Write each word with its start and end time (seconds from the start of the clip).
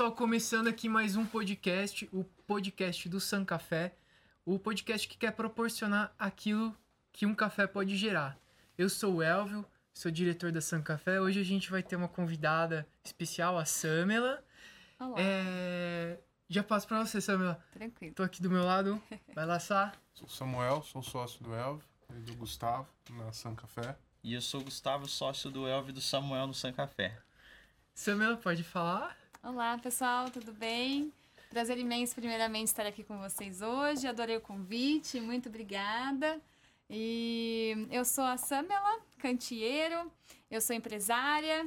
Pessoal, 0.00 0.16
começando 0.16 0.66
aqui 0.66 0.88
mais 0.88 1.14
um 1.14 1.26
podcast, 1.26 2.08
o 2.10 2.24
podcast 2.46 3.06
do 3.06 3.20
San 3.20 3.44
Café, 3.44 3.94
o 4.46 4.58
podcast 4.58 5.06
que 5.06 5.18
quer 5.18 5.30
proporcionar 5.32 6.10
aquilo 6.18 6.74
que 7.12 7.26
um 7.26 7.34
café 7.34 7.66
pode 7.66 7.98
gerar. 7.98 8.38
Eu 8.78 8.88
sou 8.88 9.16
o 9.16 9.22
Elvio, 9.22 9.62
sou 9.92 10.10
diretor 10.10 10.50
da 10.52 10.62
San 10.62 10.80
Café. 10.80 11.20
Hoje 11.20 11.38
a 11.38 11.44
gente 11.44 11.70
vai 11.70 11.82
ter 11.82 11.96
uma 11.96 12.08
convidada 12.08 12.88
especial, 13.04 13.58
a 13.58 13.66
Samela. 13.66 14.42
Olá. 14.98 15.16
É... 15.18 16.18
Já 16.48 16.62
passo 16.62 16.88
pra 16.88 17.04
você, 17.04 17.20
Samela. 17.20 17.62
Tranquilo. 17.70 18.14
Tô 18.14 18.22
aqui 18.22 18.40
do 18.40 18.48
meu 18.48 18.64
lado. 18.64 19.02
Vai 19.34 19.44
lá, 19.44 19.60
Sá. 19.60 19.92
Sou 20.14 20.30
Samuel, 20.30 20.82
sou 20.82 21.02
sócio 21.02 21.44
do 21.44 21.52
Elvio 21.52 21.84
e 22.16 22.20
do 22.20 22.34
Gustavo 22.36 22.88
na 23.10 23.30
San 23.32 23.54
Café. 23.54 23.98
E 24.24 24.32
eu 24.32 24.40
sou 24.40 24.62
o 24.62 24.64
Gustavo, 24.64 25.06
sócio 25.06 25.50
do 25.50 25.68
Elvio 25.68 25.90
e 25.90 25.92
do 25.92 26.00
Samuel 26.00 26.46
no 26.46 26.54
San 26.54 26.72
Café. 26.72 27.20
Samela, 27.92 28.38
pode 28.38 28.64
falar? 28.64 29.19
Olá, 29.42 29.78
pessoal, 29.78 30.28
tudo 30.30 30.52
bem? 30.52 31.10
Prazer 31.48 31.78
imenso, 31.78 32.14
primeiramente, 32.14 32.66
estar 32.66 32.84
aqui 32.84 33.02
com 33.02 33.16
vocês 33.16 33.62
hoje. 33.62 34.06
Adorei 34.06 34.36
o 34.36 34.40
convite, 34.40 35.18
muito 35.18 35.48
obrigada. 35.48 36.38
E 36.90 37.88
eu 37.90 38.04
sou 38.04 38.22
a 38.22 38.36
Samela 38.36 39.00
Cantieiro, 39.16 40.12
eu 40.50 40.60
sou 40.60 40.76
empresária 40.76 41.66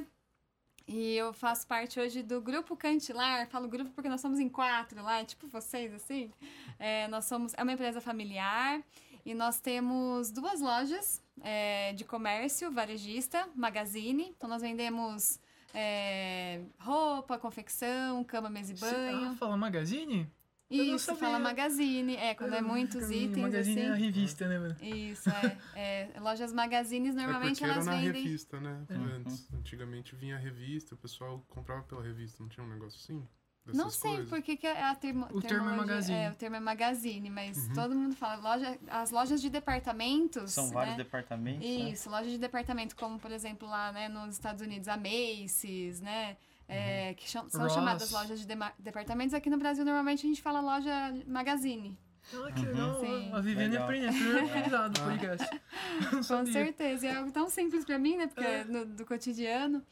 e 0.86 1.16
eu 1.16 1.32
faço 1.32 1.66
parte 1.66 1.98
hoje 1.98 2.22
do 2.22 2.40
Grupo 2.40 2.76
Cantilar. 2.76 3.48
Falo 3.48 3.66
grupo 3.66 3.90
porque 3.90 4.08
nós 4.08 4.20
somos 4.20 4.38
em 4.38 4.48
quatro 4.48 5.02
lá, 5.02 5.24
tipo 5.24 5.48
vocês, 5.48 5.92
assim. 5.92 6.30
É, 6.78 7.08
nós 7.08 7.24
somos, 7.24 7.54
é 7.54 7.62
uma 7.64 7.72
empresa 7.72 8.00
familiar 8.00 8.80
e 9.26 9.34
nós 9.34 9.58
temos 9.58 10.30
duas 10.30 10.60
lojas 10.60 11.20
é, 11.42 11.92
de 11.94 12.04
comércio, 12.04 12.70
varejista, 12.70 13.48
magazine. 13.52 14.32
Então, 14.36 14.48
nós 14.48 14.62
vendemos 14.62 15.40
é, 15.74 16.62
roupa, 16.78 17.38
confecção, 17.38 18.22
cama, 18.24 18.48
mesa 18.48 18.72
e 18.72 18.76
banho. 18.76 19.30
Ah, 19.32 19.36
fala 19.36 19.56
Magazine? 19.56 20.30
Eu 20.70 20.84
não 20.86 20.96
Isso, 20.96 21.14
fala 21.16 21.38
magazine. 21.38 22.16
É, 22.16 22.34
quando 22.34 22.54
é 22.54 22.62
muitos 22.62 22.94
Magazine, 23.02 23.24
itens, 23.26 23.42
Magazine 23.42 23.80
é 23.80 23.88
a 23.88 23.92
assim. 23.92 24.02
revista, 24.02 24.48
né, 24.48 24.58
mano? 24.58 24.76
Isso, 24.80 25.30
é, 25.30 26.10
é. 26.14 26.20
Lojas 26.20 26.52
magazines, 26.52 27.14
normalmente 27.14 27.62
é 27.62 27.66
porque 27.66 27.72
elas 27.74 27.86
era 27.86 27.96
na 27.96 28.02
vendem. 28.02 28.22
revista, 28.22 28.60
né? 28.60 28.84
É. 28.88 28.94
Antes. 28.94 29.46
Antigamente 29.52 30.16
vinha 30.16 30.36
a 30.36 30.38
revista, 30.38 30.94
o 30.94 30.98
pessoal 30.98 31.44
comprava 31.50 31.82
pela 31.82 32.02
revista, 32.02 32.42
não 32.42 32.48
tinha 32.48 32.64
um 32.64 32.68
negócio 32.70 32.98
assim? 32.98 33.28
Não 33.72 33.88
sei 33.88 34.10
coisas? 34.12 34.28
por 34.28 34.42
que, 34.42 34.56
que 34.56 34.66
a 34.66 34.94
termo, 34.94 35.26
O 35.32 35.40
termo 35.40 35.70
é 35.70 35.76
magazine. 35.76 36.18
É, 36.18 36.30
o 36.30 36.34
termo 36.34 36.56
é 36.56 36.60
magazine, 36.60 37.30
mas 37.30 37.56
Uhum. 37.56 37.72
todo 37.74 37.94
mundo 37.94 38.14
fala. 38.14 38.36
Loja, 38.36 38.78
as 38.88 39.10
lojas 39.10 39.40
de 39.40 39.48
departamentos. 39.48 40.52
São 40.52 40.70
vários 40.70 40.96
né? 40.96 41.02
departamentos. 41.04 41.60
né? 41.60 41.90
Isso, 41.90 42.10
lojas 42.10 42.30
de 42.30 42.38
departamento, 42.38 42.94
como 42.96 43.18
por 43.18 43.30
exemplo 43.32 43.66
lá 43.68 43.90
né, 43.92 44.08
nos 44.08 44.34
Estados 44.34 44.60
Unidos, 44.60 44.86
a 44.88 44.96
Macy's, 44.96 46.00
né? 46.00 46.36
é, 46.66 47.12
que 47.14 47.28
cham- 47.28 47.46
são 47.48 47.60
Ross. 47.62 47.74
chamadas 47.74 48.10
lojas 48.10 48.40
de 48.40 48.46
dema- 48.46 48.72
departamentos. 48.78 49.34
Aqui 49.34 49.50
no 49.50 49.58
Brasil, 49.58 49.84
normalmente 49.84 50.24
a 50.26 50.28
gente 50.28 50.40
fala 50.42 50.60
loja 50.60 50.92
magazine. 51.26 51.96
Ah, 52.32 52.50
que 52.52 52.64
legal. 52.64 53.00
Sim. 53.00 53.30
A 53.34 53.40
Viviane 53.40 53.76
aprendeu. 53.76 54.46
Aprendizado 54.46 54.92
do 54.94 55.00
podcast. 55.02 55.60
Com 56.26 56.46
certeza. 56.46 57.06
E 57.06 57.08
é 57.10 57.16
algo 57.16 57.30
tão 57.30 57.50
simples 57.50 57.84
pra 57.84 57.98
mim, 57.98 58.16
né? 58.16 58.26
Porque 58.28 58.44
é 58.46 58.64
no- 58.64 58.86
do 58.86 59.04
cotidiano. 59.04 59.82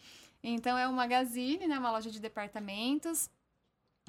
Então 0.42 0.76
é 0.78 0.88
um 0.88 0.92
magazine, 0.94 1.66
né? 1.66 1.78
Uma 1.78 1.90
loja 1.90 2.10
de 2.10 2.18
departamentos. 2.20 3.28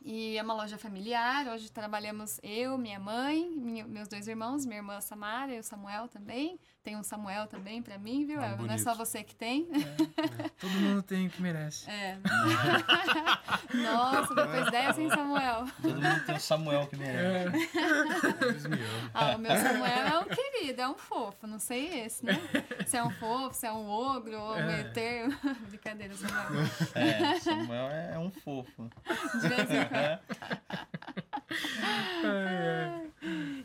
E 0.05 0.37
é 0.37 0.43
uma 0.43 0.53
loja 0.53 0.77
familiar. 0.77 1.47
Hoje 1.47 1.71
trabalhamos 1.71 2.37
eu, 2.43 2.77
minha 2.77 2.99
mãe, 2.99 3.49
minha- 3.55 3.87
meus 3.87 4.09
dois 4.09 4.27
irmãos, 4.27 4.65
minha 4.65 4.79
irmã 4.79 4.99
Samara 4.99 5.53
e 5.55 5.59
o 5.59 5.63
Samuel 5.63 6.09
também. 6.09 6.59
Tem 6.83 6.97
um 6.97 7.03
Samuel 7.03 7.47
também 7.47 7.81
pra 7.81 7.97
mim, 7.97 8.25
viu? 8.25 8.41
Ah, 8.41 8.47
Elvio? 8.49 8.67
Não 8.67 8.73
é 8.73 8.77
só 8.77 8.93
você 8.93 9.23
que 9.23 9.33
tem. 9.33 9.65
Todo 10.59 10.71
mundo 10.71 11.01
tem 11.01 11.27
o 11.27 11.29
que 11.29 11.41
merece. 11.41 11.89
É. 11.89 12.17
Nossa, 13.73 14.35
depois 14.35 14.69
dessa, 14.69 15.01
hein, 15.01 15.09
Samuel? 15.09 15.65
Todo 15.81 15.95
mundo 16.01 16.25
tem 16.25 16.35
o 16.35 16.39
Samuel 16.41 16.87
que 16.87 16.97
merece. 16.97 17.47
Amam. 17.77 19.09
Ah, 19.13 19.35
o 19.35 19.39
meu 19.39 19.55
Samuel 19.55 20.07
é 20.07 20.19
um 20.19 20.25
querido, 20.25 20.81
é 20.81 20.87
um 20.89 20.95
fofo. 20.97 21.47
Não 21.47 21.57
sei 21.59 22.01
esse, 22.01 22.25
né? 22.25 22.33
Se 22.85 22.97
é 22.97 23.03
um 23.03 23.11
fofo, 23.11 23.53
se 23.55 23.65
é 23.65 23.71
um 23.71 23.89
ogro 23.89 24.37
ou 24.37 24.53
um 24.55 24.69
É. 24.69 24.83
termo. 24.89 25.33
Brincadeira, 25.69 26.13
Samuel. 26.15 26.63
É, 26.95 27.39
Samuel 27.39 27.87
é 27.89 28.19
um 28.19 28.29
fofo. 28.29 28.89
De 29.39 29.47
vez 29.47 29.71
em 29.71 29.85
quando. 29.85 30.19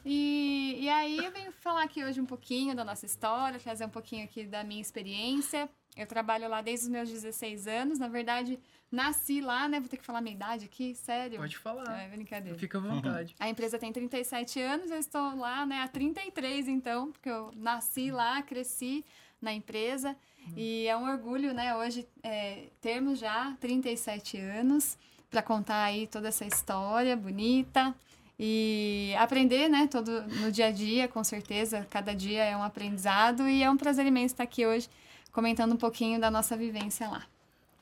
E, 0.05 0.77
e 0.81 0.89
aí 0.89 1.19
eu 1.19 1.31
venho 1.31 1.53
falar 1.53 1.83
aqui 1.83 2.03
hoje 2.05 2.21
um 2.21 2.25
pouquinho 2.25 2.75
da 2.75 2.85
nossa 2.85 3.05
história, 3.05 3.59
trazer 3.59 3.85
um 3.85 3.91
pouquinho 3.91 4.25
aqui 4.25 4.45
da 4.45 4.63
minha 4.65 4.81
experiência. 4.81 5.69
Eu 5.97 6.07
trabalho 6.07 6.49
lá 6.49 6.63
desde 6.63 6.87
os 6.87 6.91
meus 6.91 7.11
16 7.11 7.67
anos. 7.67 7.99
Na 7.99 8.09
verdade, 8.09 8.59
nasci 8.91 9.41
lá, 9.41 9.69
né? 9.69 9.81
Vou 9.81 9.89
ter 9.89 9.97
que 9.97 10.05
falar 10.05 10.21
minha 10.21 10.35
idade 10.35 10.65
aqui, 10.65 10.95
sério. 10.95 11.39
Pode 11.39 11.59
falar. 11.59 12.03
É 12.03 12.09
brincadeira. 12.09 12.57
Fica 12.59 12.79
à 12.79 12.81
vontade. 12.81 13.35
A 13.39 13.49
empresa 13.49 13.79
tem 13.79 13.93
37 13.93 14.61
anos, 14.61 14.91
eu 14.91 14.99
estou 14.99 15.37
lá, 15.37 15.67
né, 15.67 15.83
há 15.83 15.89
33 15.89 16.69
então, 16.69 17.13
porque 17.13 17.29
eu 17.29 17.51
nasci 17.57 18.11
lá, 18.11 18.41
cresci 18.43 19.05
na 19.41 19.53
empresa 19.53 20.17
e 20.57 20.87
é 20.87 20.97
um 20.97 21.09
orgulho, 21.09 21.53
né, 21.53 21.77
hoje 21.77 22.09
é, 22.23 22.69
termos 22.81 23.19
já 23.19 23.55
37 23.61 24.39
anos 24.39 24.97
para 25.31 25.43
contar 25.43 25.85
aí 25.85 26.07
toda 26.07 26.29
essa 26.29 26.45
história 26.47 27.17
bonita 27.17 27.95
e 28.39 29.15
aprender, 29.19 29.69
né, 29.69 29.89
todo 29.91 30.23
no 30.23 30.51
dia 30.53 30.67
a 30.67 30.71
dia, 30.71 31.09
com 31.09 31.23
certeza, 31.25 31.87
cada 31.91 32.15
dia 32.15 32.45
é 32.45 32.57
um 32.57 32.63
aprendizado 32.63 33.49
e 33.49 33.63
é 33.63 33.71
um 33.71 33.77
prazer 33.77 34.07
imenso 34.07 34.35
estar 34.35 34.45
aqui 34.45 34.65
hoje 34.67 34.89
comentando 35.33 35.73
um 35.73 35.77
pouquinho 35.77 36.21
da 36.21 36.31
nossa 36.31 36.57
vivência 36.57 37.09
lá. 37.09 37.25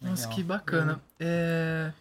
Nossa, 0.00 0.22
Legal. 0.22 0.36
que 0.36 0.42
bacana. 0.42 1.00
É, 1.20 1.92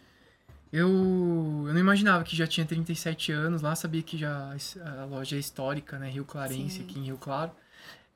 Eu, 0.72 0.89
eu 0.89 1.73
não 1.73 1.79
imaginava 1.79 2.23
que 2.23 2.35
já 2.35 2.45
tinha 2.47 2.66
37 2.66 3.31
anos 3.31 3.62
lá, 3.62 3.75
sabia 3.75 4.01
que 4.01 4.17
já 4.17 4.53
a 5.00 5.06
loja 5.06 5.35
é 5.38 5.39
histórica, 5.39 5.97
né? 5.97 6.09
Rio 6.09 6.25
Clarense, 6.25 6.77
Sim. 6.77 6.83
aqui 6.83 7.00
em 7.00 7.03
Rio 7.03 7.17
Claro. 7.17 7.51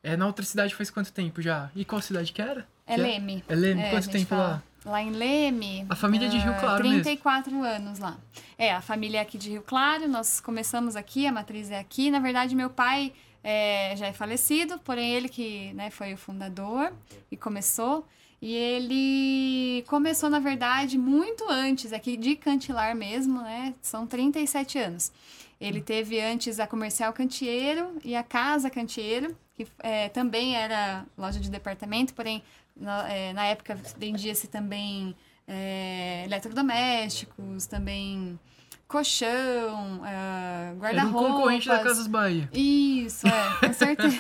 É, 0.04 0.16
na 0.18 0.26
outra 0.26 0.44
cidade 0.46 0.74
faz 0.76 0.90
quanto 0.90 1.12
tempo 1.14 1.42
já? 1.42 1.70
E 1.76 1.84
qual 1.86 2.02
cidade 2.02 2.32
que 2.34 2.42
era? 2.42 2.66
É 2.88 2.96
Que 2.96 3.02
Leme. 3.02 3.44
É 3.48 3.56
Leme, 3.56 3.82
É, 3.82 3.90
quanto 3.92 4.10
tempo 4.10 4.26
fala. 4.30 4.44
lá? 4.44 4.64
Lá 4.90 5.04
em 5.04 5.12
Leme. 5.12 5.86
A 5.88 5.96
família 5.96 6.26
é 6.26 6.30
de 6.30 6.38
Rio 6.38 6.54
Claro 6.60 6.84
mesmo? 6.84 7.04
34 7.04 7.64
anos 7.64 8.00
lá. 8.00 8.18
É, 8.58 8.74
a 8.74 8.82
família 8.82 9.20
é 9.20 9.22
aqui 9.22 9.38
de 9.38 9.52
Rio 9.52 9.62
Claro, 9.62 10.08
nós 10.08 10.40
começamos 10.40 10.96
aqui, 10.96 11.28
a 11.28 11.32
matriz 11.32 11.70
é 11.70 11.80
aqui. 11.80 12.10
Na 12.10 12.20
verdade, 12.20 12.56
meu 12.56 12.70
pai 12.70 13.14
é, 13.44 13.96
já 13.96 14.08
é 14.08 14.14
falecido, 14.14 14.80
porém 14.80 15.14
ele 15.14 15.30
que 15.30 15.72
né, 15.74 15.90
foi 15.90 16.14
o 16.14 16.18
fundador 16.18 16.92
e 17.32 17.38
começou. 17.38 18.06
E 18.42 18.54
ele 18.56 19.84
começou, 19.88 20.30
na 20.30 20.40
verdade, 20.40 20.98
muito 20.98 21.44
antes, 21.50 21.92
aqui 21.92 22.16
de 22.16 22.36
Cantilar 22.36 22.96
mesmo, 22.96 23.42
né? 23.42 23.74
São 23.82 24.08
37 24.08 24.80
anos. 24.80 25.12
Ele 25.60 25.82
teve 25.82 26.22
antes 26.22 26.58
a 26.58 26.66
Comercial 26.66 27.12
Canteiro 27.12 27.98
e 28.04 28.16
a 28.16 28.24
Casa 28.24 28.70
Canteiro, 28.70 29.36
que 29.54 29.68
é, 29.80 30.08
também 30.08 30.56
era 30.56 31.06
loja 31.18 31.38
de 31.38 31.50
departamento, 31.50 32.14
porém 32.14 32.42
na, 32.80 33.10
é, 33.10 33.34
na 33.34 33.46
época 33.46 33.78
vendia-se 33.98 34.48
também 34.48 35.16
é, 35.48 36.24
eletrodomésticos, 36.26 37.66
também 37.66 38.40
colchão, 38.88 40.04
é, 40.04 40.74
Era 40.82 41.06
um 41.06 41.14
concorrente 41.14 41.68
da 41.68 41.80
Casas 41.80 42.08
Bahia. 42.08 42.50
Isso, 42.52 43.28
é, 43.28 43.68
com 43.68 43.74
certeza. 43.74 44.20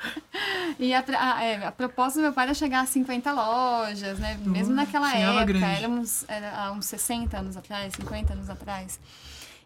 e 0.80 0.94
a, 0.94 1.04
a, 1.18 1.44
é, 1.44 1.66
a 1.66 1.70
proposta 1.72 2.18
do 2.18 2.22
meu 2.22 2.32
pai 2.32 2.44
era 2.44 2.54
chegar 2.54 2.80
a 2.80 2.86
50 2.86 3.30
lojas, 3.32 4.18
né? 4.18 4.38
Mesmo 4.42 4.74
naquela 4.74 5.14
época, 5.14 5.44
grande. 5.44 5.64
era 5.64 5.88
uns, 5.88 6.24
era 6.26 6.56
há 6.56 6.72
uns 6.72 6.86
60 6.86 7.36
anos 7.36 7.56
atrás, 7.56 7.92
50 7.94 8.32
anos 8.32 8.48
atrás. 8.48 8.98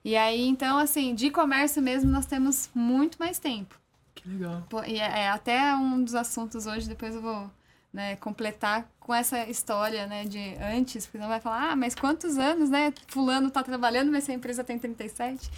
E 0.04 0.16
aí, 0.16 0.46
então, 0.46 0.76
assim, 0.76 1.14
de 1.14 1.30
comércio 1.30 1.80
mesmo, 1.80 2.10
nós 2.10 2.26
temos 2.26 2.68
muito 2.74 3.18
mais 3.18 3.38
tempo. 3.38 3.78
Que 4.14 4.28
legal. 4.28 4.64
Pô, 4.68 4.82
E 4.84 4.98
é, 4.98 5.20
é 5.20 5.28
até 5.28 5.74
um 5.74 6.02
dos 6.02 6.16
assuntos 6.16 6.66
hoje, 6.66 6.88
depois 6.88 7.14
eu 7.14 7.22
vou 7.22 7.48
né, 7.96 8.14
completar 8.16 8.86
com 9.00 9.14
essa 9.14 9.48
história 9.48 10.06
né, 10.06 10.24
de 10.24 10.54
antes, 10.60 11.06
porque 11.06 11.16
não 11.16 11.28
vai 11.28 11.40
falar, 11.40 11.70
ah, 11.70 11.76
mas 11.76 11.94
quantos 11.94 12.36
anos, 12.36 12.68
né? 12.68 12.92
Fulano 13.08 13.50
tá 13.50 13.62
trabalhando, 13.62 14.12
mas 14.12 14.28
a 14.28 14.34
empresa 14.34 14.62
tem 14.62 14.78
37. 14.78 15.50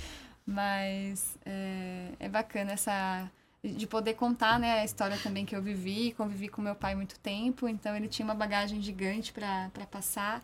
Mas 0.47 1.37
é, 1.45 2.11
é 2.21 2.29
bacana 2.29 2.73
essa 2.73 3.29
de 3.65 3.89
poder 3.89 4.15
contar 4.15 4.57
né, 4.61 4.81
a 4.81 4.85
história 4.85 5.19
também 5.21 5.45
que 5.45 5.55
eu 5.55 5.61
vivi, 5.61 6.13
convivi 6.13 6.49
com 6.49 6.63
meu 6.63 6.77
pai 6.77 6.95
muito 6.95 7.19
tempo, 7.19 7.67
então 7.67 7.97
ele 7.97 8.07
tinha 8.07 8.25
uma 8.25 8.37
bagagem 8.37 8.81
gigante 8.81 9.33
para 9.33 9.69
passar. 9.91 10.41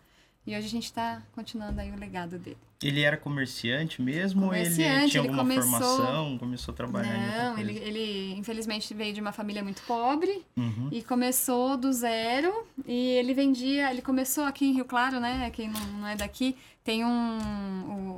E 0.46 0.54
hoje 0.56 0.66
a 0.66 0.70
gente 0.70 0.84
está 0.84 1.22
continuando 1.32 1.80
aí 1.80 1.90
o 1.90 1.96
legado 1.98 2.38
dele. 2.38 2.58
Ele 2.82 3.00
era 3.00 3.16
comerciante 3.16 4.02
mesmo 4.02 4.44
ou 4.46 4.54
ele 4.54 4.64
Comerciante, 4.64 5.10
tinha 5.12 5.20
ele 5.22 5.28
alguma 5.30 5.42
começou- 5.42 5.80
formação? 5.96 6.38
Começou 6.38 6.72
a 6.72 6.76
trabalhar 6.76 7.16
Não, 7.54 7.58
ele, 7.58 7.78
ele 7.78 8.34
infelizmente 8.34 8.92
veio 8.92 9.14
de 9.14 9.22
uma 9.22 9.32
família 9.32 9.64
muito 9.64 9.80
pobre 9.86 10.44
Uhum. 10.54 10.90
e 10.92 11.02
começou 11.02 11.78
do 11.78 11.90
zero 11.92 12.52
e 12.86 12.92
ele 13.12 13.32
vendia, 13.32 13.90
ele 13.90 14.02
começou 14.02 14.44
aqui 14.44 14.66
em 14.66 14.72
Rio 14.74 14.84
Claro, 14.84 15.18
né? 15.18 15.50
Quem 15.50 15.70
não, 15.70 15.80
não 16.00 16.06
é 16.06 16.14
daqui, 16.14 16.56
tem 16.82 17.04
um 17.06 17.38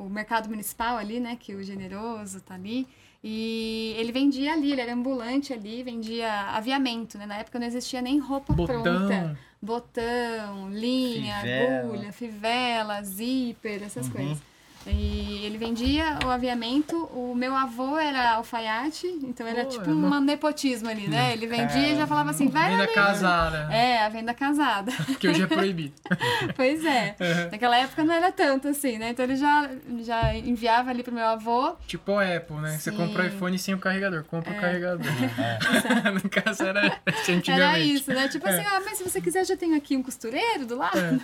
o, 0.03 0.07
o 0.07 0.11
mercado 0.11 0.49
municipal 0.49 0.97
ali, 0.97 1.21
né? 1.21 1.37
Que 1.39 1.55
o 1.55 1.63
generoso 1.63 2.41
tá 2.41 2.55
ali. 2.55 2.89
E 3.29 3.93
ele 3.99 4.13
vendia 4.13 4.53
ali, 4.53 4.71
ele 4.71 4.81
era 4.81 4.95
ambulante 4.95 5.53
ali, 5.53 5.83
vendia 5.83 6.31
aviamento, 6.51 7.19
né? 7.19 7.27
Na 7.27 7.39
época 7.39 7.59
não 7.59 7.67
existia 7.67 8.01
nem 8.01 8.21
roupa 8.21 8.55
pronta. 8.55 8.89
Botão. 9.01 9.37
Botão, 9.61 10.71
linha, 10.71 11.35
Fivela. 11.41 11.81
agulha, 11.81 12.13
fivela, 12.13 13.03
zíper, 13.03 13.83
essas 13.83 14.07
Uhum. 14.07 14.13
coisas. 14.13 14.39
E 14.87 15.45
ele 15.45 15.59
vendia 15.59 16.19
o 16.25 16.29
aviamento. 16.31 16.97
O 17.13 17.35
meu 17.35 17.55
avô 17.55 17.99
era 17.99 18.33
alfaiate, 18.35 19.07
então 19.23 19.47
era 19.47 19.65
Pô, 19.65 19.71
tipo 19.71 19.91
é 19.91 19.93
uma- 19.93 20.19
um 20.19 20.21
nepotismo 20.21 20.89
ali, 20.89 21.09
né? 21.09 21.33
Ele 21.33 21.47
vendia 21.47 21.89
e 21.89 21.97
já 21.97 22.07
falava 22.07 22.31
assim, 22.31 22.49
vai 22.49 22.71
Venda 22.71 22.85
ali. 22.85 22.93
casada. 22.93 23.69
É, 23.73 24.03
a 24.05 24.09
venda 24.09 24.33
casada. 24.35 24.93
Que 25.19 25.29
hoje 25.29 25.43
é 25.43 25.47
proibido. 25.47 25.95
pois 26.57 26.85
é. 26.85 27.17
Naquela 27.51 27.77
época 27.79 28.05
não 28.05 28.15
era 28.15 28.31
tanto 28.33 28.69
assim, 28.69 28.99
né? 28.99 29.11
Então 29.11 29.25
ele 29.25 29.37
já, 29.37 29.71
já 30.01 30.35
enviava 30.35 30.91
ali 30.91 31.03
pro 31.03 31.13
meu 31.13 31.27
avô. 31.27 31.75
Tipo 31.87 32.13
o 32.13 32.19
Apple, 32.19 32.57
né? 32.57 32.77
Você 32.79 32.91
Sim. 32.91 32.97
compra 32.97 33.25
o 33.25 33.27
iPhone 33.27 33.59
sem 33.59 33.75
o 33.75 33.79
carregador. 33.79 34.25
Compra 34.25 34.53
o 34.53 34.61
carregador. 34.61 35.07
É. 35.37 36.11
no 36.13 36.29
caso 36.31 36.63
era. 36.65 37.01
Era 37.49 37.79
isso, 37.79 38.13
né? 38.13 38.29
Tipo 38.29 38.49
assim, 38.49 38.61
É. 38.61 38.67
ah, 38.67 38.81
mas 38.85 38.99
se 38.99 39.05
você 39.05 39.21
quiser, 39.21 39.45
já 39.45 39.57
tenho 39.57 39.77
aqui 39.77 39.97
um 39.97 40.03
costureiro 40.03 40.65
do 40.67 40.77
lado. 40.77 40.97
É. 40.99 41.19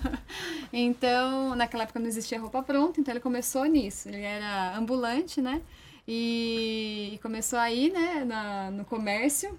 Então, 0.72 1.54
naquela 1.54 1.84
época 1.84 1.98
não 2.00 2.06
existia 2.06 2.40
roupa 2.40 2.62
pronta, 2.62 3.00
então 3.00 3.12
ele 3.12 3.20
começou 3.20 3.51
nisso. 3.66 4.08
Ele 4.08 4.22
era 4.22 4.76
ambulante, 4.76 5.40
né? 5.40 5.60
E, 6.06 7.10
e 7.14 7.18
começou 7.18 7.58
aí, 7.58 7.90
né, 7.90 8.24
na, 8.24 8.70
no 8.70 8.84
comércio. 8.84 9.58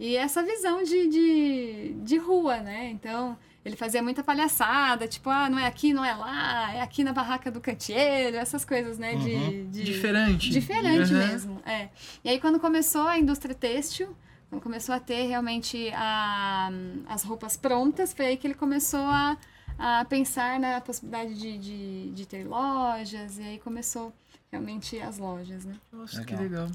E 0.00 0.16
essa 0.16 0.42
visão 0.42 0.82
de, 0.82 1.06
de, 1.08 1.92
de 2.02 2.16
rua, 2.16 2.58
né? 2.58 2.88
Então, 2.90 3.36
ele 3.64 3.76
fazia 3.76 4.02
muita 4.02 4.24
palhaçada, 4.24 5.06
tipo, 5.06 5.30
ah, 5.30 5.48
não 5.48 5.58
é 5.58 5.66
aqui, 5.66 5.92
não 5.92 6.04
é 6.04 6.12
lá, 6.14 6.74
é 6.74 6.80
aqui 6.80 7.04
na 7.04 7.12
barraca 7.12 7.50
do 7.52 7.60
canteiro, 7.60 8.36
essas 8.36 8.64
coisas, 8.64 8.98
né? 8.98 9.14
De, 9.14 9.30
Uhum. 9.34 9.70
de- 9.70 9.84
Diferente. 9.84 10.50
Diferente 10.50 11.12
Uhum. 11.12 11.18
mesmo, 11.18 11.62
é. 11.64 11.88
E 12.24 12.28
aí 12.30 12.40
quando 12.40 12.58
começou 12.58 13.06
a 13.06 13.16
indústria 13.18 13.54
têxtil, 13.54 14.08
quando 14.50 14.60
começou 14.62 14.92
a 14.94 14.98
ter 14.98 15.28
realmente 15.28 15.90
a, 15.94 16.70
as 17.06 17.22
roupas 17.22 17.56
prontas, 17.56 18.12
foi 18.12 18.26
aí 18.26 18.36
que 18.36 18.46
ele 18.46 18.54
começou 18.54 19.00
a, 19.00 19.36
a 19.78 20.04
pensar 20.04 20.58
na 20.60 20.80
possibilidade 20.80 21.34
de, 21.34 21.58
de, 21.58 22.10
de 22.12 22.26
ter 22.26 22.44
lojas, 22.46 23.38
e 23.38 23.42
aí 23.42 23.58
começou 23.58 24.12
realmente 24.50 24.98
as 25.00 25.18
lojas, 25.18 25.64
né? 25.64 25.74
Nossa, 25.92 26.24
que 26.24 26.34
Legal. 26.34 26.64
legal. 26.66 26.70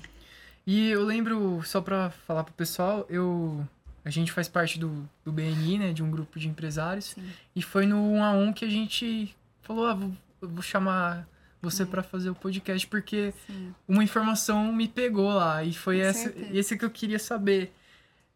E 0.66 0.90
eu 0.90 1.04
lembro, 1.06 1.62
só 1.64 1.80
pra 1.80 2.10
falar 2.10 2.44
pro 2.44 2.54
pessoal, 2.54 3.06
eu. 3.10 3.66
A 4.04 4.10
gente 4.10 4.32
faz 4.32 4.48
parte 4.48 4.80
do, 4.80 5.08
do 5.24 5.32
BNI, 5.32 5.78
né? 5.78 5.94
De 5.94 6.02
um 6.04 6.10
grupo 6.10 6.40
de 6.40 6.48
empresários. 6.48 7.12
Sim. 7.12 7.30
E 7.56 7.62
foi 7.62 7.86
no 7.86 7.98
1 8.14 8.24
a 8.24 8.32
1 8.32 8.54
que 8.54 8.66
a 8.66 8.70
gente 8.70 9.36
falou, 9.62 9.86
ah, 9.86 9.94
vou, 9.94 10.12
vou 10.42 10.62
chamar 10.62 11.28
você 11.62 11.86
pra 11.86 12.02
fazer 12.04 12.30
o 12.30 12.36
podcast, 12.36 12.86
porque 12.88 13.34
Sim. 13.46 13.74
uma 13.88 14.04
informação 14.04 14.72
me 14.72 14.88
pegou 14.88 15.34
lá. 15.34 15.64
E 15.64 15.74
foi 15.74 15.98
Com 15.98 16.04
essa, 16.04 16.24
certeza. 16.24 16.50
esse 16.58 16.78
que 16.78 16.86
eu 16.86 16.90
queria 16.90 17.20
saber. 17.20 17.74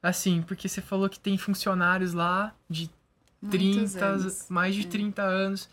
Assim, 0.03 0.41
porque 0.41 0.67
você 0.67 0.81
falou 0.81 1.07
que 1.07 1.19
tem 1.19 1.37
funcionários 1.37 2.13
lá 2.13 2.53
de 2.69 2.89
Muitos 3.41 3.93
30, 3.93 4.05
anos. 4.05 4.45
mais 4.49 4.75
de 4.75 4.81
É. 4.81 4.89
30 4.89 5.21
anos. 5.23 5.69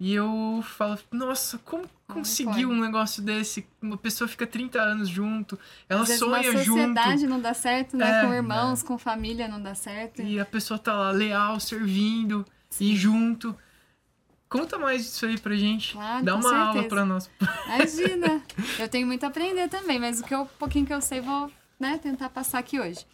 E 0.00 0.12
eu 0.14 0.64
falo, 0.64 0.98
nossa, 1.12 1.58
como 1.58 1.84
conseguiu 2.08 2.68
um 2.70 2.80
negócio 2.80 3.22
desse? 3.22 3.64
Uma 3.80 3.96
pessoa 3.96 4.26
fica 4.26 4.44
30 4.44 4.80
anos 4.82 5.08
junto, 5.08 5.56
ela 5.88 6.02
Às 6.02 6.18
sonha 6.18 6.42
junto. 6.42 6.64
sociedade 6.64 7.26
não 7.28 7.40
dá 7.40 7.54
certo, 7.54 7.96
né? 7.96 8.22
É. 8.22 8.26
com 8.26 8.34
irmãos, 8.34 8.82
com 8.82 8.98
família 8.98 9.46
não 9.46 9.62
dá 9.62 9.76
certo. 9.76 10.20
E 10.20 10.40
a 10.40 10.44
pessoa 10.44 10.76
tá 10.76 10.92
lá 10.92 11.12
leal, 11.12 11.60
servindo 11.60 12.44
e 12.80 12.96
junto. 12.96 13.56
Conta 14.48 14.76
mais 14.78 15.02
disso 15.04 15.24
aí 15.24 15.38
pra 15.38 15.54
gente. 15.54 15.92
Claro, 15.92 16.24
Dá 16.24 16.34
uma 16.34 16.50
aula 16.50 16.72
certeza. 16.72 16.88
pra 16.88 17.04
nós. 17.06 17.30
Imagina! 17.66 18.42
Eu 18.78 18.88
tenho 18.88 19.06
muito 19.06 19.24
a 19.24 19.28
aprender 19.28 19.68
também, 19.68 19.98
mas 20.00 20.20
o 20.20 20.24
que 20.24 20.34
eu, 20.34 20.44
pouquinho 20.58 20.84
que 20.84 20.92
eu 20.92 21.00
sei, 21.00 21.20
vou 21.20 21.50
né, 21.82 21.98
tentar 21.98 22.30
passar 22.30 22.58
aqui 22.60 22.80
hoje. 22.80 23.04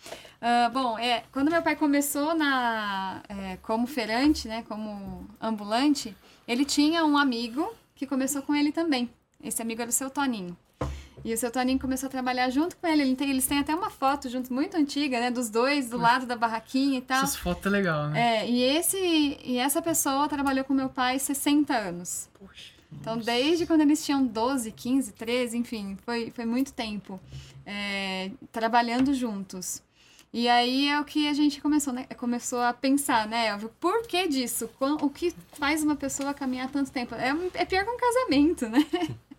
Ah, 0.41 0.71
bom, 0.73 0.97
é, 0.99 1.25
quando 1.33 1.51
meu 1.51 1.63
pai 1.63 1.75
começou 1.75 2.35
na, 2.37 3.23
é, 3.29 3.57
como 3.63 3.87
feirante, 3.87 4.47
né, 4.47 4.63
como 4.69 5.27
ambulante, 5.41 6.15
ele 6.47 6.65
tinha 6.65 7.05
um 7.05 7.17
amigo 7.19 7.73
que 7.97 8.07
começou 8.07 8.43
com 8.43 8.55
ele 8.55 8.71
também. 8.71 9.11
Esse 9.43 9.63
amigo 9.63 9.81
era 9.83 9.91
o 9.91 9.93
seu 9.93 10.11
Toninho. 10.11 10.57
E 11.25 11.35
o 11.35 11.39
seu 11.39 11.51
Toninho 11.51 11.81
começou 11.81 12.07
a 12.07 12.11
trabalhar 12.11 12.49
junto 12.51 12.77
com 12.77 12.87
ele. 12.87 13.03
Ele 13.03 13.17
tem- 13.17 13.29
eles 13.31 13.45
têm 13.47 13.59
até 13.59 13.75
uma 13.75 13.91
foto 13.91 14.29
junto, 14.29 14.53
muito 14.53 14.77
antiga, 14.77 15.19
né? 15.19 15.31
Dos 15.33 15.51
dois, 15.51 15.91
do 15.91 15.99
lado 15.99 16.27
da 16.27 16.37
barraquinha 16.37 16.99
e 16.99 17.03
tal. 17.03 17.25
Essas 17.25 17.35
fotos 17.37 17.67
é 17.67 17.69
legal, 17.71 18.09
né? 18.09 18.39
É, 18.45 18.49
e, 18.49 18.63
esse, 18.63 18.97
e 19.45 19.59
essa 19.59 19.83
pessoa 19.83 20.29
trabalhou 20.29 20.65
com 20.65 20.73
meu 20.73 20.89
pai 20.89 21.19
60 21.19 21.75
anos. 21.77 22.29
Poxa. 22.39 22.73
Então, 22.93 23.19
desde 23.19 23.67
quando 23.67 23.81
eles 23.83 24.05
tinham 24.05 24.25
12, 24.25 24.71
15, 24.73 25.13
13, 25.13 25.59
enfim, 25.59 25.99
foi, 26.07 26.31
foi 26.31 26.47
muito 26.47 26.73
tempo 26.73 27.21
é, 27.69 28.31
trabalhando 28.51 29.13
juntos. 29.13 29.83
E 30.33 30.49
aí 30.49 30.89
é 30.89 30.99
o 30.99 31.05
que 31.05 31.29
a 31.29 31.33
gente 31.35 31.61
começou, 31.61 31.93
né? 31.93 32.05
Começou 32.17 32.61
a 32.61 32.73
pensar, 32.73 33.27
né, 33.29 33.49
Elvio? 33.49 33.71
Por 33.79 34.07
que 34.07 34.27
disso? 34.27 34.69
O 34.81 35.11
que 35.11 35.35
faz 35.53 35.83
uma 35.83 35.97
pessoa 35.97 36.35
caminhar 36.35 36.71
tanto 36.71 36.91
tempo? 36.91 37.15
É, 37.15 37.35
é 37.55 37.65
pior 37.65 37.85
que 37.85 37.91
um 37.91 37.97
casamento, 37.97 38.69
né? 38.69 38.87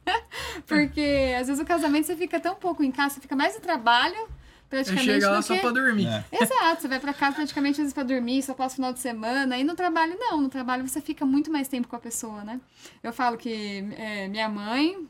Porque 0.65 1.35
às 1.39 1.47
vezes 1.47 1.61
o 1.61 1.65
casamento 1.65 2.05
você 2.05 2.15
fica 2.15 2.39
tão 2.39 2.55
pouco 2.55 2.83
em 2.83 2.91
casa, 2.91 3.15
você 3.15 3.21
fica 3.21 3.35
mais 3.35 3.53
no 3.53 3.61
trabalho, 3.61 4.15
Eu 4.15 4.27
praticamente, 4.69 5.05
chego 5.05 5.25
lá 5.25 5.37
do 5.37 5.43
só 5.43 5.55
que... 5.55 5.61
pra 5.61 5.71
dormir. 5.71 6.07
É. 6.07 6.25
Exato, 6.41 6.81
você 6.81 6.87
vai 6.87 6.99
pra 6.99 7.13
casa 7.13 7.35
praticamente 7.35 7.73
às 7.73 7.77
vezes 7.77 7.93
pra 7.93 8.03
dormir, 8.03 8.41
só 8.41 8.55
passa 8.55 8.73
o 8.73 8.75
final 8.77 8.93
de 8.93 8.99
semana. 8.99 9.57
E 9.57 9.63
no 9.63 9.75
trabalho, 9.75 10.15
não. 10.19 10.41
No 10.41 10.49
trabalho 10.49 10.87
você 10.87 11.01
fica 11.01 11.23
muito 11.25 11.51
mais 11.51 11.67
tempo 11.67 11.87
com 11.87 11.95
a 11.95 11.99
pessoa, 11.99 12.43
né? 12.43 12.59
Eu 13.03 13.13
falo 13.13 13.37
que 13.37 13.85
é, 13.95 14.27
minha 14.27 14.49
mãe 14.49 15.07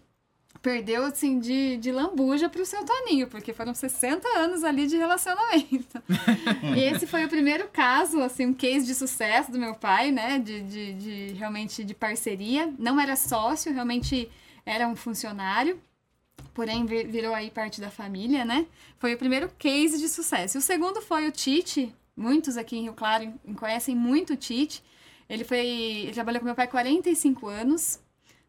perdeu, 0.62 1.06
assim, 1.06 1.40
de, 1.40 1.78
de 1.78 1.92
lambuja 1.92 2.50
pro 2.50 2.66
seu 2.66 2.84
Toninho, 2.86 3.28
porque 3.28 3.54
foram 3.54 3.74
60 3.74 4.28
anos 4.38 4.64
ali 4.64 4.88
de 4.88 4.98
relacionamento. 4.98 6.02
e 6.76 6.80
esse 6.84 7.08
foi 7.08 7.26
o 7.26 7.30
primeiro 7.30 7.68
caso, 7.70 8.22
assim, 8.22 8.46
um 8.48 8.54
case 8.54 8.86
de 8.86 8.94
sucesso 8.96 9.52
do 9.52 9.58
meu 9.60 9.76
pai, 9.76 10.12
né? 10.12 10.40
De, 10.40 10.62
de, 10.62 10.94
de 10.94 11.34
realmente 11.38 11.84
de 11.84 11.94
parceria. 11.94 12.74
Não 12.78 13.00
era 13.00 13.16
sócio, 13.16 13.74
realmente 13.74 14.30
era 14.66 14.88
um 14.88 14.96
funcionário 14.96 15.80
porém 16.54 16.86
vi- 16.86 17.06
virou 17.06 17.34
aí 17.34 17.50
parte 17.50 17.80
da 17.80 17.90
família, 17.90 18.44
né? 18.44 18.66
Foi 18.98 19.14
o 19.14 19.18
primeiro 19.18 19.50
case 19.58 19.98
de 19.98 20.10
sucesso. 20.10 20.58
O 20.58 20.62
segundo 20.62 21.02
foi 21.02 21.26
o 21.28 21.32
Tite. 21.32 21.94
Muitos 22.18 22.58
aqui 22.58 22.76
em 22.78 22.82
Rio 22.84 22.94
Claro 22.94 23.24
em- 23.46 23.54
conhecem 23.54 23.96
muito 23.96 24.34
o 24.34 24.36
Tite. 24.36 24.84
Ele 25.30 25.44
foi, 25.46 25.60
ele 25.60 26.12
trabalhou 26.12 26.40
com 26.42 26.46
meu 26.46 26.56
pai 26.56 26.68
45 26.68 27.48
anos. 27.48 28.00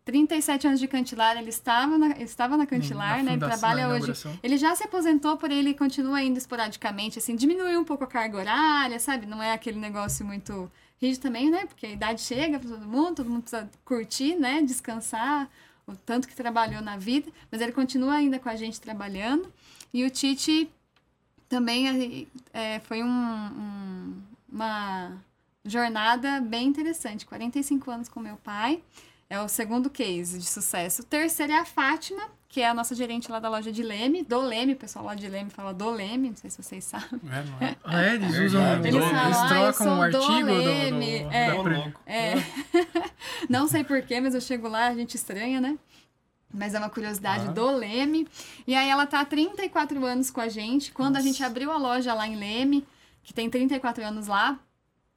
37 0.04 0.66
anos 0.66 0.80
de 0.80 0.88
Cantilar, 0.88 1.36
ele 1.36 1.50
estava 1.50 1.96
na, 1.98 2.08
estava 2.18 2.56
na 2.56 2.66
Cantilar, 2.66 3.18
Na 3.18 3.22
né? 3.22 3.30
Ele 3.32 3.40
trabalha 3.58 3.88
hoje. 3.88 4.06
Ele 4.42 4.56
já 4.56 4.74
se 4.74 4.82
aposentou, 4.82 5.36
porém 5.36 5.58
ele 5.58 5.74
continua 5.74 6.22
indo 6.22 6.38
esporadicamente, 6.38 7.18
assim, 7.18 7.36
diminuiu 7.36 7.80
um 7.80 7.84
pouco 7.84 8.04
a 8.04 8.06
carga 8.06 8.38
horária, 8.38 8.98
sabe? 8.98 9.26
Não 9.26 9.42
é 9.42 9.52
aquele 9.52 9.78
negócio 9.78 10.24
muito 10.24 10.70
rígido 11.00 11.22
também, 11.22 11.50
né? 11.50 11.66
Porque 11.66 11.86
a 11.86 11.90
idade 11.90 12.22
chega 12.22 12.58
para 12.58 12.68
todo 12.70 12.86
mundo, 12.86 13.16
todo 13.16 13.30
mundo 13.30 13.42
precisa 13.42 13.68
curtir, 13.84 14.34
né? 14.36 14.62
Descansar, 14.62 15.48
o 15.86 15.94
tanto 15.94 16.26
que 16.26 16.34
trabalhou 16.34 16.80
na 16.82 16.96
vida, 16.96 17.30
mas 17.50 17.60
ele 17.60 17.72
continua 17.72 18.14
ainda 18.14 18.38
com 18.38 18.48
a 18.48 18.56
gente 18.56 18.80
trabalhando. 18.80 19.52
E 19.92 20.04
o 20.04 20.10
Tite 20.10 20.70
também 21.48 22.26
é, 22.52 22.78
foi 22.80 23.02
um- 23.02 23.06
um- 23.08 24.22
uma 24.52 25.12
jornada 25.64 26.40
bem 26.40 26.66
interessante. 26.68 27.26
45 27.26 27.90
anos 27.90 28.08
com 28.08 28.20
meu 28.20 28.36
pai. 28.36 28.82
É 29.30 29.40
o 29.40 29.48
segundo 29.48 29.88
case 29.88 30.38
de 30.38 30.44
sucesso. 30.44 31.02
O 31.02 31.04
terceiro 31.04 31.52
é 31.52 31.58
a 31.60 31.64
Fátima, 31.64 32.20
que 32.48 32.60
é 32.60 32.68
a 32.68 32.74
nossa 32.74 32.96
gerente 32.96 33.30
lá 33.30 33.38
da 33.38 33.48
loja 33.48 33.70
de 33.70 33.80
Leme, 33.80 34.24
do 34.24 34.40
Leme, 34.40 34.72
o 34.72 34.76
pessoal 34.76 35.04
lá 35.04 35.14
de 35.14 35.28
Leme 35.28 35.50
fala 35.50 35.72
do 35.72 35.88
Leme, 35.88 36.30
não 36.30 36.36
sei 36.36 36.50
se 36.50 36.60
vocês 36.60 36.82
sabem. 36.82 37.20
É, 37.30 37.42
não 37.44 37.66
é? 37.68 37.76
Ah, 37.84 38.02
é? 38.02 38.14
Eles 38.16 38.32
Verdade. 38.32 38.46
usam. 38.46 38.72
Eles 38.80 38.94
Eles, 38.96 39.04
falam, 39.08 39.22
"Ah, 39.22 39.56
eu 39.60 39.72
trocam 39.72 39.86
o 39.86 40.10
do 40.10 40.16
artigo 40.16 40.46
do. 40.48 40.54
Leme", 40.64 41.18
do, 41.22 41.30
é. 41.30 41.54
da 41.56 41.62
pre- 41.62 41.76
louco. 41.76 42.00
É. 42.06 42.32
Não 43.48 43.68
sei 43.68 43.84
porquê, 43.84 44.20
mas 44.20 44.34
eu 44.34 44.40
chego 44.40 44.66
lá, 44.68 44.88
a 44.88 44.94
gente 44.94 45.14
estranha, 45.14 45.60
né? 45.60 45.78
Mas 46.52 46.74
é 46.74 46.78
uma 46.80 46.90
curiosidade 46.90 47.46
Ah. 47.46 47.52
do 47.52 47.70
Leme. 47.70 48.26
E 48.66 48.74
aí 48.74 48.88
ela 48.90 49.06
tá 49.06 49.20
há 49.20 49.24
34 49.24 50.04
anos 50.04 50.28
com 50.28 50.40
a 50.40 50.48
gente. 50.48 50.90
Quando 50.92 51.16
a 51.16 51.20
gente 51.20 51.40
abriu 51.44 51.70
a 51.70 51.76
loja 51.78 52.12
lá 52.14 52.26
em 52.26 52.34
Leme, 52.34 52.84
que 53.22 53.32
tem 53.32 53.48
34 53.48 54.04
anos 54.04 54.26
lá, 54.26 54.58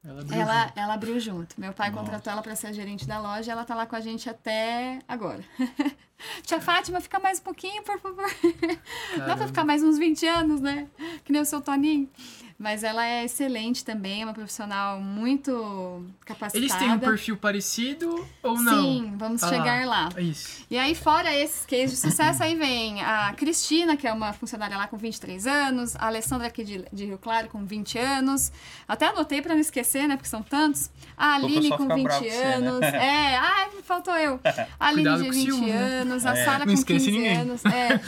Ela 0.04 0.20
abriu 0.20 0.40
ela, 0.40 0.64
junto. 0.66 0.78
ela 0.78 0.94
abriu 0.94 1.20
junto. 1.20 1.60
Meu 1.60 1.72
pai 1.72 1.90
Nossa. 1.90 2.02
contratou 2.02 2.32
ela 2.32 2.42
para 2.42 2.54
ser 2.54 2.66
a 2.66 2.72
gerente 2.72 3.06
da 3.06 3.18
loja 3.18 3.50
e 3.50 3.52
ela 3.52 3.64
tá 3.64 3.74
lá 3.74 3.86
com 3.86 3.96
a 3.96 4.00
gente 4.00 4.28
até 4.28 4.98
agora. 5.08 5.42
Tia 6.42 6.60
Fátima, 6.60 7.00
fica 7.00 7.18
mais 7.18 7.38
um 7.38 7.42
pouquinho, 7.42 7.82
por 7.82 7.98
favor. 8.00 8.26
Dá 8.42 8.76
pra 9.16 9.26
Caramba. 9.26 9.46
ficar 9.46 9.64
mais 9.64 9.82
uns 9.82 9.98
20 9.98 10.26
anos, 10.26 10.60
né? 10.60 10.86
Que 11.24 11.32
nem 11.32 11.40
o 11.42 11.44
seu 11.44 11.60
Toninho. 11.60 12.08
Mas 12.56 12.84
ela 12.84 13.04
é 13.04 13.24
excelente 13.24 13.84
também, 13.84 14.22
é 14.22 14.24
uma 14.24 14.32
profissional 14.32 15.00
muito 15.00 16.04
capacitada. 16.24 16.56
Eles 16.56 16.72
têm 16.76 16.88
um 16.92 17.00
perfil 17.00 17.36
parecido 17.36 18.24
ou 18.44 18.60
não? 18.60 18.80
Sim, 18.80 19.12
vamos 19.16 19.42
Ah, 19.42 19.48
chegar 19.48 19.84
lá. 19.84 20.08
Isso. 20.16 20.64
E 20.70 20.78
aí, 20.78 20.94
fora 20.94 21.34
esses 21.36 21.66
cases 21.66 21.90
de 21.90 21.96
sucesso, 21.96 22.44
aí 22.44 22.54
vem 22.54 23.02
a 23.02 23.34
Cristina, 23.36 23.96
que 23.96 24.06
é 24.06 24.12
uma 24.12 24.32
funcionária 24.32 24.76
lá 24.76 24.86
com 24.86 24.96
23 24.96 25.48
anos, 25.48 25.96
a 25.96 26.06
Alessandra 26.06 26.46
aqui 26.46 26.62
de, 26.62 26.84
de 26.92 27.04
Rio 27.06 27.18
Claro 27.18 27.48
com 27.48 27.64
20 27.66 27.98
anos. 27.98 28.52
Até 28.86 29.08
anotei 29.08 29.42
pra 29.42 29.52
não 29.52 29.60
esquecer, 29.60 30.06
né? 30.06 30.14
Porque 30.16 30.28
são 30.28 30.42
tantos. 30.42 30.90
A 31.16 31.34
Aline 31.34 31.70
com 31.70 31.78
fica 31.82 31.94
20 31.96 32.04
bravo 32.04 32.24
com 32.24 32.30
você, 32.30 32.38
né? 32.38 32.54
anos. 32.54 32.82
É, 32.82 33.36
ai, 33.36 33.70
faltou 33.82 34.14
eu. 34.16 34.38
A 34.78 34.86
Aline 34.88 35.02
Cuidado 35.02 35.22
de 35.24 35.28
com 35.28 35.30
o 35.30 35.34
20 35.34 35.44
ciúme, 35.46 35.66
né? 35.72 36.00
Anos, 36.14 36.26
a 36.26 36.34
É. 36.38 36.44
Sara 36.44 36.64
com 36.64 36.70
esquece 36.72 37.06
15 37.06 37.10
ninguém. 37.18 37.36
anos, 37.36 37.64
é. 37.64 38.00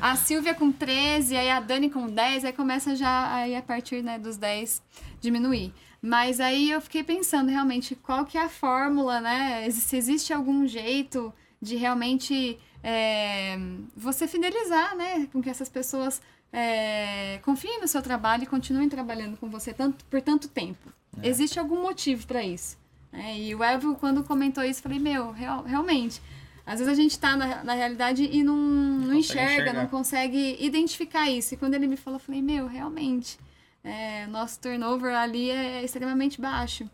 a 0.00 0.16
Silvia 0.16 0.54
com 0.54 0.72
13, 0.72 1.36
aí 1.36 1.50
a 1.50 1.60
Dani 1.60 1.88
com 1.90 2.06
10, 2.08 2.44
aí 2.44 2.52
começa 2.52 2.94
já 2.96 3.32
aí 3.34 3.54
a 3.54 3.62
partir 3.62 4.02
né, 4.02 4.18
dos 4.18 4.36
10 4.36 4.82
diminuir. 5.20 5.72
Mas 6.02 6.40
aí 6.40 6.70
eu 6.70 6.80
fiquei 6.80 7.02
pensando 7.02 7.48
realmente 7.50 7.94
qual 7.96 8.24
que 8.24 8.36
é 8.38 8.42
a 8.44 8.48
fórmula, 8.48 9.20
né? 9.20 9.68
Se 9.70 9.96
existe 9.96 10.32
algum 10.32 10.66
jeito 10.66 11.32
de 11.60 11.74
realmente 11.76 12.58
é, 12.82 13.58
você 13.96 14.28
fidelizar, 14.28 14.94
né? 14.96 15.26
Com 15.32 15.42
que 15.42 15.50
essas 15.50 15.68
pessoas 15.68 16.20
é, 16.52 17.38
confiem 17.42 17.80
no 17.80 17.88
seu 17.88 18.00
trabalho 18.02 18.44
e 18.44 18.46
continuem 18.46 18.88
trabalhando 18.88 19.36
com 19.36 19.48
você 19.48 19.72
tanto, 19.72 20.04
por 20.04 20.20
tanto 20.20 20.48
tempo. 20.48 20.92
Existe 21.22 21.58
algum 21.58 21.82
motivo 21.82 22.26
para 22.26 22.42
isso. 22.44 22.76
né? 23.10 23.36
E 23.38 23.54
o 23.54 23.64
Elvio, 23.64 23.94
quando 23.94 24.22
comentou 24.22 24.62
isso, 24.62 24.78
eu 24.80 24.82
falei, 24.84 24.98
meu, 24.98 25.32
real- 25.32 25.64
realmente. 25.64 26.20
Às 26.66 26.80
vezes 26.80 26.92
a 26.92 27.00
gente 27.00 27.16
tá 27.16 27.36
na, 27.36 27.62
na 27.62 27.74
realidade 27.74 28.24
e 28.24 28.42
não, 28.42 28.56
não, 28.56 29.00
consegue 29.00 29.18
enxerga, 29.18 29.52
enxergar. 29.52 29.72
não 29.74 29.86
consegue 29.86 30.56
identificar 30.60 31.30
isso. 31.30 31.54
E 31.54 31.56
quando 31.56 31.74
ele 31.74 31.86
me 31.86 31.96
falou, 31.96 32.18
eu 32.18 32.24
falei, 32.24 32.42
meu, 32.42 32.66
realmente. 32.66 33.38
É, 33.84 34.26
nosso 34.26 34.58
turnover 34.58 35.14
ali 35.14 35.48
é 35.48 35.84
extremamente 35.84 36.40
baixo. 36.40 36.90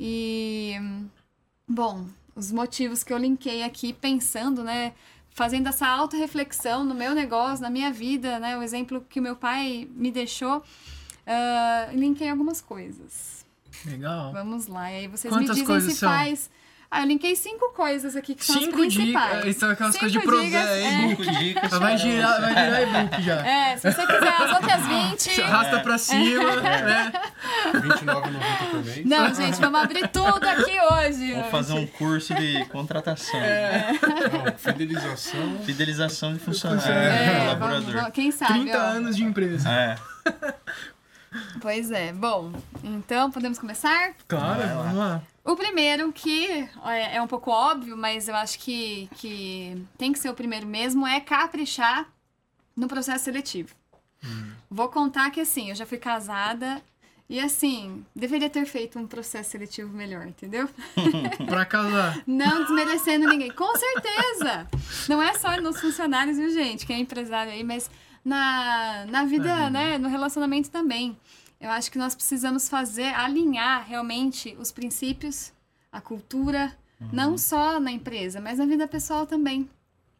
E, 0.00 0.74
bom, 1.68 2.06
os 2.34 2.50
motivos 2.50 3.04
que 3.04 3.12
eu 3.12 3.18
linkei 3.18 3.62
aqui 3.62 3.92
pensando, 3.92 4.64
né? 4.64 4.94
Fazendo 5.30 5.68
essa 5.68 5.86
autorreflexão 5.86 6.82
no 6.82 6.94
meu 6.94 7.14
negócio, 7.14 7.62
na 7.62 7.70
minha 7.70 7.92
vida, 7.92 8.38
né? 8.38 8.56
O 8.56 8.62
exemplo 8.62 9.04
que 9.08 9.20
o 9.20 9.22
meu 9.22 9.36
pai 9.36 9.88
me 9.94 10.10
deixou, 10.10 10.62
ah, 11.26 11.90
linkei 11.92 12.30
algumas 12.30 12.60
coisas. 12.62 13.44
Legal. 13.84 14.32
Vamos 14.32 14.66
lá, 14.66 14.90
e 14.90 14.96
aí 14.96 15.08
vocês 15.08 15.32
Quantas 15.32 15.56
me 15.56 15.64
dizem 15.64 15.80
se 15.90 15.96
são? 15.96 16.10
Ah, 16.94 17.00
eu 17.00 17.06
linkei 17.06 17.34
cinco 17.34 17.72
coisas 17.72 18.14
aqui 18.16 18.34
que 18.34 18.44
são 18.44 18.54
as 18.54 18.64
Cinco 18.64 18.76
principais. 18.76 19.38
dicas. 19.38 19.56
São 19.56 19.70
aquelas 19.70 19.96
coisas 19.96 20.12
de 20.12 20.18
Cinco 20.20 20.30
pro... 20.30 20.42
dicas, 20.44 20.66
é, 20.68 20.82
é. 20.84 20.90
Cinco 21.08 21.22
dicas. 21.24 21.70
Vai 21.70 21.80
para 21.80 21.96
girar, 21.96 22.40
vai 22.42 22.50
virar 22.54 22.82
e-book 22.82 23.22
já. 23.22 23.46
É, 23.46 23.76
se 23.78 23.90
você 23.92 24.06
quiser 24.06 24.28
as 24.28 24.52
outras 24.52 24.86
20. 24.86 25.40
Arrasta 25.40 25.80
pra 25.80 25.96
cima, 25.96 26.56
né? 26.60 27.12
R$29,90 27.72 28.70
por 28.70 28.84
mês. 28.84 29.06
Não, 29.06 29.34
gente, 29.34 29.58
vamos 29.58 29.80
abrir 29.80 30.08
tudo 30.08 30.44
aqui 30.46 30.78
hoje. 30.92 31.32
Vou 31.32 31.44
fazer 31.44 31.72
um 31.72 31.86
curso 31.86 32.34
de 32.34 32.62
contratação. 32.66 33.40
Não, 33.40 34.52
fidelização. 34.58 35.58
Fidelização 35.64 36.34
de 36.34 36.40
funcionário, 36.40 36.92
É, 36.92 37.26
vamos- 37.26 37.40
colaborador. 37.44 37.94
vamos- 37.94 38.10
quem 38.12 38.30
sabe? 38.30 38.52
30 38.64 38.76
ó. 38.76 38.80
anos 38.82 39.16
de 39.16 39.24
empresa. 39.24 39.66
É. 39.70 39.96
Pois 41.60 41.90
é. 41.90 42.12
Bom, 42.12 42.52
então 42.82 43.30
podemos 43.30 43.58
começar? 43.58 44.14
Claro, 44.28 44.60
vamos 44.60 44.96
lá. 44.96 45.22
O 45.44 45.56
primeiro, 45.56 46.12
que 46.12 46.68
é 46.84 47.16
é 47.16 47.22
um 47.22 47.26
pouco 47.26 47.50
óbvio, 47.50 47.96
mas 47.96 48.28
eu 48.28 48.36
acho 48.36 48.58
que, 48.58 49.08
que 49.16 49.84
tem 49.98 50.12
que 50.12 50.18
ser 50.18 50.30
o 50.30 50.34
primeiro 50.34 50.66
mesmo, 50.66 51.06
é 51.06 51.20
caprichar 51.20 52.06
no 52.76 52.86
processo 52.86 53.24
seletivo. 53.24 53.74
Vou 54.70 54.88
contar 54.88 55.30
que, 55.30 55.40
assim, 55.40 55.70
eu 55.70 55.74
já 55.74 55.84
fui 55.84 55.98
casada 55.98 56.80
e, 57.28 57.40
assim, 57.40 58.04
deveria 58.14 58.48
ter 58.48 58.64
feito 58.66 58.98
um 58.98 59.06
processo 59.06 59.50
seletivo 59.50 59.92
melhor, 59.94 60.26
entendeu? 60.26 60.68
Pra 61.46 61.64
casar. 61.64 62.22
Não 62.26 62.62
desmerecendo 62.62 63.28
ninguém. 63.28 63.50
Com 63.50 63.74
certeza! 63.76 64.68
Não 65.08 65.22
é 65.22 65.34
só 65.34 65.60
nos 65.60 65.80
funcionários, 65.80 66.36
viu, 66.36 66.50
gente? 66.50 66.86
Quem 66.86 66.96
é 66.96 66.98
empresário 67.00 67.52
aí, 67.52 67.64
mas 67.64 67.90
na, 68.24 69.04
na 69.06 69.24
vida, 69.24 69.70
né? 69.70 69.98
No 69.98 70.08
relacionamento 70.08 70.70
também. 70.70 71.16
Eu 71.60 71.70
acho 71.70 71.90
que 71.90 71.98
nós 71.98 72.14
precisamos 72.14 72.68
fazer, 72.68 73.14
alinhar 73.14 73.86
realmente 73.86 74.56
os 74.58 74.72
princípios, 74.72 75.52
a 75.92 76.00
cultura, 76.00 76.76
não 77.12 77.38
só 77.38 77.80
na 77.80 77.90
empresa, 77.90 78.40
mas 78.40 78.58
na 78.58 78.66
vida 78.66 78.86
pessoal 78.86 79.26
também. 79.26 79.68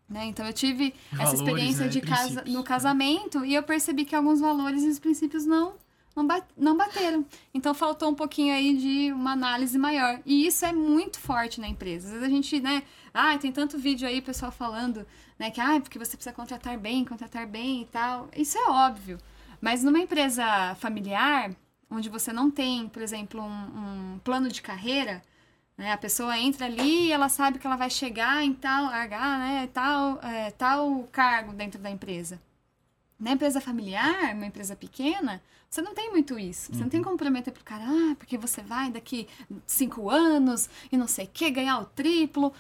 Né? 0.09 0.27
Então 0.27 0.47
eu 0.47 0.53
tive 0.53 0.95
essa 1.13 1.25
Valores, 1.25 1.41
experiência 1.41 1.85
né? 1.85 1.91
de 1.91 2.01
casa, 2.01 2.45
no 2.47 2.63
casamento 2.63 3.45
e 3.45 3.55
eu 3.55 3.63
percebi 3.63 4.05
que 4.05 4.15
alguns 4.15 4.41
valores 4.41 4.83
e 4.83 4.89
os 4.89 4.99
princípios 4.99 5.47
não 5.47 5.75
não, 6.15 6.27
ba- 6.27 6.47
não 6.57 6.77
bateram. 6.77 7.25
Então 7.55 7.73
faltou 7.75 8.11
um 8.11 8.15
pouquinho 8.15 8.55
aí 8.55 8.77
de 8.77 9.13
uma 9.13 9.33
análise 9.33 9.79
maior. 9.79 10.21
E 10.27 10.47
isso 10.47 10.65
é 10.65 10.73
muito 10.73 11.19
forte 11.19 11.61
na 11.61 11.69
empresa. 11.69 12.07
Às 12.07 12.13
vezes 12.13 12.27
a 12.27 12.31
gente, 12.31 12.61
né? 12.61 12.83
Ah, 13.15 13.37
tem 13.39 13.53
tanto 13.53 13.79
vídeo 13.79 14.07
aí, 14.09 14.21
pessoal 14.23 14.51
falando, 14.53 15.07
né? 15.39 15.51
Que, 15.51 15.61
ah, 15.61 15.81
porque 15.81 15.99
você 15.99 16.17
precisa 16.17 16.35
contratar 16.35 16.79
bem, 16.79 17.05
contratar 17.05 17.47
bem 17.47 17.83
e 17.83 17.87
tal. 17.87 18.29
Isso 18.37 18.57
é 18.59 18.69
óbvio. 18.71 19.19
Mas 19.61 19.85
numa 19.85 19.99
empresa 19.99 20.75
familiar, 20.77 21.51
onde 21.91 22.09
você 22.09 22.33
não 22.33 22.51
tem, 22.51 22.89
por 22.89 23.03
exemplo, 23.03 23.41
um, 23.43 24.15
um 24.15 24.19
plano 24.25 24.49
de 24.49 24.61
carreira, 24.63 25.23
né? 25.77 25.93
A 25.93 25.97
pessoa 25.99 26.39
entra 26.39 26.67
ali 26.67 27.07
e 27.07 27.13
ela 27.13 27.29
sabe 27.29 27.59
que 27.59 27.67
ela 27.67 27.77
vai 27.77 27.91
chegar 27.91 28.43
em 28.45 28.53
tal, 28.53 28.85
largar, 28.87 29.39
né? 29.39 29.69
Tal, 29.73 30.21
é, 30.23 30.51
tal 30.51 31.09
cargo 31.13 31.53
dentro 31.53 31.81
da 31.81 31.91
empresa. 31.91 32.41
Na 33.19 33.33
empresa 33.33 33.61
familiar, 33.61 34.35
uma 34.35 34.47
empresa 34.47 34.75
pequena, 34.75 35.41
você 35.73 35.81
não 35.81 35.95
tem 35.95 36.11
muito 36.11 36.39
isso. 36.39 36.71
Você 36.71 36.83
não 36.83 36.91
tem 36.91 37.03
como 37.03 37.17
prometer 37.17 37.51
pro 37.51 37.65
cara, 37.65 37.83
ah, 37.87 38.15
porque 38.19 38.37
você 38.37 38.61
vai 38.61 38.91
daqui 38.91 39.27
cinco 39.67 40.11
anos 40.11 40.69
e 40.93 40.99
não 40.99 41.09
sei 41.09 41.25
o 41.25 41.29
que, 41.33 41.51
ganhar 41.51 41.79
o 41.79 41.87
triplo. 41.87 42.53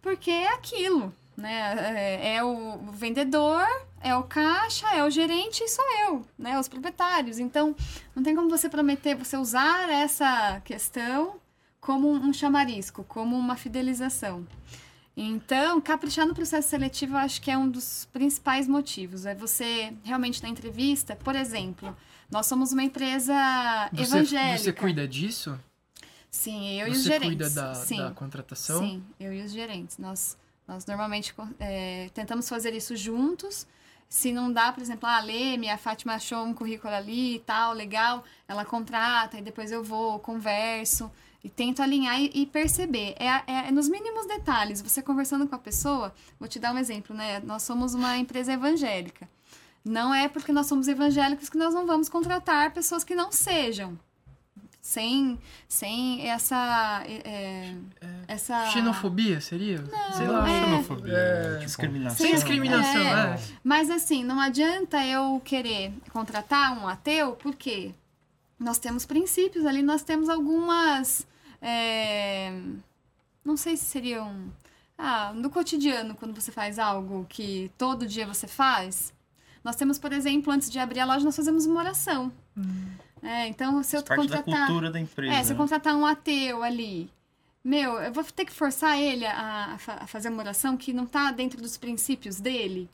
Porque 0.00 0.30
é 0.30 0.54
aquilo, 0.54 1.12
né? 1.36 1.74
É, 1.94 2.36
é 2.36 2.42
o 2.42 2.78
vendedor, 2.92 3.66
é 4.00 4.16
o 4.16 4.22
caixa, 4.22 4.88
é 4.94 5.04
o 5.04 5.10
gerente 5.10 5.62
e 5.62 5.68
sou 5.68 5.84
eu, 6.06 6.24
né? 6.38 6.58
Os 6.58 6.66
proprietários. 6.66 7.38
Então, 7.38 7.76
não 8.14 8.22
tem 8.22 8.34
como 8.34 8.48
você 8.48 8.70
prometer, 8.70 9.14
você 9.16 9.36
usar 9.36 9.90
essa 9.90 10.58
questão 10.64 11.34
como 11.78 12.10
um 12.10 12.32
chamarisco, 12.32 13.04
como 13.04 13.36
uma 13.36 13.56
fidelização. 13.56 14.46
Então, 15.14 15.78
caprichar 15.78 16.26
no 16.26 16.34
processo 16.34 16.70
seletivo 16.70 17.12
eu 17.12 17.18
acho 17.18 17.42
que 17.42 17.50
é 17.50 17.58
um 17.58 17.68
dos 17.68 18.08
principais 18.14 18.66
motivos. 18.66 19.26
É 19.26 19.34
você 19.34 19.92
realmente 20.02 20.42
na 20.42 20.48
entrevista, 20.48 21.14
por 21.16 21.36
exemplo, 21.36 21.94
nós 22.30 22.46
somos 22.46 22.72
uma 22.72 22.82
empresa 22.82 23.34
Você, 23.92 24.02
evangélica. 24.16 24.58
você 24.58 24.72
cuida 24.72 25.06
disso? 25.08 25.58
Sim, 26.30 26.72
eu 26.80 26.88
e 26.88 26.90
os 26.90 26.98
você 26.98 27.04
gerentes. 27.04 27.28
cuida 27.28 27.50
da, 27.50 27.74
Sim. 27.74 27.96
da 27.98 28.10
contratação? 28.10 28.80
Sim, 28.80 29.02
eu 29.18 29.32
e 29.32 29.42
os 29.42 29.52
gerentes. 29.52 29.96
Nós, 29.98 30.36
nós 30.68 30.84
normalmente 30.86 31.34
é, 31.58 32.10
tentamos 32.12 32.48
fazer 32.48 32.74
isso 32.74 32.94
juntos. 32.96 33.66
Se 34.08 34.32
não 34.32 34.52
dá, 34.52 34.72
por 34.72 34.82
exemplo, 34.82 35.08
a 35.08 35.18
Leme, 35.20 35.68
a 35.68 35.78
Fátima 35.78 36.14
achou 36.14 36.44
um 36.44 36.52
currículo 36.54 36.92
ali 36.94 37.36
e 37.36 37.38
tal, 37.40 37.72
legal, 37.72 38.22
ela 38.46 38.64
contrata 38.64 39.38
e 39.38 39.42
depois 39.42 39.72
eu 39.72 39.82
vou, 39.82 40.18
converso 40.20 41.10
e 41.42 41.48
tento 41.48 41.80
alinhar 41.82 42.20
e, 42.20 42.30
e 42.34 42.46
perceber. 42.46 43.14
É, 43.18 43.26
é- 43.46 43.68
é 43.68 43.70
nos 43.70 43.88
mínimos 43.88 44.26
detalhes, 44.26 44.80
você 44.82 45.02
conversando 45.02 45.46
com 45.48 45.54
a 45.54 45.58
pessoa, 45.58 46.14
vou 46.38 46.48
te 46.48 46.58
dar 46.58 46.72
um 46.74 46.78
exemplo, 46.78 47.16
né? 47.16 47.40
Nós 47.40 47.62
somos 47.62 47.94
uma 47.94 48.16
empresa 48.18 48.52
evangélica. 48.52 49.28
Não 49.88 50.12
é 50.12 50.26
porque 50.28 50.50
nós 50.50 50.66
somos 50.66 50.88
evangélicos 50.88 51.48
que 51.48 51.56
nós 51.56 51.72
não 51.72 51.86
vamos 51.86 52.08
contratar 52.08 52.72
pessoas 52.72 53.04
que 53.04 53.14
não 53.14 53.30
sejam. 53.30 53.96
Sem, 54.80 55.38
sem 55.68 56.28
essa. 56.28 57.02
é, 57.06 57.74
essa 58.28 58.66
Xenofobia 58.70 59.40
seria? 59.40 59.84
Sei 60.16 60.26
lá. 60.26 60.48
é. 60.48 60.64
Xenofobia. 60.64 61.12
É. 61.12 61.52
tipo, 61.54 61.64
Discriminação. 61.66 62.26
Sem 62.26 62.34
discriminação, 62.34 63.00
É. 63.00 63.34
é. 63.34 63.40
Mas 63.64 63.90
assim, 63.90 64.22
não 64.24 64.40
adianta 64.40 65.04
eu 65.06 65.40
querer 65.44 65.92
contratar 66.12 66.76
um 66.78 66.86
ateu, 66.88 67.32
porque 67.32 67.92
nós 68.58 68.78
temos 68.78 69.04
princípios 69.04 69.66
ali, 69.66 69.82
nós 69.82 70.02
temos 70.02 70.28
algumas. 70.28 71.26
é, 71.62 72.52
Não 73.44 73.56
sei 73.56 73.76
se 73.76 73.84
seriam. 73.84 74.36
Ah, 74.98 75.32
no 75.34 75.50
cotidiano, 75.50 76.14
quando 76.14 76.34
você 76.34 76.50
faz 76.50 76.78
algo 76.78 77.26
que 77.28 77.70
todo 77.76 78.06
dia 78.06 78.26
você 78.26 78.46
faz, 78.46 79.12
nós 79.66 79.76
temos, 79.76 79.98
por 79.98 80.12
exemplo, 80.12 80.52
antes 80.52 80.70
de 80.70 80.78
abrir 80.78 81.00
a 81.00 81.04
loja, 81.04 81.24
nós 81.24 81.34
fazemos 81.36 81.66
uma 81.66 81.80
oração. 81.80 82.32
É, 83.22 83.48
então, 83.48 83.82
se 83.82 83.96
eu 83.96 84.02
parte 84.02 84.28
da 84.28 84.36
contratar. 84.38 84.66
cultura 84.68 84.90
da 84.90 85.00
empresa. 85.00 85.34
É, 85.34 85.42
se 85.42 85.50
eu 85.50 85.56
né? 85.56 85.60
contratar 85.62 85.96
um 85.96 86.06
ateu 86.06 86.62
ali, 86.62 87.10
meu, 87.64 87.94
eu 88.00 88.12
vou 88.12 88.22
ter 88.22 88.44
que 88.44 88.52
forçar 88.52 88.96
ele 88.98 89.26
a, 89.26 89.72
a 89.74 89.78
fa- 89.78 89.98
a 90.02 90.06
fazer 90.06 90.28
uma 90.28 90.38
oração 90.38 90.76
que 90.76 90.92
não 90.92 91.04
tá 91.04 91.32
dentro 91.32 91.60
dos 91.60 91.76
princípios 91.76 92.38
dele. 92.40 92.88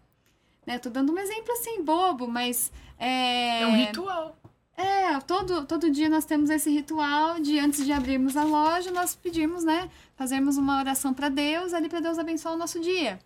Né? 0.67 0.79
Tô 0.79 0.88
dando 0.88 1.12
um 1.12 1.19
exemplo 1.19 1.52
assim, 1.52 1.83
bobo, 1.85 2.26
mas. 2.26 2.73
É, 2.99 3.61
É 3.62 3.67
um 3.67 3.76
ritual. 3.76 4.37
É, 4.75 5.21
todo, 5.21 5.67
todo 5.67 5.91
dia 5.91 6.09
nós 6.09 6.25
temos 6.25 6.49
esse 6.49 6.71
ritual 6.71 7.38
de 7.38 7.59
antes 7.59 7.85
de 7.85 7.93
abrirmos 7.93 8.37
a 8.37 8.43
loja, 8.45 8.91
nós 8.91 9.14
pedimos, 9.14 9.62
né? 9.64 9.91
Fazermos 10.17 10.57
uma 10.57 10.79
oração 10.79 11.12
para 11.12 11.29
Deus, 11.29 11.75
ali 11.75 11.88
para 11.91 12.00
Deus 12.00 12.19
abençoar 12.19 12.55
o 12.55 12.59
nosso 12.59 12.81
dia. 12.81 13.19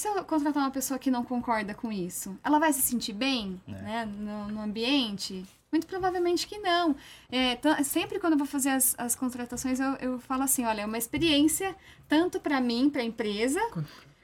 E 0.00 0.02
se 0.02 0.08
eu 0.08 0.24
contratar 0.24 0.62
uma 0.62 0.70
pessoa 0.70 0.98
que 0.98 1.10
não 1.10 1.22
concorda 1.22 1.74
com 1.74 1.92
isso? 1.92 2.34
Ela 2.42 2.58
vai 2.58 2.72
se 2.72 2.80
sentir 2.80 3.12
bem 3.12 3.60
É. 3.68 3.72
né, 3.72 4.04
no, 4.06 4.48
no 4.48 4.60
ambiente? 4.62 5.44
Muito 5.70 5.86
provavelmente 5.86 6.46
que 6.46 6.56
não. 6.56 6.96
É, 7.30 7.58
sempre 7.84 8.18
quando 8.18 8.32
eu 8.32 8.38
vou 8.38 8.46
fazer 8.46 8.70
as, 8.70 8.94
as 8.96 9.14
contratações, 9.14 9.78
eu, 9.78 9.92
eu 9.96 10.18
falo 10.18 10.42
assim: 10.44 10.64
olha, 10.64 10.80
é 10.80 10.86
uma 10.86 10.96
experiência 10.96 11.76
tanto 12.08 12.40
para 12.40 12.62
mim, 12.62 12.88
para 12.88 13.02
a 13.02 13.04
empresa, 13.04 13.60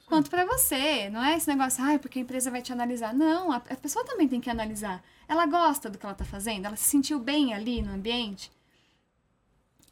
quanto 0.06 0.30
para 0.30 0.46
você. 0.46 1.10
Não 1.10 1.22
é 1.22 1.36
esse 1.36 1.46
negócio, 1.46 1.84
ai, 1.84 1.98
porque 1.98 2.20
a 2.20 2.22
empresa 2.22 2.50
vai 2.50 2.62
te 2.62 2.72
analisar. 2.72 3.12
Não, 3.12 3.52
a, 3.52 3.60
pessoa 3.60 4.02
também 4.02 4.26
tem 4.26 4.40
que 4.40 4.48
analisar. 4.48 5.04
Ela 5.28 5.44
gosta 5.44 5.90
do 5.90 5.98
que 5.98 6.06
ela 6.06 6.14
tá 6.14 6.24
fazendo? 6.24 6.64
Ela 6.64 6.76
se 6.76 6.84
sentiu 6.84 7.18
bem 7.18 7.52
ali 7.52 7.82
no 7.82 7.92
ambiente? 7.92 8.50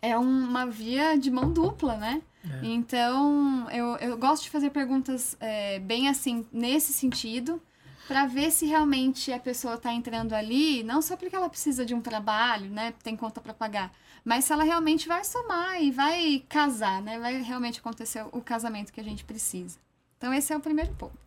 É 0.04 0.18
uma 0.18 0.66
via 0.66 1.18
de 1.18 1.30
mão 1.30 1.50
dupla, 1.52 1.96
né? 1.96 2.22
É. 2.44 2.66
Então, 2.66 3.66
eu, 3.70 3.96
eu 3.96 4.18
gosto 4.18 4.44
de 4.44 4.50
fazer 4.50 4.70
perguntas 4.70 5.36
é, 5.40 5.78
bem 5.78 6.08
assim, 6.08 6.46
nesse 6.52 6.92
sentido, 6.92 7.60
para 8.06 8.26
ver 8.26 8.50
se 8.50 8.66
realmente 8.66 9.32
a 9.32 9.38
pessoa 9.38 9.74
está 9.74 9.92
entrando 9.92 10.34
ali, 10.34 10.82
não 10.82 11.00
só 11.00 11.16
porque 11.16 11.34
ela 11.34 11.48
precisa 11.48 11.86
de 11.86 11.94
um 11.94 12.02
trabalho, 12.02 12.70
né? 12.70 12.92
Tem 13.02 13.16
conta 13.16 13.40
para 13.40 13.54
pagar, 13.54 13.90
mas 14.22 14.44
se 14.44 14.52
ela 14.52 14.62
realmente 14.62 15.08
vai 15.08 15.24
somar 15.24 15.82
e 15.82 15.90
vai 15.90 16.44
casar, 16.48 17.00
né? 17.00 17.18
Vai 17.18 17.40
realmente 17.40 17.80
acontecer 17.80 18.24
o 18.30 18.42
casamento 18.42 18.92
que 18.92 19.00
a 19.00 19.04
gente 19.04 19.24
precisa. 19.24 19.78
Então, 20.18 20.34
esse 20.34 20.52
é 20.52 20.56
o 20.56 20.60
primeiro 20.60 20.92
ponto, 20.94 21.18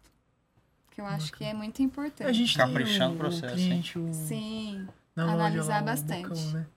que 0.91 1.01
eu 1.01 1.05
acho 1.05 1.33
que 1.33 1.43
é 1.43 1.53
muito 1.53 1.81
importante. 1.81 2.29
A 2.29 2.33
gente 2.33 2.55
tem 2.55 2.65
Caprichando 2.65 3.13
o, 3.13 3.15
o 3.15 3.17
processo, 3.17 3.55
o 3.55 3.57
cliente, 3.57 3.97
o, 3.97 4.13
Sim, 4.13 4.87
analisar 5.15 5.83
bastante. 5.83 6.27
Bocão, 6.29 6.51
né? 6.51 6.67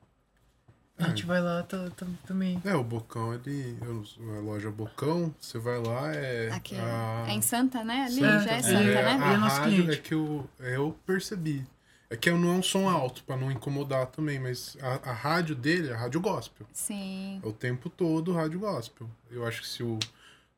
A 1.00 1.08
gente 1.08 1.24
vai 1.26 1.40
lá 1.40 1.62
tá, 1.62 1.88
tá- 1.96 2.06
também. 2.26 2.60
É, 2.64 2.74
o 2.74 2.82
Bocão, 2.84 3.32
ele. 3.34 3.76
a 3.82 4.40
loja 4.40 4.70
Bocão, 4.70 5.34
você 5.40 5.58
vai 5.58 5.78
lá, 5.78 6.12
é. 6.14 6.50
aqui 6.52 6.76
a- 6.76 7.24
é 7.28 7.32
em 7.32 7.42
Santa, 7.42 7.82
né? 7.84 8.04
Ali 8.06 8.20
Santa, 8.20 8.42
já 8.44 8.50
é 8.52 8.58
é, 8.58 8.62
Santa, 8.62 8.78
é, 8.78 9.02
né? 9.02 9.14
Ele 9.14 9.24
A 9.24 9.32
é 9.32 9.36
nosso 9.36 9.56
rádio 9.60 9.74
cliente. 9.84 9.92
é 9.98 10.02
que 10.02 10.14
eu, 10.14 10.48
eu 10.60 10.96
percebi. 11.06 11.66
É 12.12 12.16
que 12.16 12.28
não 12.32 12.48
é 12.50 12.52
um 12.54 12.62
som 12.62 12.88
alto, 12.88 13.22
pra 13.22 13.36
não 13.36 13.52
incomodar 13.52 14.06
também, 14.06 14.40
mas 14.40 14.76
a, 14.82 15.10
a 15.10 15.12
rádio 15.12 15.54
dele 15.54 15.90
é 15.90 15.94
a 15.94 15.96
rádio 15.96 16.20
gospel. 16.20 16.66
Sim. 16.72 17.40
É 17.42 17.46
o 17.46 17.52
tempo 17.52 17.88
todo 17.88 18.32
rádio 18.32 18.58
gospel. 18.58 19.08
Eu 19.30 19.46
acho 19.46 19.60
que 19.62 19.68
se 19.68 19.80
o, 19.84 19.96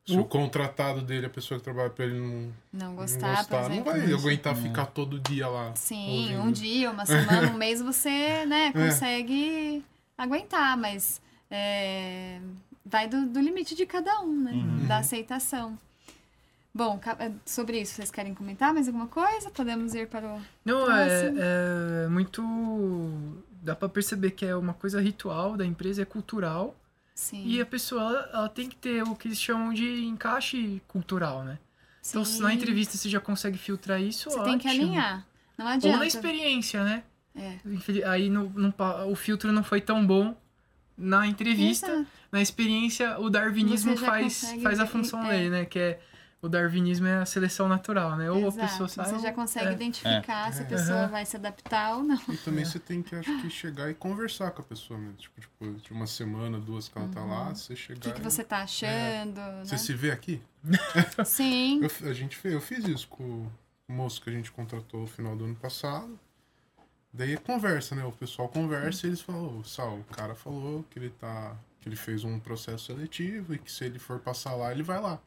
se 0.03 0.13
o, 0.17 0.21
O- 0.21 0.25
contratado 0.25 1.01
dele, 1.03 1.27
a 1.27 1.29
pessoa 1.29 1.59
que 1.59 1.63
trabalha 1.63 1.91
pra 1.91 2.05
ele, 2.05 2.19
não, 2.19 2.51
Não 2.73 2.87
não 2.87 2.95
gostar, 2.95 3.35
gostar, 3.37 3.45
por 3.61 3.69
não 3.69 3.75
exemplo. 3.75 3.91
vai 3.91 4.13
aguentar 4.13 4.55
ficar 4.55 4.87
todo 4.87 5.19
dia 5.19 5.47
lá. 5.47 5.75
Sim, 5.75 6.21
ouvindo. 6.37 6.41
um 6.41 6.51
dia, 6.51 6.89
uma 6.89 7.05
semana, 7.05 7.51
um 7.51 7.53
mês 7.59 7.79
você, 7.83 8.45
né, 8.47 8.69
É. 8.69 8.71
consegue 8.73 9.85
aguentar, 10.17 10.77
mas 10.77 11.21
é, 11.49 12.39
vai 12.85 13.07
do, 13.07 13.25
do 13.25 13.39
limite 13.39 13.75
de 13.75 13.85
cada 13.85 14.21
um, 14.21 14.43
né? 14.43 14.51
Uhum. 14.51 14.87
Da 14.87 14.97
aceitação. 14.97 15.77
Bom, 16.73 16.99
é, 17.19 17.31
sobre 17.45 17.79
isso, 17.79 17.93
vocês 17.93 18.09
querem 18.09 18.33
comentar 18.33 18.73
mais 18.73 18.87
alguma 18.87 19.07
coisa? 19.07 19.51
Podemos 19.51 19.93
ir 19.93 20.07
para 20.07 20.27
o. 20.27 20.41
Não, 20.65 20.91
é, 20.91 21.21
Próximo. 21.21 21.39
é 21.41 22.07
muito. 22.07 22.41
Dá 23.61 23.75
pra 23.75 23.87
perceber 23.87 24.31
que 24.31 24.45
é 24.45 24.55
uma 24.55 24.73
coisa 24.73 24.99
ritual 24.99 25.55
da 25.55 25.65
empresa, 25.65 26.01
é 26.01 26.05
cultural. 26.05 26.75
Sim. 27.13 27.43
E 27.45 27.61
a 27.61 27.65
pessoa, 27.65 28.27
ela, 28.33 28.49
tem 28.49 28.67
que 28.67 28.75
ter 28.75 29.03
o 29.03 29.15
que 29.15 29.27
eles 29.27 29.39
chamam 29.39 29.71
de 29.71 30.03
encaixe 30.03 30.81
cultural, 30.87 31.43
né? 31.43 31.59
Então, 32.09 32.25
se 32.25 32.41
na 32.41 32.49
Sim. 32.49 32.55
entrevista 32.55 32.97
você 32.97 33.07
já 33.07 33.19
consegue 33.19 33.57
filtrar 33.57 34.01
isso, 34.01 34.29
Você 34.29 34.39
ótimo. 34.39 34.45
tem 34.45 34.57
que 34.57 34.67
alinhar. 34.67 35.25
Não 35.57 35.67
Ou 35.67 35.71
adianta. 35.71 35.99
na 35.99 36.07
experiência, 36.07 36.83
né? 36.83 37.03
É. 37.35 37.57
Aí 38.07 38.29
no, 38.29 38.49
no 38.49 38.73
o 39.09 39.15
filtro 39.15 39.51
não 39.51 39.63
foi 39.63 39.81
tão 39.81 40.05
bom 40.05 40.35
na 40.97 41.25
entrevista. 41.27 41.91
Exato. 41.91 42.07
Na 42.31 42.41
experiência, 42.41 43.19
o 43.19 43.29
darwinismo 43.29 43.91
Você 43.95 44.01
já 44.01 44.07
faz, 44.07 44.41
consegue 44.41 44.63
faz 44.63 44.79
a 44.79 44.85
função 44.87 45.23
é. 45.25 45.29
dele, 45.31 45.49
né? 45.49 45.65
Que 45.65 45.79
é 45.79 45.99
o 46.41 46.49
darwinismo 46.49 47.07
é 47.07 47.19
a 47.19 47.25
seleção 47.25 47.69
natural, 47.69 48.17
né? 48.17 48.29
Ou 48.29 48.43
a 48.43 48.47
Exato. 48.47 48.67
pessoa 48.67 48.89
sai. 48.89 49.05
Você 49.05 49.19
já 49.19 49.31
consegue 49.31 49.67
é. 49.69 49.71
identificar 49.71 50.51
se 50.51 50.61
a 50.61 50.65
É. 50.65 50.67
pessoa 50.67 50.97
Aham. 50.99 51.07
vai 51.07 51.25
se 51.25 51.37
adaptar 51.37 51.95
ou 51.95 52.03
não. 52.03 52.19
E 52.27 52.35
também 52.37 52.65
você 52.65 52.79
tem 52.79 53.01
que, 53.01 53.15
acho 53.15 53.41
que, 53.41 53.49
chegar 53.49 53.89
e 53.89 53.93
conversar 53.93 54.51
com 54.51 54.61
a 54.61 54.65
pessoa 54.65 54.99
mesmo. 54.99 55.15
Tipo, 55.15 55.39
depois 55.39 55.81
de 55.81 55.91
uma 55.93 56.05
semana, 56.05 56.59
duas 56.59 56.89
que 56.89 56.97
ela 56.97 57.07
tá 57.07 57.23
lá, 57.23 57.55
você 57.55 57.75
chegar. 57.77 57.99
O 57.99 58.01
que, 58.01 58.11
que 58.11 58.19
e- 58.19 58.23
você 58.23 58.43
tá 58.43 58.57
achando? 58.57 59.39
Você 59.63 59.75
né? 59.75 59.77
se 59.77 59.93
vê 59.93 60.11
aqui? 60.11 60.41
Sim. 61.25 61.79
Eu, 61.81 62.09
a 62.09 62.13
gente 62.13 62.35
fez, 62.35 62.53
eu 62.53 62.61
fiz 62.61 62.83
isso 62.87 63.07
com 63.07 63.23
o 63.87 63.93
moço 63.93 64.21
que 64.21 64.29
a 64.29 64.33
gente 64.33 64.51
contratou 64.51 65.01
no 65.01 65.07
final 65.07 65.35
do 65.37 65.45
ano 65.45 65.55
passado. 65.55 66.19
Daí 67.13 67.37
conversa, 67.37 67.95
né? 67.95 68.03
O 68.03 68.11
pessoal 68.11 68.49
conversa 68.49 69.05
e 69.05 69.09
eles 69.09 69.21
falam, 69.21 69.59
"Ô, 69.59 69.63
Sal, 69.63 69.97
o 69.99 70.03
cara 70.05 70.33
falou 70.35 70.83
que 70.89 70.97
ele 70.99 71.09
tá. 71.11 71.55
que 71.79 71.89
ele 71.89 71.95
fez 71.97 72.23
um 72.23 72.39
processo 72.39 72.85
seletivo 72.85 73.53
e 73.53 73.59
que 73.59 73.69
se 73.71 73.83
ele 73.83 73.99
for 73.99 74.17
passar 74.19 74.55
lá, 74.55 74.71
ele 74.71 74.83
vai 74.83 75.01
lá. 75.01 75.19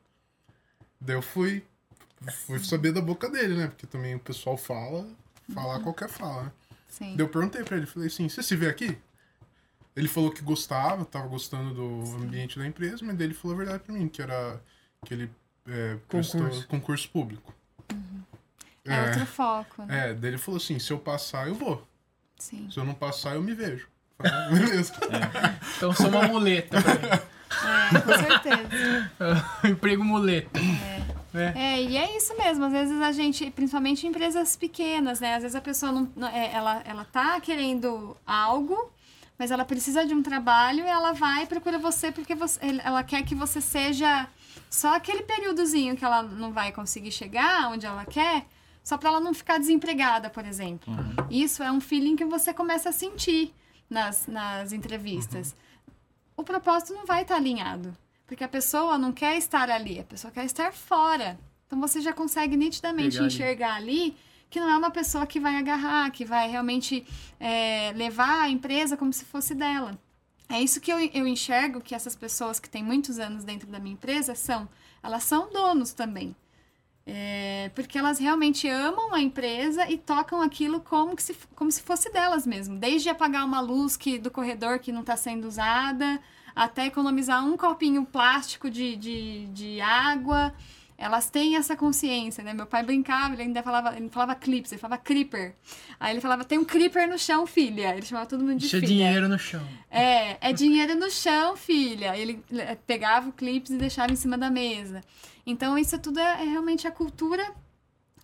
Daí 1.00 1.14
eu 1.14 1.22
fui. 1.22 1.62
Fui 2.46 2.58
saber 2.58 2.92
da 2.92 3.00
boca 3.02 3.28
dele, 3.28 3.54
né? 3.54 3.66
Porque 3.68 3.86
também 3.86 4.14
o 4.14 4.18
pessoal 4.18 4.56
fala, 4.56 5.06
falar 5.52 5.80
qualquer 5.80 6.08
fala, 6.08 6.44
né? 6.44 6.52
Sim. 6.88 7.14
Daí 7.14 7.20
eu 7.20 7.28
perguntei 7.28 7.62
pra 7.62 7.76
ele, 7.76 7.84
falei 7.86 8.08
assim, 8.08 8.26
você 8.28 8.42
se 8.42 8.56
vê 8.56 8.68
aqui? 8.68 8.96
Ele 9.94 10.08
falou 10.08 10.30
que 10.30 10.40
gostava, 10.42 11.04
tava 11.04 11.28
gostando 11.28 11.74
do 11.74 12.16
ambiente 12.16 12.58
da 12.58 12.66
empresa, 12.66 13.04
mas 13.04 13.16
daí 13.16 13.26
ele 13.26 13.34
falou 13.34 13.54
a 13.54 13.58
verdade 13.58 13.82
pra 13.82 13.94
mim, 13.94 14.08
que 14.08 14.22
era 14.22 14.58
que 15.04 15.12
ele 15.12 15.30
é, 15.66 15.96
prestou 16.08 16.40
Concurso. 16.40 16.68
concurso 16.68 17.10
público. 17.10 17.54
É 18.92 19.02
outro 19.08 19.26
foco, 19.26 19.82
né? 19.84 20.10
é, 20.10 20.14
daí 20.14 20.30
ele 20.30 20.38
falou 20.38 20.58
assim, 20.58 20.78
se 20.78 20.92
eu 20.92 20.98
passar, 20.98 21.48
eu 21.48 21.54
vou. 21.54 21.86
Sim. 22.38 22.68
Se 22.70 22.78
eu 22.78 22.84
não 22.84 22.94
passar, 22.94 23.34
eu 23.34 23.42
me 23.42 23.54
vejo. 23.54 23.88
"Ah, 24.18 24.48
Beleza. 24.50 24.92
Então 25.76 25.92
sou 25.92 26.08
uma 26.08 26.22
muleta 26.28 26.80
pra 26.82 26.92
ele. 26.96 27.06
É, 27.06 28.00
com 28.00 28.12
certeza. 28.18 29.50
Emprego 29.64 30.04
muleta. 30.04 30.58
É. 31.34 31.52
É, 31.54 31.82
e 31.82 31.96
é 31.98 32.16
isso 32.16 32.34
mesmo. 32.38 32.64
Às 32.64 32.72
vezes 32.72 33.00
a 33.02 33.12
gente, 33.12 33.50
principalmente 33.50 34.06
em 34.06 34.10
empresas 34.10 34.56
pequenas, 34.56 35.20
né? 35.20 35.34
Às 35.34 35.42
vezes 35.42 35.54
a 35.54 35.60
pessoa 35.60 35.92
não, 35.92 36.10
não- 36.16 36.28
é, 36.28 36.50
ela, 36.52 36.82
ela 36.86 37.04
tá 37.04 37.38
querendo 37.40 38.16
algo, 38.26 38.90
mas 39.38 39.50
ela 39.50 39.64
precisa 39.64 40.06
de 40.06 40.14
um 40.14 40.22
trabalho 40.22 40.80
e 40.84 40.88
ela 40.88 41.12
vai 41.12 41.42
e 41.42 41.46
procura 41.46 41.78
você 41.78 42.10
porque 42.10 42.34
você, 42.34 42.58
ela 42.82 43.02
quer 43.02 43.22
que 43.22 43.34
você 43.34 43.60
seja 43.60 44.26
só 44.70 44.94
aquele 44.96 45.22
períodozinho 45.24 45.94
que 45.94 46.04
ela 46.04 46.22
não 46.22 46.52
vai 46.52 46.72
conseguir 46.72 47.12
chegar 47.12 47.70
onde 47.70 47.84
ela 47.84 48.06
quer, 48.06 48.46
só 48.86 48.96
para 48.96 49.08
ela 49.08 49.18
não 49.18 49.34
ficar 49.34 49.58
desempregada, 49.58 50.30
por 50.30 50.44
exemplo. 50.46 50.94
Isso 51.28 51.60
é 51.60 51.72
um 51.72 51.80
feeling 51.80 52.14
que 52.14 52.24
você 52.24 52.54
começa 52.54 52.90
a 52.90 52.92
sentir 52.92 53.52
nas, 53.90 54.28
nas 54.28 54.72
entrevistas. 54.72 55.56
O 56.36 56.44
propósito 56.44 56.94
não 56.94 57.04
vai 57.04 57.22
estar 57.22 57.34
alinhado. 57.34 57.92
Porque 58.28 58.44
a 58.44 58.48
pessoa 58.48 58.96
não 58.96 59.10
quer 59.10 59.36
estar 59.38 59.68
ali, 59.70 59.98
a 59.98 60.04
pessoa 60.04 60.32
quer 60.32 60.44
estar 60.44 60.72
fora. 60.72 61.36
Então 61.66 61.80
você 61.80 62.00
já 62.00 62.12
consegue 62.12 62.56
nitidamente 62.56 63.16
Pegar 63.16 63.24
ali. 63.24 63.34
enxergar 63.34 63.74
ali 63.74 64.16
que 64.48 64.60
não 64.60 64.70
é 64.70 64.76
uma 64.76 64.92
pessoa 64.92 65.26
que 65.26 65.40
vai 65.40 65.56
agarrar, 65.56 66.08
que 66.12 66.24
vai 66.24 66.48
realmente 66.48 67.04
é, 67.40 67.92
levar 67.96 68.42
a 68.42 68.48
empresa 68.48 68.96
como 68.96 69.12
se 69.12 69.24
fosse 69.24 69.52
dela. 69.52 69.98
É 70.48 70.60
isso 70.62 70.80
que 70.80 70.92
eu, 70.92 71.00
eu 71.12 71.26
enxergo 71.26 71.80
que 71.80 71.92
essas 71.92 72.14
pessoas 72.14 72.60
que 72.60 72.70
têm 72.70 72.84
muitos 72.84 73.18
anos 73.18 73.42
dentro 73.42 73.66
da 73.68 73.80
minha 73.80 73.94
empresa 73.94 74.36
são. 74.36 74.68
Elas 75.02 75.24
são 75.24 75.50
donos 75.50 75.92
também. 75.92 76.36
É, 77.08 77.70
porque 77.72 77.96
elas 77.96 78.18
realmente 78.18 78.68
amam 78.68 79.14
a 79.14 79.20
empresa 79.20 79.88
e 79.88 79.96
tocam 79.96 80.42
aquilo 80.42 80.80
como, 80.80 81.14
que 81.14 81.22
se, 81.22 81.36
como 81.54 81.70
se 81.70 81.80
fosse 81.80 82.10
delas 82.10 82.44
mesmo. 82.44 82.76
Desde 82.76 83.08
apagar 83.08 83.44
uma 83.44 83.60
luz 83.60 83.96
que, 83.96 84.18
do 84.18 84.28
corredor 84.28 84.80
que 84.80 84.90
não 84.90 85.02
está 85.02 85.16
sendo 85.16 85.46
usada, 85.46 86.20
até 86.54 86.86
economizar 86.86 87.44
um 87.46 87.56
copinho 87.56 88.04
plástico 88.04 88.68
de, 88.68 88.96
de, 88.96 89.46
de 89.48 89.80
água. 89.80 90.52
Elas 90.98 91.28
têm 91.28 91.56
essa 91.56 91.76
consciência, 91.76 92.42
né? 92.42 92.54
Meu 92.54 92.66
pai 92.66 92.82
brincava, 92.82 93.34
ele 93.34 93.42
ainda 93.42 93.62
falava, 93.62 93.96
ele 93.96 94.08
falava 94.08 94.34
clips, 94.34 94.72
ele 94.72 94.80
falava 94.80 95.00
creeper. 95.02 95.54
Aí 96.00 96.12
ele 96.14 96.20
falava, 96.22 96.42
tem 96.44 96.58
um 96.58 96.64
creeper 96.64 97.06
no 97.08 97.18
chão, 97.18 97.46
filha. 97.46 97.94
Ele 97.94 98.06
chamava 98.06 98.26
todo 98.26 98.40
mundo 98.40 98.54
de 98.56 98.60
Deixa 98.60 98.76
filha. 98.80 98.88
dinheiro 98.88 99.28
no 99.28 99.38
chão. 99.38 99.62
É, 99.90 100.38
é 100.48 100.52
dinheiro 100.52 100.94
no 100.94 101.10
chão, 101.10 101.56
filha. 101.56 102.16
Ele 102.16 102.42
eh, 102.50 102.76
pegava 102.86 103.28
o 103.28 103.32
clips 103.32 103.70
e 103.70 103.76
deixava 103.76 104.10
em 104.12 104.16
cima 104.16 104.38
da 104.38 104.50
mesa. 104.50 105.02
Então, 105.44 105.76
isso 105.78 105.98
tudo 105.98 106.18
é, 106.18 106.42
é 106.42 106.44
realmente 106.44 106.88
a 106.88 106.90
cultura 106.90 107.46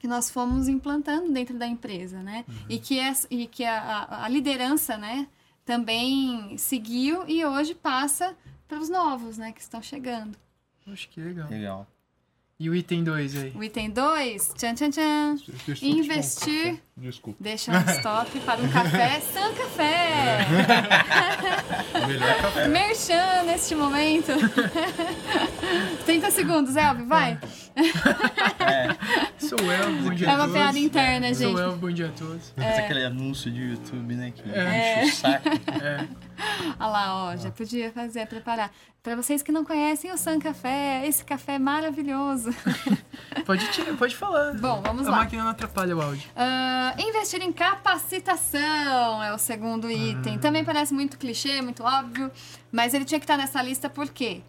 que 0.01 0.09
nós 0.09 0.31
fomos 0.31 0.67
implantando 0.67 1.31
dentro 1.31 1.57
da 1.59 1.67
empresa, 1.67 2.23
né? 2.23 2.45
E 2.69 2.79
que, 2.79 2.99
é, 2.99 3.13
e 3.31 3.47
que 3.47 3.65
a, 3.65 3.79
a- 3.81 4.25
a 4.25 4.29
liderança, 4.29 4.97
né, 4.97 5.29
também 5.65 6.57
seguiu 6.59 7.25
e 7.29 7.45
hoje 7.45 7.75
passa 7.75 8.35
para 8.67 8.79
os 8.81 8.89
novos, 8.89 9.39
né, 9.39 9.53
que 9.53 9.61
estão 9.61 9.81
chegando. 9.81 10.37
Acho 10.87 11.09
que 11.09 11.21
legal. 11.21 11.49
Legal. 11.49 11.87
E 12.61 12.71
o 12.71 12.75
item 12.77 13.03
2 13.03 13.37
aí? 13.37 13.53
O 13.57 13.65
item 13.65 13.91
2, 13.91 14.53
tchan, 14.57 14.75
tchan, 14.75 14.91
tchan. 14.91 15.37
Deixa 15.67 15.85
um 15.85 15.89
Investir. 15.89 16.65
café. 16.67 16.83
Desculpa. 16.97 17.39
Deixa 17.43 17.73
um 17.73 17.91
stop 17.91 18.41
para 18.41 18.61
um 18.63 18.69
café, 18.69 19.21
San 19.33 19.53
Café. 19.55 20.39
Melhor 22.07 22.41
café. 22.41 22.69
Merchan 22.69 23.43
neste 23.47 23.75
momento. 23.75 24.31
30 26.07 26.31
segundos, 26.31 26.77
Elvio, 26.77 27.07
vai. 27.07 27.39
Sou 29.53 29.71
El, 29.71 29.93
bom 30.03 30.15
dia 30.15 30.27
É 30.29 30.31
a 30.31 30.35
uma 30.37 30.49
piada 30.49 30.79
interna, 30.79 31.35
Sou 31.35 31.49
gente. 31.49 31.57
o 31.57 31.61
El, 31.61 31.77
bom 31.77 31.91
dia 31.91 32.07
a 32.07 32.13
todos. 32.13 32.51
Faz 32.57 32.79
aquele 32.79 33.05
anúncio 33.05 33.51
de 33.51 33.61
YouTube, 33.63 34.15
né? 34.15 34.31
Que 34.35 34.51
É. 34.51 35.05
enche 35.05 35.13
o 35.13 35.17
saco. 35.17 35.49
É, 35.83 36.09
Olha 36.81 36.89
lá, 36.91 37.25
ó, 37.27 37.37
já 37.37 37.51
podia 37.51 37.93
fazer, 37.93 38.27
preparar. 38.27 38.73
Para 39.03 39.15
vocês 39.15 39.43
que 39.43 39.53
não 39.53 39.63
conhecem 39.63 40.11
o 40.11 40.17
San 40.17 40.39
Café, 40.39 41.07
esse 41.07 41.23
café 41.23 41.57
é 41.57 41.59
maravilhoso. 41.59 42.49
pode, 43.45 43.69
tirar, 43.73 43.95
pode 43.97 44.17
falar. 44.17 44.55
Bom, 44.55 44.81
vamos 44.81 45.07
a 45.07 45.11
lá. 45.11 45.17
máquina 45.19 45.43
não 45.45 45.51
atrapalha 45.51 45.95
o 45.95 46.01
áudio. 46.01 46.31
Ah, 46.35 46.95
investir 46.99 47.43
em 47.43 47.53
capacitação 47.53 49.23
é 49.23 49.35
o 49.35 49.39
segundo 49.39 49.91
item. 49.91 50.39
Também 50.39 50.65
parece 50.65 50.95
muito 50.95 51.19
clichê, 51.19 51.61
muito 51.61 51.83
óbvio, 51.85 52.31
mas 52.73 52.95
ele 52.95 53.05
tinha 53.05 53.21
que 53.21 53.25
estar 53.25 53.37
nessa 53.37 53.61
lista 53.63 53.91
por 53.91 54.09
quê? 54.09 54.41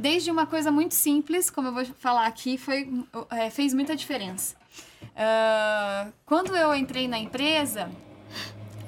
Desde 0.00 0.30
uma 0.30 0.46
coisa 0.46 0.70
muito 0.70 0.94
simples, 0.94 1.50
como 1.50 1.68
eu 1.68 1.74
vou 1.74 1.84
falar 1.84 2.26
aqui, 2.26 2.56
foi, 2.56 2.90
é, 3.28 3.50
fez 3.50 3.74
muita 3.74 3.94
diferença. 3.94 4.56
Ah, 5.14 6.08
quando 6.24 6.56
eu 6.56 6.74
entrei 6.74 7.06
na 7.06 7.18
empresa, 7.18 7.90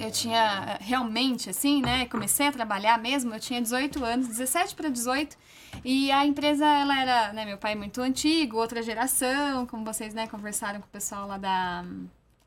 eu 0.01 0.11
tinha 0.11 0.79
realmente, 0.81 1.51
assim, 1.51 1.83
né? 1.83 2.07
Comecei 2.07 2.47
a 2.47 2.53
trabalhar 2.53 2.99
mesmo, 2.99 3.35
eu 3.35 3.41
tinha 3.41 3.61
18 3.61 4.03
anos, 4.03 4.29
17 4.29 4.75
para 4.75 4.89
18. 4.89 5.37
E 5.85 6.11
a 6.11 6.25
empresa, 6.25 6.65
ela 6.65 6.99
era, 6.99 7.33
né, 7.35 7.45
meu 7.45 7.59
pai 7.59 7.75
muito 7.75 8.01
antigo, 8.01 8.57
outra 8.57 8.83
geração, 8.83 9.67
como 9.67 9.85
vocês, 9.85 10.15
né, 10.15 10.27
conversaram 10.27 10.81
com 10.81 10.87
o 10.87 10.91
pessoal 10.91 11.29
lá 11.29 11.37
da... 11.37 11.85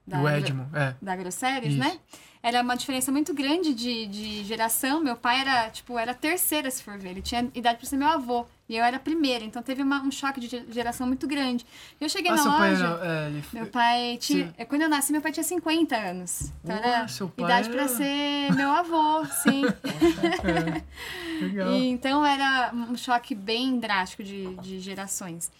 da 0.07 0.21
o 0.21 0.27
Edmo, 0.27 0.67
é. 0.73 0.95
Da 0.99 1.15
Grosseries, 1.15 1.73
Isso. 1.73 1.79
né? 1.79 1.99
Era 2.41 2.63
uma 2.63 2.75
diferença 2.75 3.11
muito 3.11 3.31
grande 3.31 3.75
de, 3.75 4.07
de 4.07 4.43
geração. 4.43 4.99
Meu 5.01 5.15
pai 5.15 5.41
era, 5.41 5.69
tipo, 5.69 5.99
era 5.99 6.15
terceira, 6.15 6.69
se 6.71 6.81
for 6.81 6.97
ver. 6.97 7.09
Ele 7.09 7.21
tinha 7.21 7.49
idade 7.53 7.77
para 7.77 7.87
ser 7.87 7.97
meu 7.97 8.07
avô. 8.07 8.45
E 8.67 8.75
eu 8.75 8.83
era 8.83 8.97
a 8.97 8.99
primeira. 8.99 9.45
Então 9.45 9.61
teve 9.61 9.83
uma, 9.83 10.01
um 10.01 10.09
choque 10.11 10.39
de 10.39 10.65
geração 10.71 11.05
muito 11.05 11.27
grande. 11.27 11.65
Eu 12.01 12.09
cheguei 12.09 12.31
Ah, 12.31 12.35
na 12.35 12.41
seu 12.41 12.51
pai 12.51 12.71
loja... 12.71 12.85
era. 12.85 13.05
É, 13.25 13.27
ele... 13.27 13.43
Meu 13.53 13.67
pai 13.67 14.17
tinha. 14.19 14.47
Sim. 14.57 14.65
Quando 14.65 14.81
eu 14.81 14.89
nasci, 14.89 15.11
meu 15.11 15.21
pai 15.21 15.31
tinha 15.31 15.43
50 15.43 15.95
anos. 15.95 16.51
Então 16.63 16.75
Ué, 16.75 16.87
era 16.87 17.07
seu 17.07 17.29
pai 17.29 17.45
idade 17.45 17.69
era- 17.69 17.77
pra 17.77 17.87
ser 17.87 18.53
meu 18.55 18.69
avô, 18.71 19.23
sim. 19.25 19.61
é, 20.43 21.43
legal. 21.43 21.71
E, 21.73 21.87
então 21.89 22.25
era 22.25 22.71
um 22.73 22.95
choque 22.97 23.35
bem 23.35 23.79
drástico 23.79 24.23
de, 24.23 24.55
de 24.55 24.79
gerações. 24.79 25.51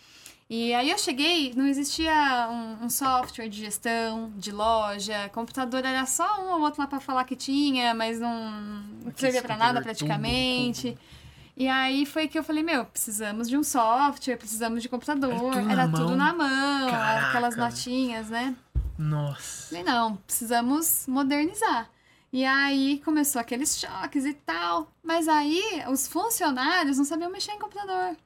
E 0.48 0.74
aí 0.76 0.91
eu 0.91 0.98
cheguei, 1.00 1.54
não 1.56 1.65
existia 1.65 2.48
um, 2.52 2.86
um 2.86 2.89
software 2.89 3.48
de 3.50 3.58
gestão, 3.60 4.32
de 4.36 4.52
loja, 4.52 5.28
computador 5.30 5.84
era 5.84 6.06
só 6.06 6.39
um 6.39 6.54
ou 6.54 6.62
outro 6.62 6.80
lá 6.82 6.88
pra 6.88 7.00
falar 7.00 7.24
que 7.24 7.36
tinha, 7.36 7.96
mas 7.96 8.20
não, 8.20 8.52
não 9.04 9.12
servia 9.15 9.41
pra 9.41 9.58
nada 9.58 9.80
tudo, 9.80 9.84
praticamente. 9.86 10.96
E 11.58 11.68
aí 11.68 12.06
foi 12.06 12.28
que 12.28 12.38
eu 12.38 12.44
falei, 12.44 12.63
meu, 12.63 12.86
precisamos 12.86 13.48
de 13.48 13.58
um 13.58 13.63
software, 13.63 14.36
precisamos 14.38 14.82
de 14.82 14.89
computador. 14.89 15.32
Era 15.32 15.62
tudo 15.62 15.72
Era 15.72 15.88
na 15.88 15.98
tudo 15.98 16.08
mão. 16.10 16.15
na 16.18 16.34
mão, 16.34 16.89
Caraca. 16.89 17.28
aquelas 17.30 17.56
notinhas, 17.56 18.30
né? 18.30 18.56
Nossa. 18.98 19.70
Falei, 19.70 19.84
não, 19.84 20.18
precisamos 20.18 21.06
modernizar. 21.08 21.89
E 22.32 22.44
aí 22.44 23.02
começou 23.06 23.39
aqueles 23.39 23.80
choques 23.80 24.26
e 24.26 24.34
tal. 24.34 24.91
Mas 25.02 25.28
aí 25.30 25.62
os 25.88 26.08
funcionários 26.08 26.98
não 26.98 27.06
sabiam 27.06 27.32
mexer 27.32 27.52
em 27.54 27.60
computador. 27.60 28.18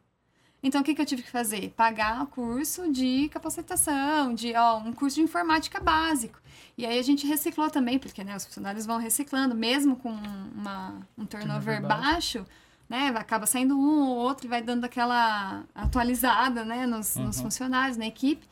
Então 0.62 0.82
o 0.82 0.84
que, 0.84 0.94
que 0.96 1.02
eu 1.02 1.06
tive 1.06 1.22
que 1.22 1.30
fazer? 1.32 1.70
Pagar 1.78 2.24
o 2.24 2.28
curso 2.28 2.92
de 2.92 3.30
capacitação, 3.30 4.34
de 4.34 4.54
ó, 4.56 4.78
um 4.80 4.92
curso 4.92 5.16
de 5.18 5.22
informática 5.22 5.80
básico. 5.80 6.40
E 6.78 6.86
aí 6.86 6.98
a 6.98 7.04
gente 7.04 7.28
reciclou 7.28 7.70
também, 7.70 8.00
porque 8.00 8.24
né, 8.24 8.36
os 8.36 8.44
funcionários 8.46 8.86
vão 8.86 8.98
reciclando, 8.98 9.54
mesmo 9.56 9.96
com 9.96 10.10
uma, 10.12 10.96
um 11.18 11.26
turnover 11.26 11.78
Turnover 11.78 11.82
baixo. 11.82 12.40
baixo, 12.40 12.46
né? 12.90 13.14
Acaba 13.16 13.46
saindo 13.46 13.78
um 13.78 14.08
ou 14.10 14.18
outro 14.18 14.48
e 14.48 14.50
vai 14.50 14.62
dando 14.62 14.84
aquela 14.84 15.64
atualizada 15.76 16.66
né, 16.66 16.88
nos, 16.88 17.16
nos 17.16 17.38
Uhum. 17.38 17.44
funcionários, 17.44 17.98
na 17.98 18.08
equipe. 18.08 18.46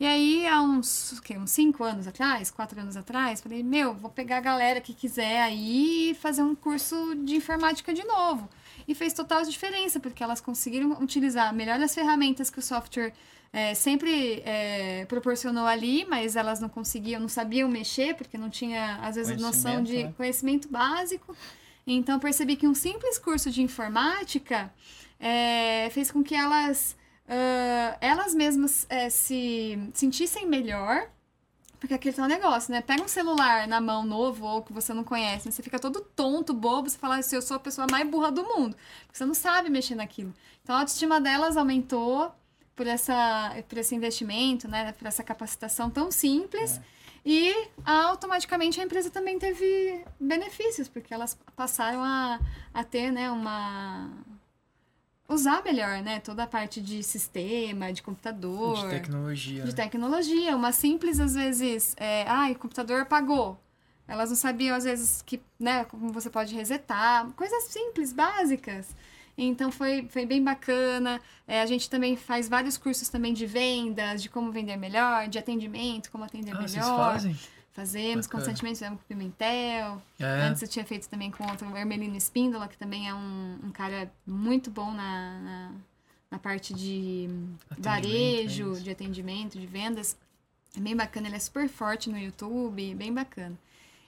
E 0.00 0.06
aí, 0.06 0.44
há 0.46 0.60
uns, 0.60 1.12
o 1.12 1.22
quê, 1.22 1.36
uns 1.38 1.50
cinco 1.52 1.84
anos 1.84 2.08
atrás, 2.08 2.50
quatro 2.50 2.80
anos 2.80 2.96
atrás, 2.96 3.40
falei, 3.40 3.62
meu, 3.62 3.94
vou 3.94 4.10
pegar 4.10 4.38
a 4.38 4.40
galera 4.40 4.80
que 4.80 4.92
quiser 4.92 5.40
aí 5.40 6.10
e 6.10 6.14
fazer 6.14 6.42
um 6.42 6.54
curso 6.54 7.14
de 7.24 7.36
informática 7.36 7.94
de 7.94 8.02
novo. 8.04 8.48
E 8.88 8.94
fez 8.94 9.12
total 9.12 9.42
diferença, 9.44 10.00
porque 10.00 10.22
elas 10.22 10.40
conseguiram 10.40 10.90
utilizar 11.00 11.54
melhor 11.54 11.80
as 11.80 11.94
ferramentas 11.94 12.50
que 12.50 12.58
o 12.58 12.62
software 12.62 13.12
eh, 13.52 13.72
sempre 13.74 14.42
eh, 14.44 15.06
proporcionou 15.08 15.64
ali, 15.64 16.04
mas 16.06 16.34
elas 16.34 16.58
não 16.58 16.68
conseguiam, 16.68 17.20
não 17.20 17.28
sabiam 17.28 17.68
mexer, 17.68 18.14
porque 18.16 18.36
não 18.36 18.50
tinha, 18.50 18.96
às 19.00 19.14
vezes, 19.14 19.40
noção 19.40 19.82
de 19.82 20.04
né? 20.04 20.12
conhecimento 20.16 20.68
básico. 20.68 21.36
Então, 21.86 22.18
percebi 22.18 22.56
que 22.56 22.66
um 22.66 22.74
simples 22.74 23.18
curso 23.18 23.50
de 23.50 23.62
informática 23.62 24.72
eh, 25.20 25.88
fez 25.90 26.10
com 26.10 26.22
que 26.22 26.34
elas 26.34 26.96
ah, 27.28 27.96
elas 28.00 28.34
mesmas 28.34 28.86
eh, 28.88 29.10
se 29.10 29.78
sentissem 29.94 30.46
melhor. 30.46 31.08
Porque 31.80 31.94
aquele 31.94 32.16
tal 32.16 32.26
negócio, 32.26 32.72
né? 32.72 32.80
Pega 32.80 33.02
um 33.02 33.08
celular 33.08 33.68
na 33.68 33.78
mão 33.80 34.04
novo 34.04 34.46
ou 34.46 34.62
que 34.62 34.72
você 34.72 34.94
não 34.94 35.04
conhece, 35.04 35.46
né? 35.46 35.52
você 35.52 35.62
fica 35.62 35.78
todo 35.78 36.00
tonto, 36.00 36.54
bobo, 36.54 36.88
você 36.88 36.96
fala 36.96 37.18
assim, 37.18 37.36
eu 37.36 37.42
sou 37.42 37.58
a 37.58 37.60
pessoa 37.60 37.86
mais 37.90 38.08
burra 38.08 38.32
do 38.32 38.42
mundo. 38.42 38.74
Porque 39.06 39.18
você 39.18 39.26
não 39.26 39.34
sabe 39.34 39.68
mexer 39.68 39.94
naquilo. 39.94 40.32
Então 40.62 40.74
a 40.74 40.80
autoestima 40.80 41.20
delas 41.20 41.58
aumentou 41.58 42.32
por, 42.74 42.86
essa, 42.86 43.54
por 43.68 43.78
esse 43.78 43.94
investimento, 43.94 44.66
né? 44.66 44.92
Por 44.92 45.06
essa 45.06 45.22
capacitação 45.22 45.90
tão 45.90 46.10
simples. 46.10 46.80
E 47.24 47.68
automaticamente 47.84 48.80
a 48.80 48.84
empresa 48.84 49.10
também 49.10 49.38
teve 49.38 50.04
benefícios, 50.20 50.88
porque 50.88 51.14
elas 51.14 51.38
passaram 51.56 52.02
a, 52.02 52.38
a 52.72 52.84
ter, 52.84 53.10
né, 53.10 53.30
uma 53.30 54.10
usar 55.28 55.62
melhor, 55.64 56.02
né? 56.02 56.20
Toda 56.20 56.42
a 56.44 56.46
parte 56.46 56.80
de 56.80 57.02
sistema, 57.02 57.92
de 57.92 58.02
computador, 58.02 58.84
De 58.84 58.90
tecnologia. 58.90 59.62
de 59.62 59.70
né? 59.70 59.72
tecnologia. 59.74 60.54
Uma 60.54 60.70
simples, 60.72 61.18
às 61.18 61.34
vezes, 61.34 61.94
é, 61.98 62.24
ai, 62.28 62.52
o 62.52 62.58
computador 62.58 63.00
apagou. 63.00 63.58
Elas 64.06 64.28
não 64.28 64.36
sabiam, 64.36 64.76
às 64.76 64.84
vezes, 64.84 65.22
que, 65.22 65.40
né, 65.58 65.84
como 65.86 66.12
você 66.12 66.28
pode 66.28 66.54
resetar. 66.54 67.26
Coisas 67.36 67.64
simples, 67.64 68.12
básicas. 68.12 68.94
Então 69.36 69.70
foi, 69.72 70.06
foi 70.08 70.24
bem 70.24 70.42
bacana. 70.42 71.20
É, 71.46 71.60
a 71.60 71.66
gente 71.66 71.90
também 71.90 72.16
faz 72.16 72.48
vários 72.48 72.76
cursos 72.76 73.08
também 73.08 73.32
de 73.34 73.46
vendas, 73.46 74.22
de 74.22 74.28
como 74.28 74.52
vender 74.52 74.76
melhor, 74.76 75.28
de 75.28 75.38
atendimento, 75.38 76.10
como 76.10 76.24
atender 76.24 76.52
Ah, 76.54 76.60
vocês 76.60 76.74
melhor. 76.84 77.12
fazem? 77.12 77.36
Fazemos 77.72 78.26
Bacana. 78.26 78.44
constantemente, 78.44 78.78
fizemos 78.78 78.98
com 79.00 79.04
o 79.04 79.08
Pimentel. 79.08 80.00
É. 80.20 80.42
Antes 80.42 80.62
eu 80.62 80.68
tinha 80.68 80.84
feito 80.84 81.08
também 81.08 81.32
com 81.32 81.44
outro, 81.50 81.68
o 81.68 81.76
Hermelino 81.76 82.16
Espíndola, 82.16 82.68
que 82.68 82.78
também 82.78 83.08
é 83.08 83.14
um, 83.14 83.58
um 83.64 83.70
cara 83.72 84.08
muito 84.24 84.70
bom 84.70 84.92
na, 84.92 85.40
na, 85.40 85.72
na 86.30 86.38
parte 86.38 86.72
de 86.72 87.28
varejo, 87.76 88.76
é 88.76 88.80
de 88.80 88.90
atendimento, 88.90 89.58
de 89.58 89.66
vendas. 89.66 90.16
É 90.76 90.80
bem 90.80 90.94
bacana, 90.94 91.26
ele 91.26 91.36
é 91.36 91.40
super 91.40 91.68
forte 91.68 92.08
no 92.08 92.16
YouTube, 92.18 92.94
bem 92.94 93.12
bacana. 93.12 93.56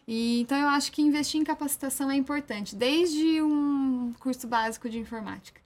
E, 0.06 0.40
então 0.40 0.56
eu 0.58 0.68
acho 0.68 0.92
que 0.92 1.02
investir 1.02 1.40
em 1.40 1.44
capacitação 1.44 2.10
é 2.10 2.14
importante, 2.16 2.76
desde 2.76 3.42
um 3.42 4.12
curso 4.20 4.46
básico 4.46 4.88
de 4.88 4.98
informática. 4.98 5.60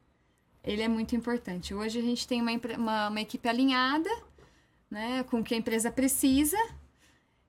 Ele 0.64 0.83
é 0.83 0.88
muito 0.88 1.14
importante. 1.14 1.74
Hoje 1.74 1.98
a 1.98 2.03
gente 2.03 2.26
tem 2.26 2.40
uma, 2.40 2.53
uma, 2.79 3.09
uma 3.09 3.20
equipe 3.20 3.48
alinhada, 3.48 4.11
né, 4.90 5.22
com 5.24 5.40
o 5.40 5.44
que 5.44 5.55
a 5.55 5.59
empresa 5.59 5.90
precisa, 5.90 6.57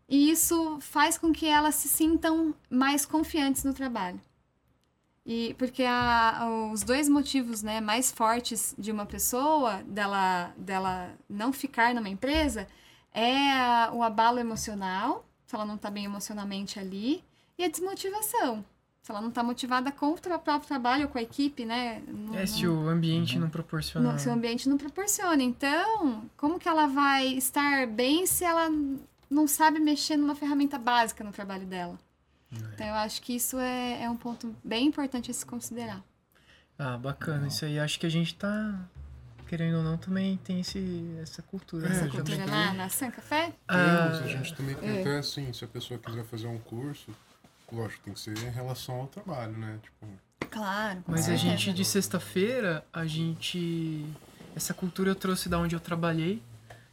e 0.08 0.30
isso 0.30 0.80
faz 0.82 1.18
com 1.18 1.32
que 1.32 1.48
elas 1.48 1.76
se 1.76 1.88
sintam 1.88 2.54
mais 2.70 3.06
confiantes 3.06 3.64
no 3.64 3.74
trabalho. 3.74 4.20
E 5.26 5.54
porque 5.58 5.84
a, 5.84 6.48
os 6.74 6.84
dois 6.84 7.08
motivos 7.08 7.62
né, 7.64 7.80
mais 7.80 8.12
fortes 8.12 8.76
de 8.78 8.92
uma 8.92 9.06
pessoa 9.06 9.84
dela, 9.84 10.54
dela 10.58 11.16
não 11.30 11.54
ficar 11.54 11.94
numa 11.94 12.10
empresa 12.10 12.68
é 13.14 13.52
a- 13.52 13.92
o 13.94 14.02
abalo 14.04 14.40
emocional, 14.40 15.26
se 15.52 15.56
ela 15.56 15.66
não 15.66 15.76
está 15.76 15.92
bem 15.92 16.06
emocionalmente 16.06 16.80
ali, 16.80 17.22
e 17.58 17.64
a 17.66 17.68
desmotivação. 17.68 18.64
Se 19.02 19.12
ela 19.12 19.20
não 19.20 19.28
está 19.28 19.44
motivada 19.44 19.92
com 19.92 20.12
o 20.12 20.18
próprio 20.18 20.62
trabalho, 20.66 21.10
com 21.10 21.18
a 21.18 21.22
equipe, 21.22 21.66
né? 21.66 22.02
não- 22.08 22.36
É, 22.36 22.46
se 22.46 22.64
não- 22.66 22.86
o 22.86 22.88
ambiente 22.88 23.38
não 23.38 23.50
proporciona. 23.50 24.14
no 24.14 24.18
seu 24.20 24.32
ambiente 24.32 24.70
não 24.70 24.78
proporciona. 24.78 25.44
Então, 25.44 26.24
como 26.38 26.58
que 26.58 26.70
ela 26.70 26.88
vai 26.88 27.28
estar 27.34 27.86
bem 27.86 28.26
se 28.26 28.46
ela 28.46 28.70
não 29.30 29.46
sabe 29.46 29.78
mexer 29.80 30.16
numa 30.16 30.36
ferramenta 30.36 30.78
básica 30.80 31.22
no 31.22 31.34
trabalho 31.34 31.66
dela? 31.66 32.00
Então, 32.74 32.88
eu 32.88 32.94
acho 32.96 33.22
que 33.22 33.36
isso 33.36 33.58
é, 33.60 34.04
é 34.04 34.10
um 34.10 34.16
ponto 34.16 34.56
bem 34.64 34.88
importante 34.88 35.30
a 35.32 35.34
se 35.34 35.46
considerar. 35.46 36.02
Ah, 36.80 36.98
bacana. 36.98 37.48
Isso 37.48 37.66
aí 37.66 37.78
acho 37.78 38.00
que 38.00 38.06
a 38.06 38.10
gente 38.10 38.36
tá. 38.36 38.80
Querendo 39.52 39.80
ou 39.80 39.84
não, 39.84 39.98
também 39.98 40.38
tem 40.46 40.62
esse, 40.62 41.14
essa 41.22 41.42
cultura. 41.42 41.86
É, 41.86 41.90
né, 41.90 41.96
Essa 41.96 42.06
também. 42.06 42.16
cultura 42.24 42.38
tem- 42.38 42.48
lá 42.54 42.74
na 42.74 42.88
San 42.88 43.12
Café? 43.12 43.52
Ah, 43.68 44.08
Temos, 44.14 44.22
a 44.24 44.28
gente 44.38 44.54
também 44.56 44.76
tem 44.76 44.90
é. 44.98 45.02
até 45.02 45.18
assim, 45.20 45.52
se 45.52 45.66
a 45.66 45.68
pessoa 45.68 46.00
quiser 46.00 46.24
fazer 46.24 46.48
um 46.48 46.58
curso, 46.58 47.12
lógico, 47.70 48.02
tem 48.06 48.14
que 48.14 48.20
ser 48.22 48.38
em 48.38 48.50
relação 48.50 48.96
ao 49.02 49.08
trabalho, 49.08 49.52
né? 49.58 49.78
Tipo, 49.84 50.08
Claro, 50.50 51.02
com 51.02 51.12
Mas 51.12 51.22
a 51.22 51.24
certeza. 51.38 51.50
gente, 51.50 51.74
de 51.74 51.84
sexta-feira, 51.84 52.86
a 52.94 53.06
gente. 53.06 54.06
Essa 54.56 54.74
cultura 54.74 55.10
eu 55.12 55.16
trouxe 55.16 55.50
da 55.50 55.60
onde 55.60 55.76
eu 55.76 55.82
trabalhei. 55.82 56.42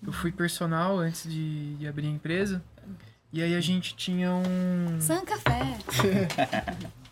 Eu 0.05 0.12
fui 0.12 0.33
personal 0.33 0.99
antes 0.99 1.31
de, 1.31 1.77
de 1.77 1.87
abrir 1.87 2.09
a 2.09 2.11
empresa. 2.11 2.61
E 3.33 3.40
aí 3.40 3.55
a 3.55 3.61
gente 3.61 3.94
tinha 3.94 4.33
um. 4.33 5.01
San 5.01 5.25
Café. 5.25 5.79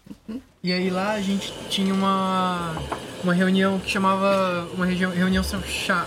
E 0.62 0.72
aí 0.72 0.90
lá 0.90 1.12
a 1.12 1.20
gente 1.20 1.52
tinha 1.70 1.94
uma, 1.94 2.74
uma 3.22 3.32
reunião 3.32 3.78
que 3.78 3.90
chamava. 3.90 4.68
Uma 4.74 4.84
região, 4.86 5.10
reunião 5.12 5.44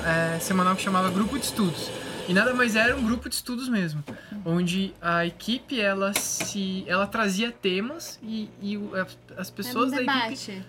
é, 0.05 0.39
semanal 0.39 0.75
que 0.75 0.82
chamava 0.82 1.10
Grupo 1.10 1.38
de 1.39 1.45
Estudos. 1.45 1.89
E 2.27 2.34
nada 2.34 2.53
mais 2.53 2.75
era 2.75 2.95
um 2.95 3.03
grupo 3.03 3.27
de 3.27 3.36
estudos 3.36 3.67
mesmo. 3.69 4.03
Onde 4.45 4.93
a 5.01 5.25
equipe 5.25 5.79
ela 5.79 6.13
se. 6.13 6.84
ela 6.88 7.08
trazia 7.08 7.51
temas 7.51 8.19
e, 8.21 8.49
e 8.62 8.75
as- 8.93 9.17
as 9.38 9.47
Era 9.47 9.49
um 9.49 9.51
pessoas 9.55 9.91
da 9.91 10.01
equipe 10.03 10.63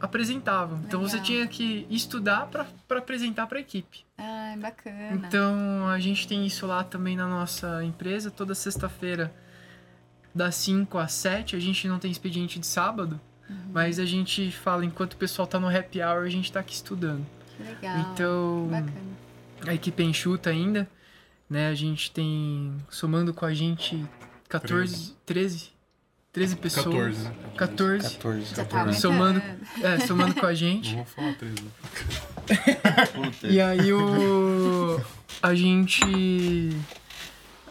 apresentavam. 0.00 0.78
Então 0.86 1.00
você 1.00 1.16
Legal. 1.16 1.26
tinha 1.26 1.46
que 1.46 1.86
estudar 1.90 2.46
para 2.46 2.66
apresentar 2.98 3.46
para 3.46 3.58
a 3.58 3.60
equipe. 3.60 4.04
Ai, 4.18 4.56
bacana. 4.56 5.12
Então 5.26 5.86
a 5.88 5.98
gente 5.98 6.26
tem 6.28 6.46
isso 6.46 6.66
lá 6.66 6.84
também 6.84 7.16
na 7.16 7.26
nossa 7.26 7.82
empresa. 7.84 8.30
Toda 8.30 8.54
sexta-feira, 8.54 9.32
das 10.34 10.54
5 10.56 10.98
às 10.98 11.12
7, 11.12 11.56
a 11.56 11.60
gente 11.60 11.86
não 11.86 11.98
tem 11.98 12.10
expediente 12.10 12.58
de 12.58 12.66
sábado. 12.66 13.20
Uhum. 13.48 13.56
Mas 13.72 13.98
a 13.98 14.04
gente 14.04 14.50
fala, 14.50 14.84
enquanto 14.84 15.12
o 15.14 15.16
pessoal 15.16 15.46
tá 15.46 15.60
no 15.60 15.68
happy 15.68 16.00
hour, 16.02 16.24
a 16.24 16.28
gente 16.30 16.50
tá 16.50 16.60
aqui 16.60 16.74
estudando. 16.74 17.24
Que 17.56 17.62
legal. 17.62 17.98
Então, 18.12 18.68
Bacana. 18.70 18.92
a 19.68 19.74
equipe 19.74 20.02
é 20.02 20.06
enxuta 20.06 20.50
ainda, 20.50 20.88
né? 21.48 21.68
A 21.68 21.74
gente 21.74 22.10
tem, 22.10 22.74
somando 22.88 23.32
com 23.34 23.44
a 23.44 23.54
gente, 23.54 24.04
14, 24.48 25.14
13, 25.26 25.70
13 26.32 26.56
pessoas. 26.56 26.84
14, 27.16 27.18
né? 27.24 27.34
14. 27.56 28.10
14. 28.16 28.54
Já 28.56 28.64
tá 28.64 28.92
Somando, 28.92 29.40
aumentando. 29.40 29.86
é, 29.86 29.98
somando 30.00 30.34
com 30.34 30.46
a 30.46 30.48
Não 30.50 30.56
gente. 30.56 30.94
vou 30.94 31.04
falar 31.04 31.34
13. 31.34 31.54
Puta. 33.14 33.46
E 33.48 33.60
aí 33.60 33.92
o. 33.92 35.00
A 35.42 35.54
gente. 35.54 36.00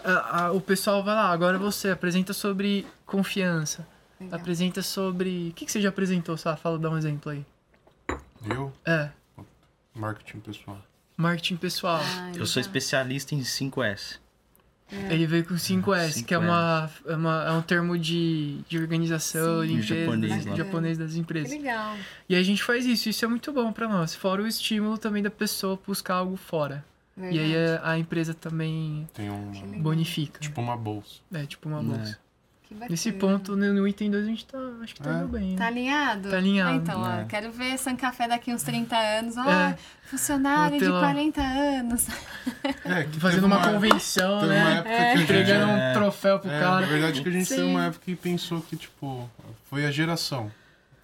A- 0.03 0.45
a- 0.45 0.51
o 0.51 0.61
pessoal 0.61 1.03
vai 1.03 1.15
lá, 1.15 1.29
agora 1.31 1.57
você 1.57 1.89
apresenta 1.89 2.33
sobre 2.33 2.85
confiança. 3.05 3.87
Legal. 4.19 4.39
Apresenta 4.39 4.81
sobre. 4.81 5.49
O 5.49 5.53
que, 5.53 5.65
que 5.65 5.71
você 5.71 5.81
já 5.81 5.89
apresentou, 5.89 6.37
Sá? 6.37 6.55
Fala, 6.55 6.77
dá 6.79 6.89
um 6.89 6.97
exemplo 6.97 7.31
aí. 7.31 7.45
Eu, 8.49 8.71
É, 8.85 9.09
marketing 9.95 10.39
pessoal. 10.39 10.81
marketing 11.17 11.55
pessoal. 11.57 11.99
Ah, 12.03 12.31
Eu 12.35 12.45
sou 12.45 12.59
especialista 12.61 13.33
em 13.35 13.41
5S. 13.43 14.19
Ele 15.09 15.25
veio 15.25 15.43
com 15.45 15.55
5S, 15.57 16.23
que 16.23 16.35
é, 16.35 16.37
5S. 16.37 16.43
uma, 16.45 16.89
é, 17.07 17.15
uma- 17.15 17.43
é 17.45 17.51
um 17.51 17.61
termo 17.63 17.97
de, 17.97 18.59
de 18.67 18.77
organização, 18.77 19.61
Sim. 19.61 19.67
de 19.67 19.73
Em 19.73 19.77
empresa, 19.77 20.01
japonês 20.05 20.45
lá. 20.45 20.55
japonês 20.55 20.97
das 20.99 21.13
Que 21.13 21.19
empresas. 21.19 21.51
legal. 21.51 21.95
E 22.29 22.35
a 22.35 22.43
gente 22.43 22.63
faz 22.63 22.85
isso, 22.85 23.09
isso 23.09 23.25
é 23.25 23.27
muito 23.27 23.51
bom 23.51 23.73
pra 23.73 23.87
nós. 23.87 24.13
Fora 24.13 24.43
o 24.43 24.47
estímulo 24.47 24.97
também 24.99 25.23
da 25.23 25.31
pessoa 25.31 25.79
buscar 25.87 26.15
algo 26.15 26.35
fora. 26.37 26.85
E 27.15 27.25
aí 27.39 27.51
Verdade. 27.53 27.81
a, 27.83 27.91
a 27.91 27.97
empresa 27.99 28.33
também 28.33 29.07
Tem 29.13 29.29
um. 29.29 29.51
bonifica. 29.81 30.39
Tipo 30.39 30.61
uma 30.61 30.75
bolsa. 30.75 31.19
É, 31.33 31.45
tipo 31.45 31.69
uma 31.69 31.81
Né. 31.83 31.95
bolsa. 31.97 32.17
Que 32.63 32.73
bacana. 32.73 32.89
Nesse 32.91 33.11
ponto, 33.11 33.55
no, 33.55 33.87
item 33.87 34.09
2, 34.09 34.23
a 34.23 34.27
gente 34.27 34.45
tá. 34.45 34.57
Acho 34.81 34.95
que 34.95 35.01
tá 35.03 35.11
É. 35.11 35.13
indo 35.19 35.27
bem. 35.27 35.55
Tá 35.55 35.63
né? 35.65 35.67
alinhado? 35.67 36.29
Tá 36.31 36.37
alinhado. 36.37 36.69
Ah, 36.71 36.75
então, 36.75 37.01
ó, 37.01 37.11
É. 37.19 37.25
quero 37.25 37.51
ver 37.51 37.77
San 37.77 37.95
Café 37.95 38.27
daqui 38.27 38.51
uns 38.51 38.63
30 38.63 38.95
anos. 38.97 39.37
Ó, 39.37 39.47
É. 39.47 39.77
funcionário 40.05 40.79
de 40.79 40.87
lá. 40.87 41.01
40 41.01 41.41
anos. 41.41 42.07
É, 42.85 43.03
que 43.03 43.19
Fazendo 43.21 43.41
teve 43.41 43.45
uma 43.45 43.55
época- 43.57 43.73
convenção, 43.73 44.39
Teve 44.39 44.53
uma 44.55 44.69
né? 44.69 44.81
que 44.83 45.17
gente. 45.19 45.23
Entregando 45.23 45.71
É. 45.71 45.89
um 45.89 45.93
troféu 45.93 46.39
pro 46.39 46.49
É, 46.49 46.59
cara. 46.59 46.81
na 46.81 46.87
verdade 46.87 47.21
que 47.21 47.29
a 47.29 47.31
gente 47.31 47.47
teve 47.49 47.61
Sim. 47.61 47.69
uma 47.71 47.85
época 47.85 48.05
que 48.05 48.15
pensou 48.15 48.61
que, 48.61 48.75
tipo, 48.75 49.29
foi 49.69 49.85
a 49.85 49.91
geração. 49.91 50.51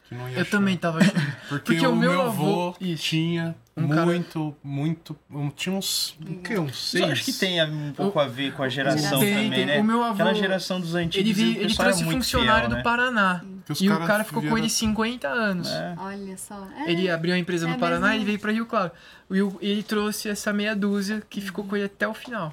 Que 0.09 0.15
não 0.15 0.27
ia 0.27 0.35
Eu 0.37 0.41
achar. 0.41 0.51
também 0.51 0.75
tava 0.75 0.97
achando. 0.99 1.13
Porque, 1.47 1.73
Porque 1.73 1.87
o 1.87 1.91
o 1.91 1.95
meu 1.95 2.21
avô- 2.21 2.69
avô 2.69 2.95
tinha 2.97 3.55
Um 3.77 3.87
cara- 3.87 4.05
muito, 4.05 4.55
muito. 4.63 5.15
tinha 5.55 5.73
uns. 5.75 6.17
O 6.19 6.35
quê? 6.41 6.57
Uns 6.57 6.93
Eu 6.95 7.01
seis? 7.01 7.11
acho 7.11 7.23
que 7.25 7.33
tem 7.33 7.63
um 7.63 7.93
pouco 7.93 8.19
a 8.19 8.25
ver 8.27 8.51
com 8.53 8.63
a 8.63 8.69
geração 8.69 9.19
Tem, 9.19 9.33
também, 9.35 9.51
tem. 9.51 9.65
né? 9.67 9.79
O 9.79 9.83
meu 9.83 10.03
avô, 10.03 10.13
Aquela 10.15 10.33
geração 10.33 10.81
dos 10.81 10.95
antigos, 10.95 11.15
Ele, 11.15 11.31
vi, 11.53 11.59
o 11.59 11.61
ele 11.61 11.75
trouxe 11.75 12.03
muito 12.03 12.17
funcionário 12.23 12.61
fiel, 12.61 12.69
do 12.71 12.75
né? 12.77 12.81
Paraná. 12.83 13.43
Que 13.71 13.85
E 13.85 13.89
o 13.91 13.99
cara 13.99 14.23
ficou 14.23 14.41
com 14.41 14.47
vieram- 14.47 14.57
ele 14.57 14.69
50 14.69 15.27
anos. 15.27 15.69
É. 15.69 15.93
Olha 15.97 16.37
só. 16.37 16.67
É, 16.75 16.91
Ele 16.91 17.07
abriu 17.09 17.35
a 17.35 17.37
empresa 17.37 17.67
É 17.67 17.71
no 17.71 17.77
Paraná 17.77 18.07
mesmo. 18.09 18.23
e 18.23 18.25
veio 18.25 18.39
pra 18.39 18.51
Rio 18.51 18.65
Claro. 18.65 18.91
E 19.29 19.41
o- 19.43 19.57
ele 19.61 19.83
trouxe 19.83 20.27
essa 20.27 20.51
meia 20.51 20.75
dúzia 20.75 21.21
que 21.29 21.39
ficou 21.39 21.63
com 21.63 21.75
ele 21.75 21.85
até 21.85 22.07
o 22.07 22.15
final. 22.15 22.51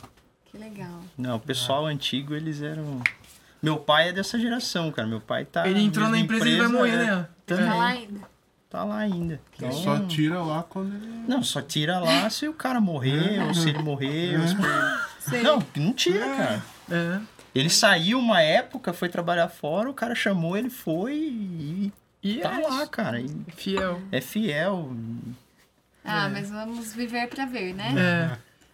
Que 0.52 0.58
legal. 0.58 1.00
Não, 1.16 1.36
o 1.36 1.40
pessoal 1.40 1.86
antigo, 1.86 2.34
eles 2.34 2.60
eram... 2.60 3.00
Meu 3.62 3.78
pai 3.78 4.10
é 4.10 4.12
dessa 4.12 4.38
geração, 4.38 4.92
cara. 4.92 5.08
Meu 5.08 5.20
pai 5.20 5.44
tá... 5.46 5.66
ele 5.66 5.80
entrou 5.80 6.04
na 6.04 6.10
mesma 6.12 6.24
empresa 6.24 6.46
e 6.48 6.58
vai 6.58 6.68
morrer, 6.68 6.90
é, 6.92 7.06
né? 7.06 7.28
Também. 7.46 7.66
Tá 7.66 7.74
lá 7.74 7.86
ainda. 7.86 8.20
Tá 8.68 8.84
lá 8.84 8.98
ainda. 8.98 9.34
Ele 9.34 9.40
Então, 9.68 9.72
só 9.72 9.98
tira 10.06 10.42
lá 10.42 10.62
quando 10.68 10.94
ele. 10.94 11.06
Não, 11.28 11.42
só 11.42 11.62
tira 11.62 11.98
lá 12.00 12.28
se 12.28 12.46
o 12.48 12.52
cara 12.52 12.80
morrer, 12.80 13.40
ou 13.46 13.54
se 13.54 13.68
ele 13.70 13.78
morrer, 13.78 14.38
ou 14.40 14.46
se... 14.48 14.56
Sei. 15.30 15.42
Não, 15.42 15.62
não 15.76 15.92
tira, 15.92 16.26
cara. 16.36 16.62
É. 16.90 17.20
Ele 17.54 17.70
saiu 17.70 18.18
uma 18.18 18.42
época, 18.42 18.92
foi 18.92 19.08
trabalhar 19.08 19.48
fora, 19.48 19.88
o 19.90 19.94
cara 19.94 20.14
chamou, 20.14 20.56
ele 20.56 20.68
foi 20.70 21.14
e 21.14 21.92
E 22.22 22.38
tá 22.40 22.60
é 22.60 22.66
lá, 22.66 22.86
cara. 22.86 23.20
E 23.20 23.28
Fiel. 23.56 24.00
é 24.12 24.20
fiel. 24.20 24.92
Ah, 26.04 26.26
É. 26.26 26.28
mas 26.28 26.50
vamos 26.50 26.92
viver 26.92 27.28
pra 27.28 27.46
ver, 27.46 27.72
né? 27.74 27.94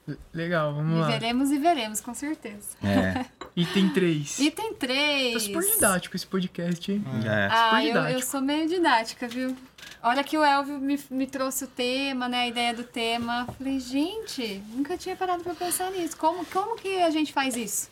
É. 0.09 0.15
Legal, 0.35 0.75
vamos 0.75 0.99
lá. 0.99 1.07
Viveremos 1.07 1.51
e 1.51 1.59
veremos, 1.59 2.01
com 2.01 2.13
certeza. 2.13 2.77
É. 2.83 3.25
Item 3.55 3.91
3. 3.91 4.39
Item 4.39 4.73
Tá 4.73 4.79
3. 4.87 5.43
super 5.43 5.63
didático 5.63 6.17
esse 6.17 6.27
podcast, 6.27 6.91
hein? 6.91 7.05
é. 7.27 7.49
Ah, 7.51 7.81
Super 7.83 7.97
eu, 7.97 8.03
eu 8.15 8.23
sou 8.23 8.41
meio 8.41 8.67
didática, 8.67 9.29
viu? 9.29 9.55
Olha 10.03 10.25
que 10.25 10.37
o 10.39 10.43
Elvio 10.45 10.79
me, 10.79 10.99
me 11.11 11.27
trouxe 11.27 11.65
o 11.65 11.67
tema, 11.69 12.29
né? 12.29 12.43
A 12.43 12.49
ideia 12.49 12.73
do 12.75 12.83
tema. 12.83 13.47
Falei, 13.59 13.79
gente, 13.79 14.63
nunca 14.71 14.97
tinha 14.97 15.15
parado 15.15 15.45
pra 15.45 15.55
pensar 15.55 15.91
nisso. 15.91 16.17
Como, 16.17 16.45
como 16.47 16.77
que 16.77 17.03
a 17.03 17.11
gente 17.11 17.33
faz 17.33 17.55
isso? 17.57 17.92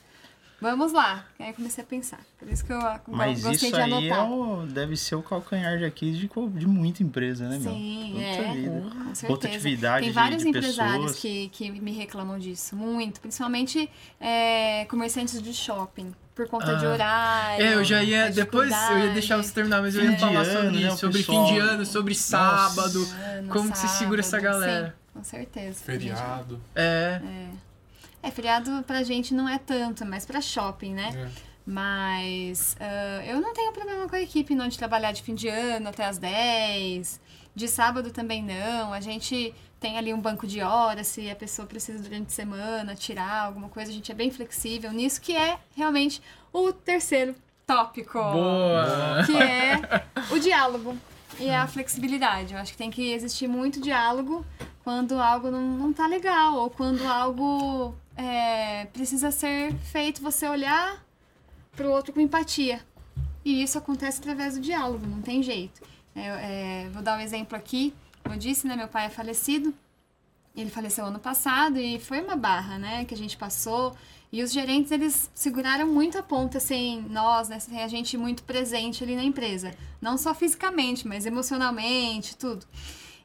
Vamos 0.60 0.92
lá. 0.92 1.24
Aí 1.38 1.52
comecei 1.54 1.82
a 1.82 1.86
pensar. 1.86 2.20
Por 2.38 2.46
isso 2.48 2.64
que 2.64 2.72
eu 2.72 2.78
ah, 2.78 3.00
Mas 3.08 3.42
gostei 3.42 3.68
isso 3.70 3.76
de 3.76 3.82
aí 3.82 4.08
é 4.08 4.12
anotar. 4.12 4.30
o- 4.30 4.66
deve 4.66 4.96
ser 4.96 5.14
o 5.14 5.22
calcanhar 5.22 5.78
de 5.78 5.84
Aquiles 5.84 6.18
de, 6.18 6.28
de 6.28 6.66
muita 6.66 7.02
empresa, 7.02 7.48
né, 7.48 7.58
meu? 7.58 7.72
Sim, 7.72 8.12
Puta 8.14 8.24
é. 8.42 8.52
vida. 8.54 8.80
Com 8.80 9.04
certeza. 9.14 9.26
Rotatividade 9.28 10.00
Tem 10.00 10.08
de- 10.10 10.14
vários 10.14 10.42
de 10.42 10.48
empresários 10.48 10.98
pessoas. 11.12 11.18
que, 11.18 11.48
que 11.48 11.70
me 11.70 11.92
reclamam 11.92 12.38
disso, 12.38 12.76
muito. 12.76 13.20
Principalmente 13.20 13.88
é, 14.20 14.84
comerciantes 14.86 15.40
de 15.42 15.52
shopping, 15.54 16.14
por 16.34 16.46
conta 16.48 16.76
de 16.76 16.84
Ah. 16.86 16.90
horário. 16.90 17.64
É, 17.64 17.74
eu 17.74 17.84
já 17.84 18.02
ia. 18.02 18.30
Depois 18.30 18.70
eu 18.90 18.98
ia 18.98 19.12
deixar 19.14 19.36
você 19.38 19.52
terminar, 19.52 19.80
mas 19.80 19.94
eu 19.94 20.04
ia 20.04 20.12
de 20.12 20.20
falar 20.20 20.44
sobre 20.44 20.70
né, 20.70 20.86
isso. 20.86 20.94
o 20.94 20.98
Sobre 20.98 21.18
pessoal- 21.18 21.46
fim 21.48 21.54
de 21.54 21.58
ano, 21.60 21.86
sobre 21.86 22.14
sábado. 22.14 23.08
Ah, 23.14 23.40
no 23.42 23.48
Como 23.48 23.72
que 23.72 23.78
se 23.78 23.88
segura 23.88 24.20
essa 24.20 24.38
sábado, 24.38 24.60
galera? 24.60 24.86
Sim, 24.88 25.18
com 25.18 25.24
certeza. 25.24 25.78
Feriado. 25.84 26.60
É. 26.74 27.20
É, 27.24 27.48
feriado 28.28 28.83
pra 28.85 29.04
gente 29.04 29.33
não 29.33 29.48
é 29.48 29.59
tanto, 29.59 30.02
é 30.02 30.06
mais 30.06 30.26
pra 30.26 30.40
shopping, 30.40 30.94
né? 30.94 31.11
É. 31.14 31.50
Mas 31.64 32.76
ah, 32.80 33.22
eu 33.24 33.40
não 33.40 33.54
tenho 33.54 33.72
problema 33.72 34.09
com 34.09 34.16
a 34.16 34.20
equipe 34.20 34.54
não 34.54 34.66
de 34.66 34.76
trabalhar 34.76 35.12
de 35.12 35.22
fim 35.22 35.35
de 35.35 35.48
ano 35.48 35.88
até 35.88 36.04
as 36.04 36.18
10. 36.18 37.20
De 37.54 37.68
sábado 37.68 38.11
também 38.11 38.42
não. 38.42 38.92
A 38.92 39.00
gente 39.00 39.54
tem 39.78 39.96
ali 39.96 40.12
um 40.12 40.20
banco 40.20 40.46
de 40.46 40.61
horas, 40.61 41.06
se 41.06 41.30
a 41.30 41.37
pessoa 41.37 41.66
precisa 41.66 42.02
durante 42.02 42.26
a 42.26 42.30
semana 42.30 42.94
tirar 42.94 43.46
alguma 43.46 43.68
coisa, 43.68 43.90
a 43.90 43.94
gente 43.94 44.12
é 44.12 44.14
bem 44.14 44.30
flexível 44.30 44.92
nisso, 44.92 45.20
que 45.20 45.35
é 45.35 45.59
realmente 45.74 46.20
o 46.52 46.72
terceiro 46.72 47.35
tópico. 47.66 48.18
Boa! 48.18 49.22
Que 49.24 49.37
é 49.37 50.04
o 50.30 50.38
diálogo 50.38 50.96
e 51.38 51.48
a 51.50 51.66
flexibilidade. 51.66 52.52
Eu 52.52 52.61
acho 52.61 52.72
que 52.72 52.78
tem 52.78 52.90
que 52.90 53.12
existir 53.12 53.48
muito 53.48 53.80
diálogo 53.80 54.44
quando 54.85 55.18
algo 55.18 55.50
não, 55.50 55.62
não 55.62 55.92
tá 55.92 56.06
legal, 56.06 56.56
ou 56.56 56.70
quando 56.70 57.06
algo 57.06 57.94
é, 58.20 58.85
precisa 58.92 59.30
ser 59.30 59.74
feito, 59.76 60.20
você 60.20 60.46
olhar 60.46 61.02
pro 61.72 61.90
outro 61.90 62.12
com 62.12 62.20
empatia. 62.20 62.85
E 63.42 63.62
isso 63.62 63.78
acontece 63.78 64.20
através 64.20 64.54
do 64.54 64.61
diálogo, 64.61 65.06
não 65.06 65.22
tem 65.22 65.42
jeito. 65.42 65.80
É, 66.14 66.26
é, 66.85 66.90
vou 66.92 67.02
dar 67.02 67.18
um 67.18 67.20
exemplo 67.20 67.56
aqui. 67.56 67.94
Eu 68.24 68.37
disse, 68.37 68.66
né, 68.66 68.76
meu 68.76 68.88
pai 68.88 69.06
é 69.06 69.09
falecido. 69.09 69.72
Ele 70.54 70.68
faleceu 70.68 71.06
ano 71.06 71.18
passado 71.18 71.78
e 71.78 71.98
foi 71.98 72.20
uma 72.20 72.37
barra, 72.37 72.78
né, 72.78 73.04
que 73.06 73.14
a 73.14 73.16
gente 73.16 73.37
passou. 73.38 73.96
E 74.30 74.42
os 74.42 74.52
gerentes, 74.52 74.92
eles 74.92 75.30
seguraram 75.35 75.87
muito 75.87 76.18
a 76.18 76.22
ponta 76.22 76.61
sem 76.61 77.00
nós, 77.02 77.48
né, 77.48 77.59
sem 77.59 77.83
a 77.83 77.88
gente 77.88 78.18
muito 78.18 78.42
presente 78.42 79.02
ali 79.02 79.16
na 79.16 79.24
empresa. 79.24 79.72
Não 80.00 80.18
só 80.18 80.35
fisicamente, 80.35 81.09
mas 81.09 81.24
emocionalmente, 81.24 82.37
tudo. 82.37 82.66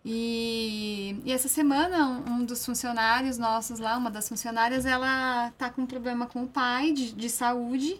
E, 0.07 1.19
e 1.25 1.31
essa 1.31 1.47
semana, 1.47 2.05
um, 2.05 2.33
um 2.33 2.45
dos 2.45 2.63
funcionários 2.63 3.39
nossos 3.39 3.79
lá, 3.79 3.97
uma 3.97 4.11
das 4.11 4.29
funcionárias, 4.29 4.85
ela 4.85 5.51
tá 5.57 5.71
com 5.71 5.81
um 5.81 5.85
problema 5.87 6.27
com 6.27 6.43
o 6.43 6.47
pai 6.47 6.91
de, 6.91 7.11
de 7.11 7.27
saúde. 7.27 7.99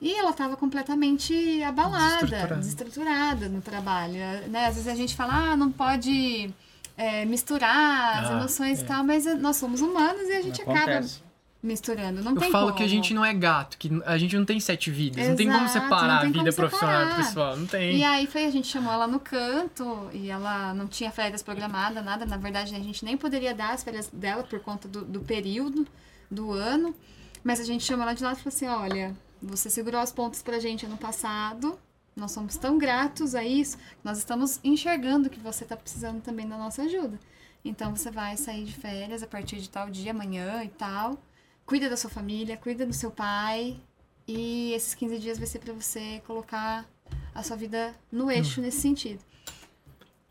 E 0.00 0.12
ela 0.14 0.30
estava 0.30 0.54
completamente 0.56 1.62
abalada, 1.62 2.26
Desestruturada. 2.26 2.56
desestruturada 2.56 3.48
no 3.48 3.60
trabalho. 3.62 4.14
Né? 4.48 4.66
Às 4.66 4.74
vezes 4.74 4.88
a 4.88 4.94
gente 4.94 5.16
fala, 5.16 5.52
ah, 5.52 5.56
não 5.56 5.70
pode 5.72 6.50
é, 6.96 7.24
misturar 7.24 8.22
as 8.24 8.30
Ah, 8.30 8.32
emoções 8.34 8.80
é. 8.80 8.82
e 8.82 8.86
tal, 8.86 9.02
mas 9.02 9.24
nós 9.40 9.56
somos 9.56 9.80
humanos 9.80 10.28
e 10.28 10.32
a 10.32 10.42
gente 10.42 10.60
acaba 10.60 10.80
Acontece. 10.80 11.23
Misturando. 11.64 12.22
Não 12.22 12.32
Eu 12.34 12.38
tem 12.40 12.50
falo 12.52 12.66
como. 12.66 12.76
que 12.76 12.82
a 12.84 12.88
gente 12.88 13.14
não 13.14 13.24
é 13.24 13.32
gato, 13.32 13.78
que 13.78 13.90
a 14.04 14.18
gente 14.18 14.36
não 14.36 14.44
tem 14.44 14.60
sete 14.60 14.90
vidas. 14.90 15.26
não 15.26 15.34
tem 15.34 15.46
como 15.50 15.64
Exato, 15.64 15.72
separar 15.84 16.06
não 16.08 16.16
a 16.16 16.20
tem 16.20 16.32
vida 16.32 16.52
profissional 16.52 16.94
e 17.02 17.04
separar. 17.06 17.24
pessoal. 17.26 17.56
Não 17.56 17.66
tem. 17.66 17.96
E 17.96 18.04
aí 18.04 18.26
foi, 18.26 18.44
a 18.44 18.50
gente 18.50 18.66
chamou 18.68 18.92
ela 18.92 19.06
no 19.06 19.18
canto 19.18 20.08
e 20.12 20.30
ela 20.30 20.74
não 20.74 20.86
tinha 20.86 21.10
férias 21.10 21.42
programadas, 21.42 22.04
nada. 22.04 22.26
Na 22.26 22.36
verdade, 22.36 22.74
a 22.74 22.78
gente 22.78 23.04
nem 23.04 23.16
poderia 23.16 23.54
dar 23.54 23.72
as 23.72 23.82
férias 23.82 24.08
dela 24.12 24.42
por 24.44 24.60
conta 24.60 24.86
do, 24.86 25.04
do 25.04 25.20
período 25.20 25.86
do 26.30 26.52
ano. 26.52 26.94
Mas 27.42 27.60
a 27.60 27.64
gente 27.64 27.82
chamou 27.84 28.02
ela 28.04 28.14
de 28.14 28.22
lado 28.22 28.36
e 28.38 28.42
falou 28.42 28.54
assim: 28.54 28.66
olha, 28.66 29.14
você 29.42 29.68
segurou 29.70 30.00
as 30.00 30.12
pontas 30.12 30.42
pra 30.42 30.58
gente 30.58 30.86
ano 30.86 30.96
passado. 30.96 31.78
Nós 32.16 32.30
somos 32.30 32.56
tão 32.56 32.78
gratos 32.78 33.34
a 33.34 33.42
isso. 33.42 33.76
Nós 34.04 34.18
estamos 34.18 34.60
enxergando 34.62 35.28
que 35.28 35.40
você 35.40 35.64
tá 35.64 35.76
precisando 35.76 36.22
também 36.22 36.46
da 36.46 36.56
nossa 36.56 36.82
ajuda. 36.82 37.18
Então 37.64 37.96
você 37.96 38.10
vai 38.10 38.36
sair 38.36 38.64
de 38.64 38.72
férias 38.74 39.22
a 39.22 39.26
partir 39.26 39.56
de 39.56 39.68
tal 39.68 39.90
dia, 39.90 40.12
amanhã 40.12 40.62
e 40.62 40.68
tal. 40.68 41.18
Cuida 41.66 41.88
da 41.88 41.96
sua 41.96 42.10
família, 42.10 42.56
cuida 42.56 42.84
do 42.84 42.92
seu 42.92 43.10
pai. 43.10 43.80
E 44.26 44.72
esses 44.72 44.94
15 44.94 45.18
dias 45.18 45.38
vai 45.38 45.46
ser 45.46 45.58
pra 45.58 45.72
você 45.72 46.22
colocar 46.26 46.86
a 47.34 47.42
sua 47.42 47.56
vida 47.56 47.94
no 48.10 48.30
eixo 48.30 48.60
nesse 48.60 48.80
sentido. 48.80 49.22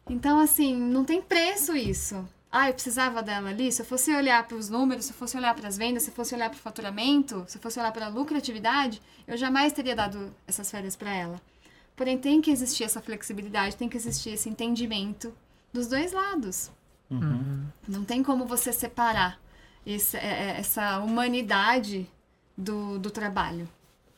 Então, 0.10 0.40
assim, 0.40 0.76
não 0.76 1.06
tem 1.06 1.22
preço 1.22 1.76
isso. 1.76 2.28
Ah, 2.52 2.70
eu 2.70 2.74
precisava 2.74 3.24
dela 3.24 3.50
ali. 3.50 3.72
Se 3.72 3.82
eu 3.82 3.86
fosse 3.86 4.14
olhar 4.14 4.48
para 4.48 4.58
os 4.58 4.70
números, 4.70 5.06
se 5.06 5.12
eu 5.12 5.16
fosse 5.16 5.36
olhar 5.36 5.56
para 5.56 5.68
as 5.68 5.78
vendas, 5.78 6.04
se 6.04 6.10
eu 6.12 6.14
fosse 6.14 6.36
olhar 6.36 6.50
para 6.50 6.58
o 6.58 6.62
faturamento, 6.62 7.44
se 7.48 7.58
eu 7.58 7.62
fosse 7.62 7.80
olhar 7.80 7.92
para 7.92 8.06
a 8.06 8.10
lucratividade, 8.10 9.02
eu 9.28 9.36
jamais 9.36 9.74
teria 9.74 9.96
dado 9.96 10.34
essas 10.46 10.70
férias 10.70 10.96
para 10.96 11.12
ela. 11.12 11.42
Porém, 11.96 12.18
tem 12.18 12.42
que 12.42 12.52
existir 12.52 12.84
essa 12.84 13.02
flexibilidade, 13.02 13.76
tem 13.76 13.90
que 13.90 13.98
existir 13.98 14.32
esse 14.32 14.50
entendimento 14.50 15.34
dos 15.72 15.88
dois 15.88 16.12
lados. 16.12 16.72
Uhum. 17.10 17.66
Não 17.88 18.04
tem 18.04 18.22
como 18.24 18.46
você 18.46 18.72
separar 18.72 19.40
esse- 19.86 20.18
é- 20.18 20.22
é- 20.56 20.60
essa 20.60 21.00
humanidade 21.00 22.08
do, 22.58 22.98
do 23.00 23.10
trabalho. 23.10 23.68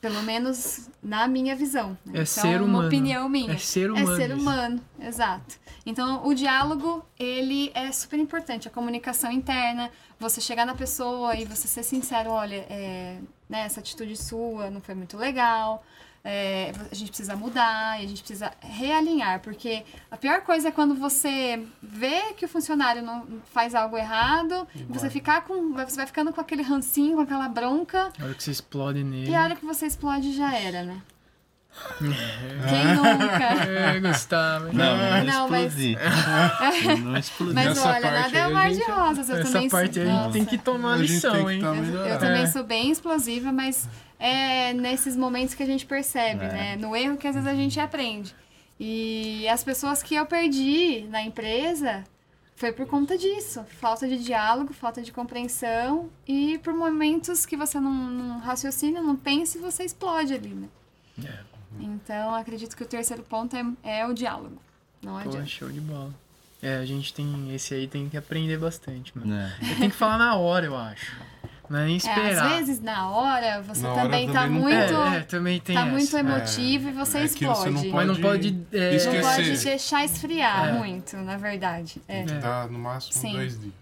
Pelo 0.02 0.22
menos 0.22 0.88
na 1.02 1.28
minha 1.28 1.56
visão. 1.56 1.98
Né? 2.06 2.20
É 2.20 2.24
Isso 2.24 2.40
ser 2.42 2.48
é 2.50 2.58
uma 2.58 2.66
humano. 2.66 2.88
opinião 2.88 3.28
minha. 3.28 3.54
É 3.54 3.58
ser 3.58 3.90
humano. 3.90 4.12
É 4.12 4.16
ser 4.16 4.30
isso. 4.30 4.40
humano, 4.40 4.82
exato. 5.00 5.56
Então, 5.84 6.28
o 6.28 6.34
diálogo, 6.36 7.04
ele 7.18 7.72
é 7.74 7.92
super 7.92 8.20
importante. 8.20 8.68
A 8.68 8.72
comunicação 8.72 9.32
interna, 9.32 9.90
você 10.20 10.40
chegar 10.40 10.66
na 10.66 10.76
pessoa 10.76 11.36
e 11.36 11.46
você 11.46 11.68
ser 11.68 11.82
sincero, 11.84 12.30
olha, 12.30 12.66
é, 12.70 13.18
né, 13.50 13.62
essa 13.62 13.80
atitude 13.80 14.16
sua 14.16 14.70
não 14.70 14.80
foi 14.82 14.94
muito 14.94 15.18
legal, 15.18 15.84
é, 16.28 16.72
a 16.92 16.96
gente 16.96 17.10
precisa 17.10 17.36
mudar, 17.36 18.02
e 18.02 18.06
a 18.06 18.08
gente 18.08 18.24
precisa 18.24 18.52
realinhar, 18.60 19.40
porque 19.42 19.84
a 20.10 20.18
pior 20.18 20.42
coisa 20.42 20.70
é 20.70 20.72
quando 20.72 20.96
você 20.96 21.64
vê 21.84 22.34
que 22.36 22.46
o 22.46 22.48
funcionário 22.48 23.04
não 23.04 23.28
faz 23.54 23.76
algo 23.76 23.96
errado, 23.96 24.68
e 24.76 24.82
você 24.92 25.02
vai. 25.02 25.10
ficar 25.12 25.42
com, 25.44 25.74
você 25.74 25.96
vai 25.96 26.08
ficando 26.08 26.34
com 26.34 26.42
aquele 26.42 26.64
rancinho, 26.64 27.16
com 27.18 27.22
aquela 27.22 27.48
bronca, 27.48 28.12
A 28.20 28.24
hora 28.26 28.34
que 28.34 28.44
você 28.44 28.50
explode 28.52 29.04
nele. 29.04 29.30
e 29.30 29.36
a 29.36 29.44
hora 29.44 29.56
que 29.56 29.64
você 29.66 29.86
explode 29.86 30.36
já 30.36 30.52
era, 30.58 30.82
né? 30.84 31.00
É. 32.02 32.70
Quem 32.70 32.96
nunca? 32.96 33.46
É, 33.96 34.00
Gustavo. 34.00 34.66
Não, 34.74 34.98
não, 34.98 35.24
Não, 35.26 35.50
mas- 35.50 35.78
explodi. 35.78 35.98
Eu 36.88 36.98
não 37.04 37.18
explodi. 37.18 37.54
Mas 37.54 37.66
Nessa 37.68 37.90
olha, 37.90 38.12
nada 38.12 38.38
é 38.38 38.42
a 38.42 38.50
mar 38.50 38.72
de 38.72 38.82
rosas. 38.84 39.30
Eu 39.30 39.36
Essa 39.38 39.52
também 39.52 39.70
parte 39.70 39.94
sou, 39.96 40.04
a 40.04 40.06
gente 40.06 40.16
nossa. 40.16 40.32
tem 40.32 40.46
que 40.46 40.58
tomar 40.58 40.94
A 40.94 40.98
lição, 40.98 41.34
tem 41.34 41.46
que 41.46 41.52
hein? 41.54 41.62
tá 41.62 41.68
Eu, 41.76 42.06
eu 42.06 42.20
também 42.20 42.44
É. 42.44 42.48
sou 42.48 42.64
bem 42.64 42.92
explosiva, 42.92 43.52
mas 43.52 43.90
é 44.20 44.74
nesses 44.74 45.16
momentos 45.16 45.54
que 45.56 45.64
a 45.64 45.66
gente 45.66 45.86
percebe, 45.86 46.46
É. 46.46 46.52
né? 46.52 46.76
No 46.78 46.96
erro 46.96 47.18
que 47.18 47.28
às 47.28 47.36
vezes 47.36 47.50
a 47.50 47.56
gente 47.56 47.80
aprende. 47.80 48.36
E 48.80 49.48
as 49.48 49.64
pessoas 49.64 50.04
que 50.04 50.16
eu 50.16 50.26
perdi 50.26 51.06
na 51.10 51.22
empresa 51.22 52.04
foi 52.56 52.72
por 52.72 52.86
conta 52.88 53.18
disso. 53.18 53.64
Falta 53.80 54.08
de 54.08 54.22
diálogo, 54.24 54.74
falta 54.74 55.02
de 55.02 55.12
compreensão 55.12 56.10
e 56.28 56.58
por 56.60 56.74
momentos 56.74 57.46
que 57.46 57.56
você 57.56 57.80
não, 57.80 57.92
não 57.92 58.40
raciocina, 58.40 59.02
não 59.02 59.16
pensa 59.16 59.58
e 59.58 59.62
você 59.62 59.84
explode 59.84 60.34
ali, 60.34 60.50
né? 60.50 60.68
É. 61.24 61.40
Então, 61.80 62.34
acredito 62.34 62.76
que 62.76 62.84
o 62.84 62.86
terceiro 62.86 63.24
ponto 63.24 63.56
é, 63.56 64.00
é 64.00 64.08
o 64.08 64.14
diálogo. 64.14 64.62
Não 65.02 65.22
Pô, 65.22 65.46
show 65.46 65.70
de 65.70 65.82
bola. 65.82 66.14
É, 66.62 66.78
a 66.78 66.86
gente 66.86 67.14
tem. 67.14 67.54
Esse 67.54 67.74
aí 67.76 67.88
tem 67.88 68.10
que 68.10 68.18
aprender 68.18 68.58
bastante, 68.58 69.16
mano. 69.18 69.36
É. 69.36 69.56
Eu 69.62 69.78
tenho 69.78 69.92
que 69.92 69.98
falar 69.98 70.18
na 70.18 70.36
hora, 70.36 70.66
eu 70.66 70.76
acho. 70.76 71.16
Não 71.70 71.80
é 71.80 71.86
nem 71.86 71.94
É, 71.96 71.98
esperar. 71.98 72.46
às 72.46 72.52
vezes, 72.60 72.82
na 72.82 73.10
hora, 73.10 73.62
você 73.64 73.82
Na 73.82 73.92
hora 73.94 74.02
também 74.04 74.28
tá 74.28 74.34
também 74.44 74.52
não 74.54 74.62
muito... 74.62 74.94
É, 75.14 75.18
é, 75.18 75.22
também 75.22 75.60
tem 75.60 75.76
tá 75.76 75.82
essa. 75.82 75.92
muito 75.92 76.16
É. 76.16 76.20
emotivo 76.20 76.90
e 76.90 76.92
você 76.92 77.18
é 77.20 77.28
que 77.28 77.46
você 77.46 77.70
não 77.70 77.82
explode. 77.82 77.90
Mas 77.92 78.08
não 78.08 78.16
pode. 78.16 78.66
é, 78.72 78.90
Não 78.90 78.96
Esquecer. 78.98 79.22
pode 79.22 79.64
deixar 79.64 80.06
esfriar 80.06 80.70
É. 80.70 80.72
muito, 80.74 81.18
na 81.18 81.38
verdade. 81.38 82.02
É. 82.08 82.18
Tem 82.24 82.26
que 82.28 82.42
dar 82.42 82.70
no 82.70 82.78
máximo 82.80 83.14
Sim. 83.22 83.34
dois 83.34 83.60
dias. 83.60 83.74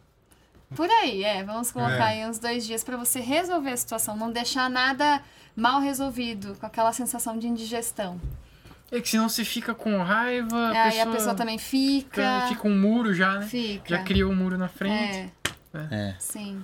Por 0.75 0.89
aí, 0.89 1.23
é. 1.23 1.43
Vamos 1.43 1.71
colocar 1.71 2.11
É. 2.11 2.23
aí 2.23 2.27
uns 2.29 2.39
dois 2.39 2.65
dias 2.65 2.83
pra 2.83 2.97
você 2.97 3.19
resolver 3.19 3.69
a 3.71 3.77
situação. 3.77 4.15
Não 4.17 4.31
deixar 4.31 4.69
nada 4.69 5.21
mal 5.55 5.79
resolvido, 5.81 6.55
com 6.59 6.65
aquela 6.65 6.91
sensação 6.93 7.37
de 7.37 7.47
indigestão. 7.47 8.19
É 8.91 9.01
que 9.01 9.09
senão 9.09 9.27
você 9.29 9.43
fica 9.43 9.73
com 9.75 10.01
raiva. 10.03 10.55
A 10.69 10.83
aí 10.83 10.91
pessoa 10.91 11.03
a 11.03 11.15
pessoa 11.15 11.35
também 11.35 11.57
fica. 11.57 12.45
fica 12.47 12.67
um 12.67 12.75
muro 12.79 13.13
já, 13.13 13.39
né? 13.39 13.45
Fica. 13.47 13.97
Já 13.97 14.03
criou 14.03 14.31
um 14.31 14.35
muro 14.35 14.57
na 14.57 14.67
frente. 14.67 15.31
É, 15.73 15.79
É. 15.91 16.15
sim. 16.19 16.63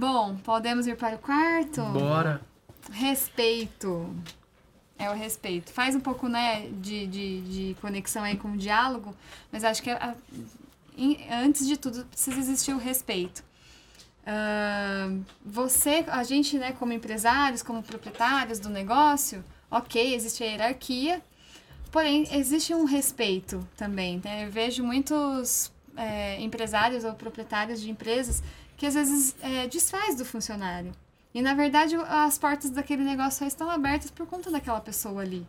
Bom, 0.00 0.34
podemos 0.36 0.86
ir 0.86 0.96
para 0.96 1.16
o 1.16 1.18
quarto? 1.18 1.82
Bora. 1.82 2.40
Respeito. 2.90 4.08
É 4.98 5.10
o 5.10 5.12
respeito. 5.14 5.70
Faz 5.70 5.94
um 5.94 6.00
pouco, 6.00 6.26
né, 6.26 6.70
de, 6.80 7.06
de, 7.06 7.40
de 7.42 7.76
conexão 7.82 8.22
aí 8.24 8.34
com 8.38 8.52
o 8.52 8.56
diálogo, 8.56 9.14
mas 9.52 9.62
acho 9.62 9.82
que 9.82 9.90
a- 9.90 10.14
antes 11.44 11.66
de 11.66 11.76
tudo 11.76 12.06
precisa 12.06 12.38
existir 12.38 12.72
o 12.72 12.78
respeito. 12.78 13.44
Ahn, 14.26 15.20
você, 15.44 16.02
a 16.08 16.24
gente, 16.24 16.56
né, 16.56 16.72
como 16.72 16.94
empresários, 16.94 17.62
como 17.62 17.82
proprietários 17.82 18.58
do 18.58 18.70
negócio, 18.70 19.44
ok, 19.70 20.14
existe 20.14 20.42
a 20.42 20.46
hierarquia, 20.46 21.20
porém 21.92 22.26
existe 22.32 22.74
um 22.74 22.84
respeito 22.86 23.68
também. 23.76 24.18
Né? 24.24 24.46
Eu 24.46 24.50
vejo 24.50 24.82
muitos 24.82 25.70
é, 25.94 26.40
empresários 26.40 27.04
ou 27.04 27.12
proprietários 27.12 27.82
de 27.82 27.90
empresas 27.90 28.42
que 28.80 28.86
às 28.86 28.94
vezes 28.94 29.36
é, 29.42 29.66
desfaz 29.68 30.14
do 30.14 30.24
funcionário. 30.24 30.90
E 31.34 31.42
na 31.42 31.52
verdade 31.52 31.94
as 31.96 32.38
portas 32.38 32.70
daquele 32.70 33.04
negócio 33.04 33.40
só 33.40 33.44
estão 33.46 33.68
abertas 33.70 34.10
por 34.10 34.26
conta 34.26 34.50
daquela 34.50 34.80
pessoa 34.80 35.20
ali. 35.20 35.46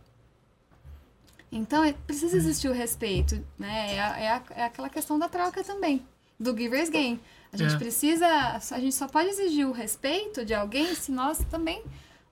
Então 1.50 1.82
é- 1.82 1.94
precisa 1.94 2.36
existir 2.36 2.68
o 2.68 2.74
respeito, 2.74 3.42
né? 3.58 3.94
É, 3.96 4.24
é, 4.26 4.42
é 4.60 4.64
aquela 4.64 4.90
questão 4.90 5.18
da 5.18 5.30
troca 5.30 5.64
também, 5.64 6.04
do 6.38 6.54
giver's 6.54 6.90
gain. 6.90 7.18
A 7.50 7.56
gente 7.56 7.74
É. 7.74 7.78
precisa, 7.78 8.26
a 8.26 8.78
gente 8.80 8.94
só 8.94 9.08
pode 9.08 9.30
exigir 9.30 9.66
o 9.66 9.72
respeito 9.72 10.44
de 10.44 10.52
alguém 10.52 10.94
se 10.94 11.10
nós 11.10 11.38
também 11.50 11.82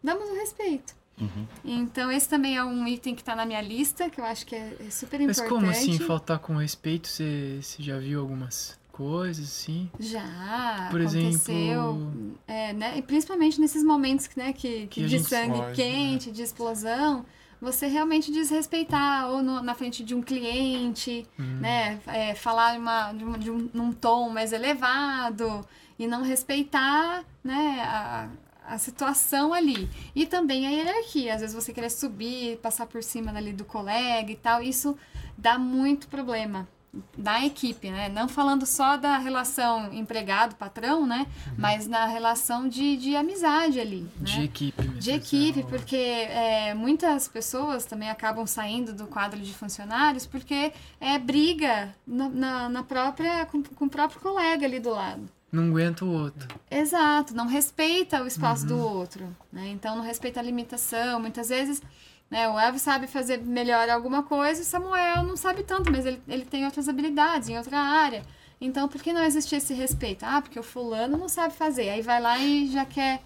damos 0.04 0.28
o 0.28 0.34
respeito. 0.34 0.94
Uhum. 1.18 1.46
Então 1.64 2.12
esse 2.12 2.28
também 2.28 2.58
é 2.58 2.64
um 2.64 2.86
item 2.86 3.14
que 3.14 3.22
está 3.22 3.34
na 3.34 3.46
minha 3.46 3.62
lista, 3.62 4.10
que 4.10 4.20
eu 4.20 4.24
acho 4.26 4.44
que 4.44 4.54
é, 4.54 4.76
é 4.86 4.90
super 4.90 5.18
Mas 5.20 5.38
importante. 5.38 5.48
como 5.48 5.70
assim, 5.70 5.98
faltar 5.98 6.38
com 6.38 6.56
respeito? 6.56 7.08
Você 7.08 7.60
já 7.78 7.98
viu 7.98 8.20
algumas 8.20 8.78
coisas 9.04 9.46
assim? 9.46 9.90
Já 9.98 10.88
Por 10.90 11.00
aconteceu, 11.00 11.56
exemplo- 11.56 12.38
é, 12.46 12.72
né? 12.74 12.98
E 12.98 13.02
principalmente 13.02 13.58
nesses 13.60 13.82
momentos 13.82 14.28
né, 14.36 14.52
que, 14.52 14.86
que 14.88 15.02
Que 15.02 15.06
de 15.06 15.18
sangue 15.20 15.54
explode, 15.54 15.74
quente, 15.74 16.30
de 16.30 16.42
explosão, 16.42 17.24
você 17.60 17.86
realmente 17.86 18.30
desrespeitar 18.30 19.28
ou 19.30 19.42
no- 19.42 19.62
na 19.62 19.74
frente 19.74 20.04
de 20.04 20.14
um 20.14 20.22
cliente, 20.22 21.26
Hum. 21.38 21.58
né? 21.60 21.98
é, 22.06 22.34
falar 22.34 22.78
uma, 22.78 23.12
de, 23.12 23.24
um, 23.24 23.32
de 23.32 23.50
um 23.50 23.70
num 23.72 23.92
tom 23.92 24.28
mais 24.30 24.52
elevado 24.52 25.66
e 25.98 26.06
não 26.06 26.22
respeitar, 26.22 27.24
né? 27.42 27.80
A, 27.82 28.28
a 28.74 28.78
situação 28.78 29.52
ali. 29.52 29.88
E 30.14 30.26
também 30.26 30.66
a 30.66 30.70
hierarquia. 30.70 31.34
Às 31.34 31.40
vezes 31.40 31.54
você 31.56 31.72
querer 31.72 31.90
subir, 31.90 32.56
passar 32.58 32.86
por 32.86 33.02
cima 33.02 33.32
ali 33.36 33.52
do 33.52 33.64
colega 33.64 34.30
e 34.30 34.36
tal, 34.36 34.62
isso 34.62 34.96
dá 35.36 35.58
muito 35.58 36.06
problema 36.06 36.68
da 37.16 37.44
equipe, 37.44 37.90
né? 37.90 38.08
Não 38.08 38.28
falando 38.28 38.66
só 38.66 38.96
da 38.96 39.16
relação 39.18 39.92
empregado-patrão, 39.92 41.06
né? 41.06 41.26
Mas 41.56 41.86
na 41.86 42.06
relação 42.06 42.68
de, 42.68 42.96
de 42.96 43.14
amizade 43.14 43.78
ali, 43.78 44.00
né? 44.18 44.24
De 44.24 44.44
equipe 44.44 44.82
mesmo. 44.82 44.98
De 45.00 45.10
equipe, 45.12 45.62
porque 45.64 45.96
é, 45.96 46.74
muitas 46.74 47.28
pessoas 47.28 47.84
também 47.84 48.10
acabam 48.10 48.46
saindo 48.46 48.92
do 48.92 49.06
quadro 49.06 49.38
de 49.40 49.52
funcionários 49.54 50.26
porque 50.26 50.72
é 51.00 51.18
briga 51.18 51.94
na, 52.06 52.28
na, 52.28 52.68
na 52.68 52.82
própria, 52.82 53.46
com, 53.46 53.62
com 53.62 53.84
o 53.84 53.90
próprio 53.90 54.20
colega 54.20 54.66
ali 54.66 54.80
do 54.80 54.90
lado. 54.90 55.28
Não 55.52 55.64
aguenta 55.64 56.04
o 56.04 56.12
outro. 56.12 56.46
Exato, 56.70 57.34
não 57.34 57.46
respeita 57.48 58.22
o 58.22 58.26
espaço 58.26 58.64
do 58.66 58.76
Uhum. 58.76 58.82
outro, 58.98 59.36
né? 59.52 59.68
Então 59.68 59.96
não 59.96 60.02
respeita 60.04 60.38
a 60.38 60.42
limitação. 60.42 61.18
Muitas 61.18 61.48
vezes, 61.48 61.82
né, 62.30 62.48
o 62.48 62.58
Elvis 62.58 62.82
sabe 62.82 63.06
fazer 63.06 63.38
melhor 63.38 63.88
alguma 63.88 64.22
coisa 64.22 64.60
e 64.60 64.62
o 64.62 64.66
Samuel 64.66 65.22
não 65.24 65.36
sabe 65.36 65.62
tanto, 65.64 65.90
mas 65.90 66.06
ele, 66.06 66.22
ele 66.28 66.44
tem 66.44 66.64
outras 66.64 66.88
habilidades 66.88 67.48
em 67.48 67.58
outra 67.58 67.78
área. 67.78 68.22
Então, 68.60 68.86
por 68.88 69.02
que 69.02 69.12
não 69.12 69.24
existe 69.24 69.54
esse 69.56 69.72
respeito? 69.74 70.24
Ah, 70.24 70.40
porque 70.42 70.58
o 70.58 70.62
fulano 70.62 71.16
não 71.16 71.28
sabe 71.28 71.54
fazer. 71.54 71.88
Aí 71.88 72.02
vai 72.02 72.20
lá 72.20 72.38
e 72.38 72.68
já 72.70 72.84
quer 72.84 73.22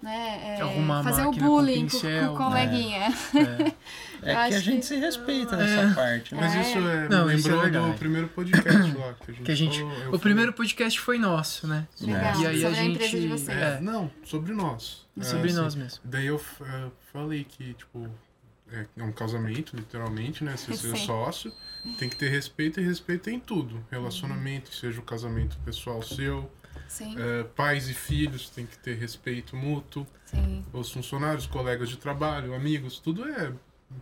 né, 0.00 0.56
é, 0.56 0.60
Arrumar 0.62 1.00
a 1.00 1.02
fazer 1.02 1.22
o 1.22 1.24
máquina 1.26 1.44
com 1.44 1.50
bullying 1.52 1.74
com, 1.88 1.90
com 1.90 1.98
pincel, 1.98 2.32
o 2.32 2.36
coleguinha. 2.36 3.08
É 4.20 4.30
Eu 4.32 4.34
que 4.34 4.40
a 4.40 4.40
acho 4.46 4.60
gente 4.60 4.78
que- 4.80 4.86
se 4.86 4.96
respeita 4.96 5.56
nessa 5.56 5.94
parte. 5.94 6.34
né? 6.34 6.40
Mas 6.40 6.54
É. 6.56 6.60
isso 6.60 6.78
é, 6.78 7.08
Não, 7.08 7.30
isso 7.30 7.48
é 7.48 7.54
lembrou 7.62 7.88
do 7.92 7.98
primeiro 7.98 8.28
podcast 8.28 8.92
lá 8.96 9.14
que 9.14 9.30
a 9.30 9.34
gente, 9.34 9.42
Que 9.44 9.52
a 9.52 9.54
gente, 9.54 9.78
falou, 9.80 9.98
eu 10.02 10.12
o 10.14 10.18
primeiro 10.18 10.52
podcast 10.52 11.00
foi 11.00 11.18
nosso, 11.18 11.66
né? 11.68 11.86
Legal, 12.00 12.40
E 12.40 12.46
aí 12.46 12.56
a 12.64 12.68
sobre 12.68 12.78
a 12.78 12.82
gente. 12.82 12.94
empresa 12.94 13.20
de 13.20 13.28
vocês. 13.28 13.48
É, 13.58 13.76
É, 13.76 13.80
não, 13.80 14.10
sobre 14.24 14.52
nós. 14.54 15.06
É, 15.18 15.22
sobre 15.24 15.50
assim, 15.50 15.60
nós 15.60 15.74
mesmo. 15.76 16.00
Daí 16.04 16.26
eu 16.26 16.40
eh, 16.62 16.88
falei 17.12 17.44
que, 17.44 17.74
tipo, 17.74 18.08
é, 18.72 18.86
é 18.96 19.02
um 19.02 19.12
casamento, 19.12 19.76
literalmente, 19.76 20.44
né? 20.44 20.56
Você 20.56 20.74
ser 20.76 20.96
sócio, 20.96 21.52
tem 21.98 22.08
que 22.08 22.16
ter 22.16 22.28
respeito 22.28 22.80
e 22.80 22.84
respeito 22.84 23.30
em 23.30 23.38
tudo. 23.40 23.84
Relacionamento, 23.90 24.74
seja 24.74 25.00
o 25.00 25.02
casamento 25.02 25.56
pessoal 25.64 26.02
seu, 26.02 26.50
Sim, 26.88 27.14
eh, 27.18 27.44
pais 27.56 27.88
e 27.88 27.94
filhos, 27.94 28.48
tem 28.50 28.66
que 28.66 28.78
ter 28.78 28.94
respeito 28.96 29.56
mútuo. 29.56 30.06
sim. 30.26 30.64
Os 30.72 30.90
funcionários, 30.92 31.46
colegas 31.46 31.88
de 31.88 31.96
trabalho, 31.96 32.54
amigos, 32.54 32.98
tudo 32.98 33.24
é, 33.28 33.52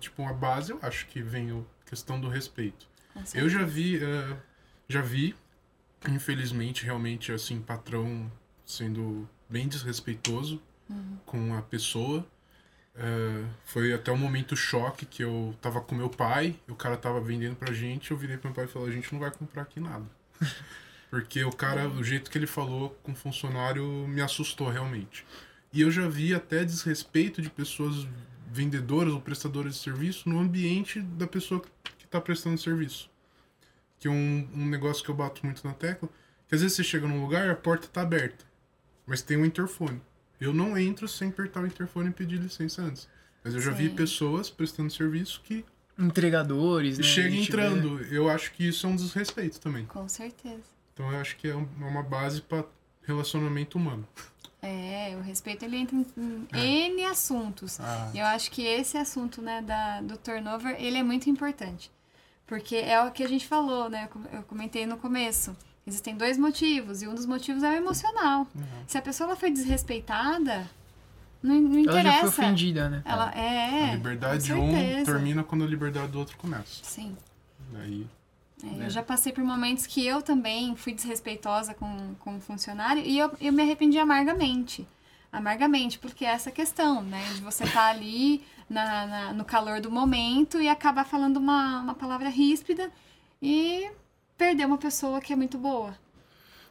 tipo, 0.01 0.23
uma 0.23 0.33
base, 0.33 0.73
eu 0.73 0.79
acho 0.83 1.07
que 1.07 1.21
vem 1.23 1.51
a 1.51 1.89
questão 1.89 2.21
do 2.21 2.29
respeito. 2.29 2.87
Eu 3.35 3.49
já 3.49 3.65
vi, 3.65 3.97
eh, 4.03 4.37
já 4.89 5.01
vi, 5.01 5.35
infelizmente, 6.09 6.85
realmente, 6.85 7.33
assim, 7.33 7.61
patrão 7.61 8.31
sendo 8.65 9.29
bem 9.49 9.69
desrespeitoso 9.69 10.61
Uhum. 10.89 11.19
com 11.27 11.55
a 11.55 11.63
pessoa. 11.63 12.25
Eh, 12.99 13.45
foi 13.65 13.93
até 13.93 14.11
um 14.11 14.17
momento 14.17 14.57
choque 14.57 15.05
que 15.05 15.23
eu 15.23 15.55
tava 15.61 15.81
com 15.83 15.95
meu 15.95 16.09
pai, 16.09 16.57
o 16.67 16.75
cara 16.75 16.97
tava 16.97 17.21
vendendo 17.21 17.55
pra 17.55 17.73
gente, 17.73 18.11
eu 18.11 18.17
virei 18.17 18.39
pro 18.39 18.49
meu 18.49 18.55
pai 18.55 18.65
e 18.65 18.69
falei, 18.69 18.89
a 18.89 18.93
gente 18.93 19.13
não 19.13 19.21
vai 19.21 19.31
comprar 19.31 19.63
aqui 19.63 19.81
nada. 19.81 20.05
Porque 21.11 21.45
o 21.45 21.53
cara, 21.53 21.89
o 21.89 22.03
jeito 22.03 22.31
que 22.31 22.39
ele 22.39 22.47
falou 22.47 22.91
com 23.03 23.13
o 23.13 23.15
funcionário 23.15 23.85
me 24.09 24.21
assustou 24.21 24.69
realmente. 24.69 25.25
E 25.73 25.83
eu 25.83 25.91
já 25.91 26.09
vi 26.09 26.35
até 26.35 26.65
desrespeito 26.65 27.41
de 27.41 27.51
pessoas 27.51 28.09
vendedoras 28.51 29.13
ou 29.13 29.21
prestadoras 29.21 29.75
de 29.75 29.81
serviço 29.81 30.29
no 30.29 30.41
ambiente 30.41 31.01
da 31.01 31.27
pessoa 31.27 31.61
que 31.61 32.05
está 32.05 32.21
prestando 32.21 32.59
serviço. 32.59 33.11
Que 33.99 34.09
é 34.09 34.11
um, 34.11 34.49
um 34.55 34.67
negócio 34.67 35.05
que 35.05 35.11
eu 35.11 35.15
bato 35.15 35.45
muito 35.45 35.67
na 35.67 35.75
tecla, 35.75 36.09
que 36.49 36.55
às 36.55 36.63
vezes 36.63 36.77
você 36.77 36.83
chega 36.85 37.07
num 37.07 37.23
lugar 37.23 37.47
e 37.47 37.51
a 37.51 37.57
porta 37.57 37.87
tá 37.87 38.03
aberta, 38.03 38.45
mas 39.07 39.23
tem 39.23 39.37
um 39.37 39.45
interfone. 39.45 40.01
Eu 40.41 40.53
não 40.53 40.77
entro 40.77 41.07
sem 41.09 41.29
apertar 41.29 41.63
o 41.63 41.67
interfone 41.67 42.11
e 42.11 42.13
pedir 42.13 42.39
licença 42.41 42.83
antes. 42.83 43.09
Mas 43.43 43.55
eu 43.55 43.61
já 43.61 43.71
vi 43.71 43.89
Sim. 43.89 43.95
pessoas 43.95 44.51
prestando 44.51 44.93
serviço 44.93 45.41
que 45.43 45.65
Entregadores, 45.99 46.99
né? 46.99 47.05
chega 47.05 47.31
gente 47.31 47.51
vê. 47.51 47.63
entrando. 47.67 48.03
Eu 48.13 48.29
acho 48.29 48.53
que 48.53 48.69
isso 48.69 48.87
é 48.87 48.91
um 48.91 48.97
desrespeito 48.97 49.59
também. 49.61 49.87
Com 49.87 50.07
certeza. 50.09 50.63
Então 50.93 51.11
eu 51.11 51.19
acho 51.21 51.37
que 51.37 51.49
é 51.49 51.53
é 51.53 51.55
uma 51.55 52.03
base 52.03 52.41
para 52.43 52.65
relacionamento 53.03 53.79
humano. 53.79 54.07
É, 54.61 55.15
o 55.17 55.23
respeito 55.23 55.65
ele 55.65 55.77
entra 55.77 55.95
em, 55.97 56.47
É. 56.53 56.59
N 56.89 57.05
assuntos. 57.05 57.79
Ah, 57.81 58.11
E 58.15 58.19
eu 58.19 58.27
acho 58.27 58.51
que 58.51 58.63
esse 58.63 58.99
assunto, 58.99 59.41
né, 59.41 59.63
da, 59.63 60.01
do 60.01 60.17
turnover, 60.17 60.75
ele 60.79 60.99
é 60.99 61.03
muito 61.03 61.31
importante. 61.31 61.91
Porque 62.47 62.77
é 62.77 63.01
o 63.03 63.11
que 63.11 63.23
a 63.23 63.29
gente 63.29 63.47
falou, 63.47 63.89
né? 63.89 64.09
Eu 64.33 64.43
comentei 64.43 64.87
no 64.87 64.97
começo. 64.97 65.57
Existem 65.87 66.17
dois 66.17 66.37
motivos, 66.37 67.01
e 67.03 67.07
um 67.09 67.15
dos 67.15 67.27
motivos 67.27 67.63
é 67.63 67.71
o 67.71 67.75
emocional. 67.75 68.47
Uhum. 68.55 68.63
Se 68.89 68.99
a 68.99 69.03
pessoa 69.03 69.29
ela 69.29 69.37
foi 69.37 69.51
desrespeitada, 69.53 70.69
não, 71.43 71.55
não 71.61 71.79
Ela 71.79 71.85
já 71.85 71.93
foi 71.93 72.01
interessa. 72.01 72.27
ofendida, 72.27 72.89
né? 72.91 73.03
Ela 73.05 73.31
é. 73.33 73.91
a 73.91 73.95
liberdade 73.95 74.45
de 74.45 74.53
um 74.53 74.73
termina 75.05 75.45
quando 75.45 75.63
a 75.65 75.67
liberdade 75.69 76.09
do 76.09 76.19
outro 76.19 76.37
começa. 76.39 76.83
Sim. 76.83 77.17
Daí, 77.73 78.07
É, 78.65 78.67
É. 78.67 78.87
Eu 78.87 78.91
já 78.91 79.03
passei 79.03 79.33
por 79.33 79.45
momentos 79.45 79.87
que 79.87 80.05
eu 80.05 80.23
também 80.23 80.75
fui 80.75 80.93
desrespeitosa 80.95 81.73
com, 81.75 82.15
com 82.19 82.35
um 82.37 82.41
funcionário 82.41 83.03
e 83.05 83.17
eu, 83.19 83.31
eu 83.41 83.53
me 83.53 83.63
arrependi 83.63 83.99
amargamente. 83.99 84.87
Amargamente, 85.33 85.99
porque 85.99 86.25
é 86.25 86.31
essa 86.31 86.51
questão, 86.51 87.03
né? 87.03 87.23
De 87.35 87.43
você 87.43 87.65
estar 87.65 87.89
ali 87.91 88.43
na, 88.69 89.07
na- 89.07 89.33
no 89.35 89.45
calor 89.45 89.81
do 89.81 89.91
momento 89.91 90.61
e 90.61 90.69
acabar 90.69 91.05
falando 91.05 91.37
uma, 91.37 91.81
uma 91.83 91.95
palavra 91.95 92.29
ríspida 92.31 92.91
e 93.43 93.89
perder 94.37 94.67
uma 94.67 94.79
pessoa 94.79 95.21
que 95.21 95.33
é 95.33 95.37
muito 95.37 95.59
boa. 95.59 95.95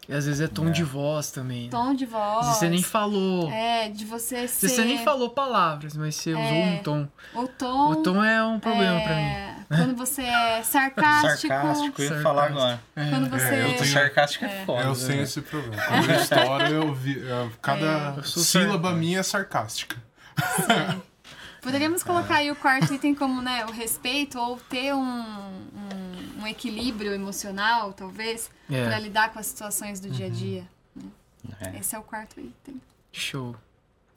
E 0.08 0.14
às 0.14 0.28
vezes 0.28 0.40
é 0.40 0.48
tom 0.48 0.68
É. 0.68 0.72
de 0.72 0.84
voz 0.84 1.32
também. 1.32 1.64
né? 1.64 1.70
Tom 1.72 1.96
de 1.96 2.06
voz. 2.06 2.38
Às 2.42 2.46
vezes 2.46 2.60
você 2.60 2.70
nem 2.70 2.84
falou. 2.84 3.50
É, 3.52 3.90
de 3.90 4.06
você 4.06 4.48
ser. 4.48 4.70
Você 4.70 4.86
nem 4.86 5.04
falou 5.04 5.32
palavras, 5.32 5.98
mas 5.98 6.14
você 6.16 6.30
usou 6.32 6.44
É. 6.44 6.78
um 6.80 6.84
tom. 6.84 7.08
O 7.34 7.48
tom. 7.48 7.90
O 7.92 7.96
tom 8.04 8.24
é 8.24 8.44
um 8.46 8.60
problema 8.60 9.02
pra 9.02 9.16
mim. 9.16 9.22
é, 9.24 9.56
Quando 9.68 9.96
você 9.96 10.22
é 10.22 10.62
sarcástico. 10.64 11.48
Sarcástico, 11.48 12.02
eu 12.02 12.06
ia 12.06 12.10
Sarcástico. 12.10 12.22
falar 12.22 12.44
agora. 12.46 12.80
Quando 12.94 13.30
você. 13.32 13.62
eu 13.64 13.74
tenho- 13.78 13.86
sarcástico 13.94 14.46
é, 14.46 14.64
foda. 14.64 14.84
eu 14.84 14.94
né? 14.96 15.08
tenho 15.08 15.22
esse 15.24 15.42
problema. 15.42 15.82
Quando 15.88 16.10
eu 16.12 16.16
estouro, 16.22 16.66
eu 16.68 16.94
vi. 16.94 17.18
eu- 17.20 17.52
cada 17.60 18.22
sílaba 18.24 18.92
minha 18.92 19.22
é 19.22 19.24
sarcástica. 19.24 19.98
Poderíamos 21.62 22.04
colocar 22.04 22.36
aí 22.36 22.52
o 22.52 22.56
quarto 22.56 22.94
item 22.94 23.16
como, 23.16 23.42
né, 23.42 23.66
o 23.66 23.72
respeito 23.72 24.38
ou 24.40 24.58
ter 24.70 24.94
um, 24.94 25.00
um, 25.02 25.85
um 26.46 26.48
equilíbrio 26.48 27.12
emocional, 27.14 27.92
talvez, 27.94 28.50
É. 28.70 28.86
para 28.86 29.00
lidar 29.00 29.32
com 29.34 29.40
as 29.40 29.48
situações 29.48 30.00
do 30.00 30.10
dia 30.10 30.28
a 30.28 30.30
dia. 30.30 30.68
É. 31.60 31.78
Esse 31.80 31.96
é 31.96 32.00
o 32.00 32.04
quarto 32.04 32.40
item, 32.40 32.82
Show. 33.12 33.56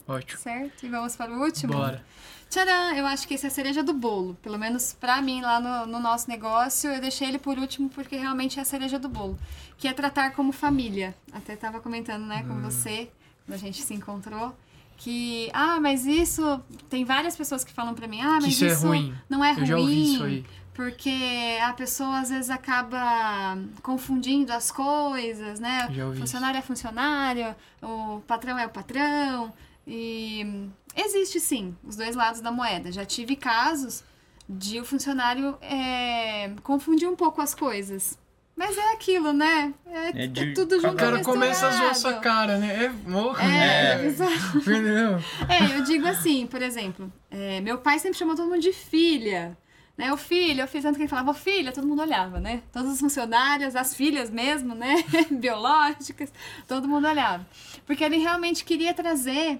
Ótimo. 0.07 0.39
certo? 0.41 0.83
E 0.85 0.89
vamos 0.89 1.15
para 1.15 1.31
o 1.31 1.41
último? 1.43 1.73
Bora. 1.73 2.03
Tcharam! 2.49 2.95
Eu 2.95 3.05
acho 3.05 3.27
que 3.27 3.35
esse 3.35 3.45
é 3.45 3.47
a 3.47 3.51
cereja 3.51 3.83
do 3.83 3.93
bolo. 3.93 4.35
Pelo 4.41 4.57
menos 4.57 4.93
pra 4.93 5.21
mim, 5.21 5.39
lá 5.41 5.59
no, 5.59 5.85
no 5.91 5.99
nosso 5.99 6.27
negócio, 6.27 6.89
eu 6.89 6.99
deixei 6.99 7.27
ele 7.27 7.37
por 7.37 7.59
último 7.59 7.89
porque 7.89 8.15
realmente 8.15 8.57
é 8.57 8.61
a 8.63 8.65
cereja 8.65 8.97
do 8.97 9.07
bolo. 9.07 9.37
Que 9.77 9.87
é 9.87 9.93
tratar 9.93 10.31
como 10.31 10.51
família. 10.51 11.15
Até 11.31 11.55
tava 11.55 11.79
comentando, 11.79 12.25
né, 12.25 12.41
Hum. 12.43 12.47
com 12.47 12.61
você, 12.61 13.11
quando 13.45 13.53
a 13.53 13.57
gente 13.59 13.81
se 13.83 13.93
encontrou. 13.93 14.55
Que, 14.97 15.49
ah, 15.53 15.79
mas 15.79 16.07
isso. 16.07 16.59
Tem 16.89 17.05
várias 17.05 17.35
pessoas 17.37 17.63
que 17.63 17.71
falam 17.71 17.93
pra 17.93 18.07
mim, 18.07 18.19
ah, 18.21 18.39
mas 18.41 18.45
Que 18.45 18.49
isso 18.49 18.65
é 18.65 18.73
ruim. 18.73 19.13
não 19.29 19.45
é 19.45 19.51
ruim. 19.51 19.59
Eu 19.61 19.65
já 19.67 19.77
ouvi 19.77 20.13
isso 20.15 20.23
aí. 20.23 20.45
Porque 20.79 21.57
a 21.61 21.73
pessoa 21.73 22.19
às 22.21 22.29
vezes 22.29 22.49
acaba 22.49 23.57
confundindo 23.83 24.53
as 24.53 24.71
coisas, 24.71 25.59
né? 25.59 25.89
Funcionário 26.17 26.57
é 26.57 26.61
funcionário, 26.61 27.53
o 27.81 28.21
patrão 28.21 28.57
é 28.57 28.65
o 28.65 28.69
patrão. 28.69 29.51
E 29.85 30.69
existe 30.95 31.41
sim 31.41 31.75
os 31.83 31.97
dois 31.97 32.15
lados 32.15 32.39
da 32.39 32.49
moeda. 32.49 32.93
Já 32.93 33.03
tive 33.03 33.35
casos 33.35 34.05
de 34.47 34.79
o 34.79 34.85
funcionário 34.85 35.57
é, 35.61 36.49
confundir 36.63 37.09
um 37.09 37.15
pouco 37.17 37.41
as 37.41 37.53
coisas. 37.53 38.17
Mas 38.55 38.77
é 38.77 38.93
aquilo, 38.93 39.33
né? 39.33 39.73
É, 39.85 40.21
É 40.21 40.23
é 40.23 40.27
de 40.27 40.53
tudo 40.53 40.77
cada 40.77 40.81
junto 40.81 40.93
O 40.93 40.97
cara 40.97 41.23
começa 41.25 41.67
a 41.67 41.71
zoar 41.71 41.95
sua 41.95 42.13
cara, 42.21 42.57
né? 42.57 42.85
É, 42.85 42.89
morra, 43.09 43.43
É, 43.43 43.97
né? 43.97 44.05
exato. 44.05 44.59
Entendeu? 44.59 45.19
É, 45.49 45.77
eu 45.77 45.83
digo 45.83 46.07
assim, 46.07 46.47
por 46.47 46.61
exemplo, 46.61 47.11
é, 47.29 47.59
meu 47.59 47.79
pai 47.79 47.99
sempre 47.99 48.17
chamou 48.17 48.33
todo 48.33 48.47
mundo 48.47 48.61
de 48.61 48.71
filha. 48.71 49.57
Né, 49.99 50.13
o 50.13 50.15
filho, 50.15 50.61
eu 50.61 50.67
fiz 50.67 50.81
tanto 50.81 50.95
que 50.95 51.01
ele 51.01 51.09
falava, 51.09 51.31
"Ô, 51.31 51.33
filha, 51.33 51.73
todo 51.73 51.85
mundo 51.85 52.01
olhava, 52.01 52.39
né? 52.39 52.63
Todas 52.71 52.93
as 52.93 53.01
funcionárias, 53.01 53.75
as 53.75 53.93
filhas 53.93 54.29
mesmo, 54.29 54.73
né? 54.73 55.03
Biológicas, 55.29 56.31
todo 56.65 56.87
mundo 56.87 57.05
olhava. 57.05 57.45
Porque 57.85 58.05
ele 58.05 58.15
realmente 58.15 58.63
queria 58.63 58.93
trazer 58.93 59.59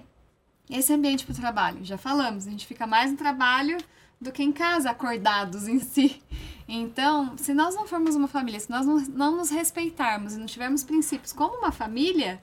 esse 0.70 0.94
ambiente 0.94 1.26
para 1.26 1.34
o 1.34 1.36
trabalho. 1.36 1.84
Já 1.84 1.98
falamos, 1.98 2.46
a 2.46 2.50
gente 2.50 2.66
fica 2.66 2.86
mais 2.86 3.10
no 3.10 3.18
trabalho 3.18 3.76
do 4.18 4.32
que 4.32 4.42
em 4.42 4.50
casa, 4.50 4.88
acordados 4.88 5.68
em 5.68 5.78
si. 5.78 6.22
Então, 6.66 7.36
se 7.36 7.52
nós 7.52 7.74
não 7.74 7.86
formos 7.86 8.14
uma 8.14 8.26
família, 8.26 8.58
se 8.58 8.70
nós 8.70 8.86
não, 8.86 8.96
não 8.96 9.36
nos 9.36 9.50
respeitarmos 9.50 10.32
e 10.32 10.38
não 10.38 10.46
tivermos 10.46 10.82
princípios 10.82 11.34
como 11.34 11.58
uma 11.58 11.70
família, 11.70 12.40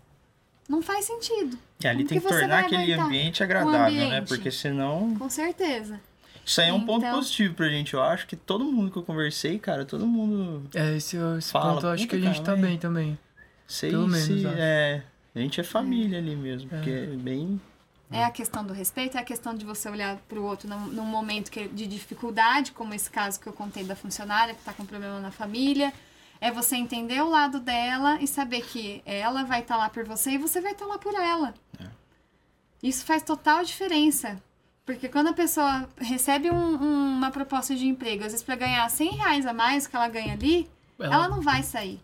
não 0.69 0.83
faz 0.83 1.05
sentido. 1.05 1.57
E 1.79 1.87
ali 1.87 2.03
Como 2.03 2.09
tem 2.09 2.19
que 2.19 2.27
que 2.27 2.31
tornar 2.31 2.59
aquele 2.59 2.93
ambiente 2.93 3.41
agradável, 3.41 3.91
né? 3.91 4.03
ambiente? 4.05 4.27
Porque 4.27 4.51
senão. 4.51 5.15
Com 5.17 5.29
certeza. 5.31 5.99
Isso 6.47 6.61
aí 6.61 6.69
é 6.69 6.73
um 6.73 6.85
ponto 6.85 7.05
Então- 7.05 7.15
positivo 7.17 7.53
pra 7.55 7.67
gente. 7.67 7.93
Eu 7.93 8.01
acho 8.01 8.25
que 8.25 8.35
todo 8.37 8.63
mundo 8.63 8.89
que 8.89 8.97
eu 8.97 9.03
conversei, 9.03 9.59
cara, 9.59 9.83
todo 9.83 10.07
mundo. 10.07 10.63
É, 10.73 10.95
esse, 10.95 11.17
esse 11.37 11.51
Fala, 11.51 11.73
ponto 11.73 11.85
eu 11.87 11.91
acho 11.91 12.07
que 12.07 12.15
a 12.15 12.19
gente 12.19 12.35
cara, 12.35 12.45
tá 12.45 12.51
mas- 12.53 12.61
bem 12.61 12.77
também. 12.77 13.19
Sei 13.67 13.89
Pelo 13.91 14.07
menos, 14.07 14.25
se. 14.25 14.47
acho. 14.47 14.55
É. 14.57 15.03
A 15.35 15.39
gente 15.39 15.59
é 15.59 15.63
família 15.63 16.17
ali 16.17 16.35
mesmo. 16.37 16.69
Porque 16.69 16.89
é 16.89 17.05
bem. 17.07 17.59
É 18.09 18.23
a 18.23 18.31
questão 18.31 18.63
do 18.65 18.71
respeito, 18.73 19.17
é 19.17 19.19
a 19.19 19.23
questão 19.25 19.53
de 19.53 19.65
você 19.65 19.89
olhar 19.89 20.15
para 20.29 20.39
o 20.39 20.43
outro 20.45 20.69
num, 20.69 20.87
num 20.87 21.03
momento 21.05 21.51
que- 21.51 21.67
de 21.67 21.85
dificuldade, 21.85 22.71
como 22.71 22.93
esse 22.93 23.09
caso 23.11 23.37
que 23.37 23.47
eu 23.47 23.51
contei 23.51 23.83
da 23.83 23.97
funcionária 23.97 24.53
que 24.53 24.61
está 24.61 24.71
com 24.71 24.85
problema 24.85 25.19
na 25.19 25.31
família. 25.31 25.91
É 26.39 26.49
você 26.49 26.77
entender 26.77 27.19
o 27.21 27.27
lado 27.29 27.59
dela 27.59 28.17
e 28.21 28.27
saber 28.27 28.61
que 28.61 29.01
ela 29.05 29.43
vai 29.43 29.59
estar 29.59 29.75
lá 29.75 29.89
por 29.89 30.05
você 30.05 30.31
e 30.31 30.37
você 30.37 30.61
vai 30.61 30.71
estar 30.71 30.85
lá 30.85 30.97
por 30.97 31.13
ela. 31.13 31.53
Isso 32.81 33.03
faz 33.05 33.21
total 33.23 33.65
diferença. 33.65 34.41
Porque 34.87 35.07
quando 35.09 35.27
a 35.27 35.33
pessoa 35.33 35.87
recebe 35.97 36.49
um- 36.49 36.81
um- 36.81 37.17
uma 37.17 37.29
proposta 37.29 37.75
de 37.75 37.85
emprego, 37.85 38.23
às 38.23 38.31
vezes 38.31 38.41
para 38.43 38.55
ganhar 38.55 38.89
100 38.89 39.11
reais 39.17 39.45
a 39.45 39.53
mais 39.53 39.85
que 39.85 39.95
ela 39.95 40.07
ganha 40.07 40.33
ali, 40.33 40.67
Ela- 40.97 41.13
ela 41.13 41.27
não 41.27 41.41
vai 41.41 41.61
sair. 41.61 41.99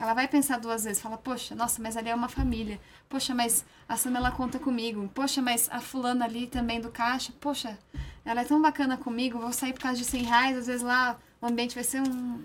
Ela 0.00 0.14
vai 0.14 0.26
pensar 0.26 0.58
duas 0.58 0.82
vezes, 0.84 1.00
fala, 1.02 1.16
poxa, 1.18 1.54
nossa, 1.54 1.80
mas 1.80 1.96
ali 1.96 2.08
é 2.08 2.14
uma 2.14 2.28
família. 2.30 2.80
Poxa, 3.08 3.34
mas 3.34 3.64
a 3.88 3.96
Samela 3.96 4.30
conta 4.32 4.58
comigo. 4.58 5.08
Poxa, 5.14 5.40
mas 5.42 5.68
a 5.70 5.80
fulana 5.80 6.24
ali 6.24 6.46
também 6.46 6.80
do 6.80 6.88
caixa. 6.90 7.30
Poxa, 7.38 7.78
ela 8.24 8.40
é 8.40 8.44
tão 8.44 8.60
bacana 8.60 8.96
comigo, 8.96 9.38
vou 9.38 9.52
sair 9.52 9.72
por 9.74 9.82
causa 9.82 9.98
de 9.98 10.04
100 10.06 10.22
reais, 10.24 10.56
às 10.56 10.66
vezes 10.66 10.82
lá 10.82 11.16
o 11.40 11.46
ambiente 11.46 11.74
vai 11.74 11.84
ser 11.84 12.00
um... 12.00 12.40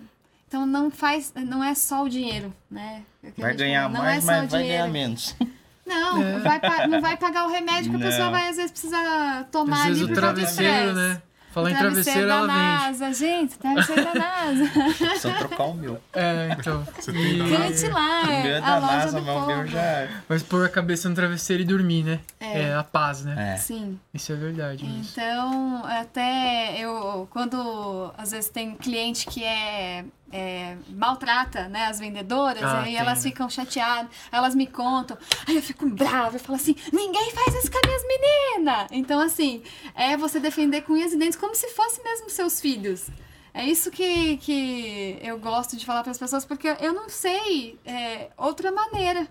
Então 0.46 0.64
não 0.66 0.90
faz, 0.90 1.32
não 1.34 1.64
é 1.64 1.74
só 1.74 2.04
o 2.04 2.08
dinheiro, 2.08 2.54
né? 2.70 3.02
É 3.22 3.30
Vai 3.32 3.54
ganhar 3.54 3.90
fala, 3.90 4.04
mais, 4.04 4.24
é 4.24 4.26
mas 4.26 4.50
vai 4.52 4.62
ganhar 4.62 4.86
dinheiro. 4.86 4.92
menos. 4.92 5.34
Não, 5.88 6.22
É. 6.22 6.38
vai 6.40 6.86
não 6.88 7.00
vai 7.00 7.16
pagar 7.16 7.46
o 7.46 7.48
remédio 7.50 7.90
que 7.90 7.96
a 7.96 8.00
pessoa 8.00 8.30
vai 8.30 8.48
às 8.48 8.56
vezes 8.56 8.70
precisar 8.70 9.44
tomar 9.50 9.76
Às 9.80 9.86
vezes 9.88 10.02
ali 10.04 10.12
por 10.14 10.20
causa 10.20 10.34
do 10.34 10.40
estresse. 10.42 10.92
né? 10.92 11.22
Falar 11.50 11.70
em 11.70 11.76
travesseiro, 11.76 12.28
da 12.28 12.34
ela 12.34 12.46
vende. 12.46 12.58
NASA, 12.58 13.12
gente, 13.14 13.58
travesseiro 13.58 14.04
da 14.04 14.14
NASA. 14.14 14.64
Só 15.18 15.32
trocar 15.32 15.64
o 15.64 15.74
meu. 15.74 15.98
É, 16.12 16.54
então. 16.56 16.86
Você 16.96 17.10
tem 17.10 17.38
da 17.38 17.44
Cante 17.56 17.88
lá, 17.88 18.22
O 18.22 18.26
meu 18.26 18.34
é 18.54 18.56
a 18.58 18.60
da 18.60 18.78
loja 18.78 18.92
NASA, 18.96 19.20
do 19.20 19.26
mas 19.26 19.36
o 19.42 19.46
meu 19.46 19.66
já. 19.66 20.08
Mas 20.28 20.42
pôr 20.42 20.66
a 20.66 20.68
cabeça 20.68 21.08
no 21.08 21.14
travesseiro 21.14 21.62
e 21.62 21.66
dormir, 21.66 22.04
né? 22.04 22.20
É. 22.38 22.60
É, 22.64 22.74
a 22.74 22.84
paz, 22.84 23.24
né? 23.24 23.54
É. 23.54 23.56
Sim. 23.56 23.98
Isso 24.12 24.30
é 24.30 24.36
verdade. 24.36 24.84
mesmo. 24.84 25.02
Então, 25.10 25.82
até 25.86 26.76
eu, 26.78 27.26
quando 27.30 28.12
às 28.18 28.30
vezes 28.30 28.50
tem 28.50 28.74
cliente 28.76 29.26
que 29.26 29.42
é, 29.42 30.04
é, 30.30 30.76
maltrata 30.90 31.68
né, 31.68 31.86
as 31.86 31.98
vendedoras, 31.98 32.62
Ah, 32.62 32.80
aí 32.80 32.84
tem, 32.84 32.96
elas 32.96 33.22
ficam 33.22 33.48
chateadas, 33.48 34.10
elas 34.30 34.54
me 34.54 34.66
contam, 34.66 35.16
aí 35.46 35.56
eu 35.56 35.62
fico 35.62 35.88
brava, 35.88 36.36
eu 36.36 36.40
falo 36.40 36.56
assim, 36.56 36.74
ninguém 36.92 37.30
faz 37.32 37.54
isso 37.54 37.70
com 37.70 37.78
as 37.78 37.86
minhas 37.86 38.02
meninas! 38.06 38.88
Então, 38.90 39.20
assim, 39.20 39.62
é 39.94 40.16
você 40.16 40.38
defender 40.38 40.82
com 40.82 40.92
unhas 40.92 41.12
e 41.12 41.16
dentes 41.18 41.38
como 41.38 41.54
se 41.54 41.68
fosse 41.68 42.02
mesmo 42.02 42.28
seus 42.30 42.60
filhos. 42.60 43.08
É 43.54 43.64
isso 43.64 43.90
que, 43.90 44.36
que 44.36 45.18
eu 45.22 45.38
gosto 45.38 45.76
de 45.76 45.84
falar 45.84 46.02
para 46.02 46.12
as 46.12 46.18
pessoas, 46.18 46.44
porque 46.44 46.76
eu 46.80 46.92
não 46.92 47.08
sei 47.08 47.78
é, 47.84 48.30
outra 48.36 48.70
maneira. 48.70 49.26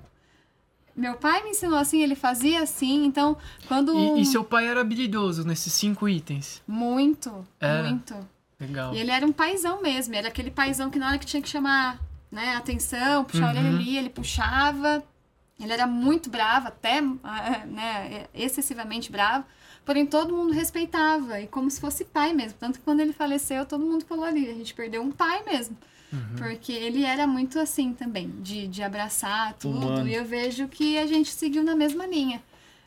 Meu 0.95 1.13
pai 1.13 1.43
me 1.43 1.51
ensinou 1.51 1.77
assim, 1.77 2.01
ele 2.01 2.15
fazia 2.15 2.63
assim, 2.63 3.05
então 3.05 3.37
quando. 3.67 3.93
E, 4.17 4.21
e 4.21 4.25
seu 4.25 4.43
pai 4.43 4.67
era 4.67 4.81
habilidoso 4.81 5.45
nesses 5.45 5.71
cinco 5.71 6.09
itens. 6.09 6.61
Muito, 6.67 7.47
Era? 7.59 7.83
muito. 7.83 8.15
Legal. 8.59 8.93
E 8.93 8.99
ele 8.99 9.11
era 9.11 9.25
um 9.25 9.31
paizão 9.31 9.81
mesmo, 9.81 10.15
era 10.15 10.27
aquele 10.29 10.49
paizão 10.51 10.89
que 10.89 10.97
na 10.97 11.09
hora 11.09 11.17
que 11.17 11.25
tinha 11.25 11.41
que 11.41 11.49
chamar 11.49 11.99
né, 12.31 12.55
atenção, 12.55 13.23
puxar 13.23 13.53
Uhum. 13.53 13.59
ele 13.59 13.67
ali, 13.69 13.97
ele 13.97 14.09
puxava. 14.09 15.03
Ele 15.59 15.73
era 15.73 15.87
muito 15.87 16.29
bravo, 16.29 16.67
até 16.67 17.01
né, 17.65 18.27
excessivamente 18.33 19.11
bravo. 19.11 19.45
Porém, 19.85 20.05
todo 20.05 20.35
mundo 20.35 20.51
respeitava, 20.51 21.39
e 21.39 21.47
como 21.47 21.71
se 21.71 21.79
fosse 21.79 22.03
pai 22.03 22.33
mesmo. 22.33 22.57
Tanto 22.59 22.77
que 22.79 22.83
quando 22.85 22.99
ele 22.99 23.13
faleceu, 23.13 23.65
todo 23.65 23.85
mundo 23.85 24.03
falou 24.05 24.25
ali, 24.25 24.49
a 24.49 24.53
gente 24.53 24.73
perdeu 24.73 25.01
um 25.01 25.11
pai 25.11 25.43
mesmo. 25.45 25.77
Uhum. 26.11 26.35
Porque 26.37 26.71
ele 26.71 27.03
era 27.03 27.25
muito 27.25 27.57
assim 27.59 27.93
também, 27.93 28.29
de, 28.41 28.67
de 28.67 28.83
abraçar 28.83 29.53
tudo. 29.53 29.77
Humano. 29.77 30.07
E 30.07 30.13
eu 30.13 30.25
vejo 30.25 30.67
que 30.67 30.97
a 30.97 31.05
gente 31.07 31.31
seguiu 31.31 31.63
na 31.63 31.75
mesma 31.75 32.05
linha. 32.05 32.43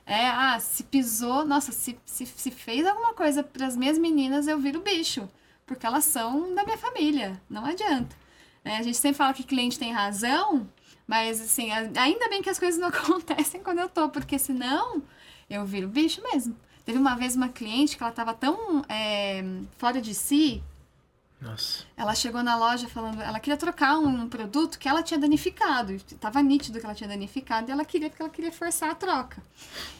É, 0.07 0.27
ah, 0.29 0.59
se 0.61 0.83
pisou, 0.85 1.45
nossa, 1.45 1.73
se, 1.73 1.97
se, 2.05 2.27
se 2.27 2.51
fez 2.51 2.87
alguma 2.87 3.14
coisa 3.14 3.43
para 3.43 3.66
as 3.66 3.77
minhas 3.77 3.97
meninas, 3.99 4.47
eu 4.47 4.59
viro 4.59 4.81
bicho. 4.81 5.29
Porque 5.71 5.87
elas 5.87 6.05
são 6.05 6.53
da 6.53 6.64
minha 6.64 6.77
família, 6.77 7.41
não 7.49 7.64
adianta. 7.64 8.16
É, 8.64 8.79
a 8.79 8.83
gente 8.83 8.97
sempre 8.97 9.18
fala 9.18 9.33
que 9.33 9.45
cliente 9.45 9.79
tem 9.79 9.93
razão, 9.93 10.68
mas 11.07 11.41
assim, 11.41 11.71
ainda 11.71 12.29
bem 12.29 12.43
que 12.43 12.51
as 12.51 12.59
coisas 12.59 12.81
não 12.81 12.89
acontecem 12.91 13.62
quando 13.62 13.79
eu 13.79 13.89
tô, 13.89 14.09
porque 14.09 14.37
senão 14.37 15.01
eu 15.49 15.64
viro 15.64 15.87
bicho 15.87 16.21
mesmo. 16.25 16.57
Teve 16.85 16.99
uma 16.99 17.14
vez 17.14 17.37
uma 17.37 17.49
cliente 17.49 17.97
que 17.97 18.03
ela 18.03 18.11
tava 18.11 18.35
tão 18.35 18.85
é, 18.89 19.45
fora 19.79 20.01
de 20.01 20.12
si, 20.12 20.61
Nossa. 21.41 21.84
ela 21.97 22.14
chegou 22.14 22.43
na 22.43 22.55
loja 22.57 22.86
falando, 22.88 23.20
ela 23.22 23.41
queria 23.41 23.57
trocar 23.57 23.99
um 23.99 24.28
produto 24.28 24.78
que 24.78 24.86
ela 24.88 25.03
tinha 25.03 25.18
danificado. 25.18 25.99
Tava 26.20 26.43
nítido 26.43 26.78
que 26.78 26.84
ela 26.84 26.95
tinha 26.95 27.09
danificado 27.09 27.70
e 27.70 27.72
ela 27.72 27.84
queria 27.84 28.11
porque 28.11 28.22
ela 28.22 28.30
queria 28.30 28.53
forçar 28.53 28.91
a 28.91 28.95
troca. 28.95 29.43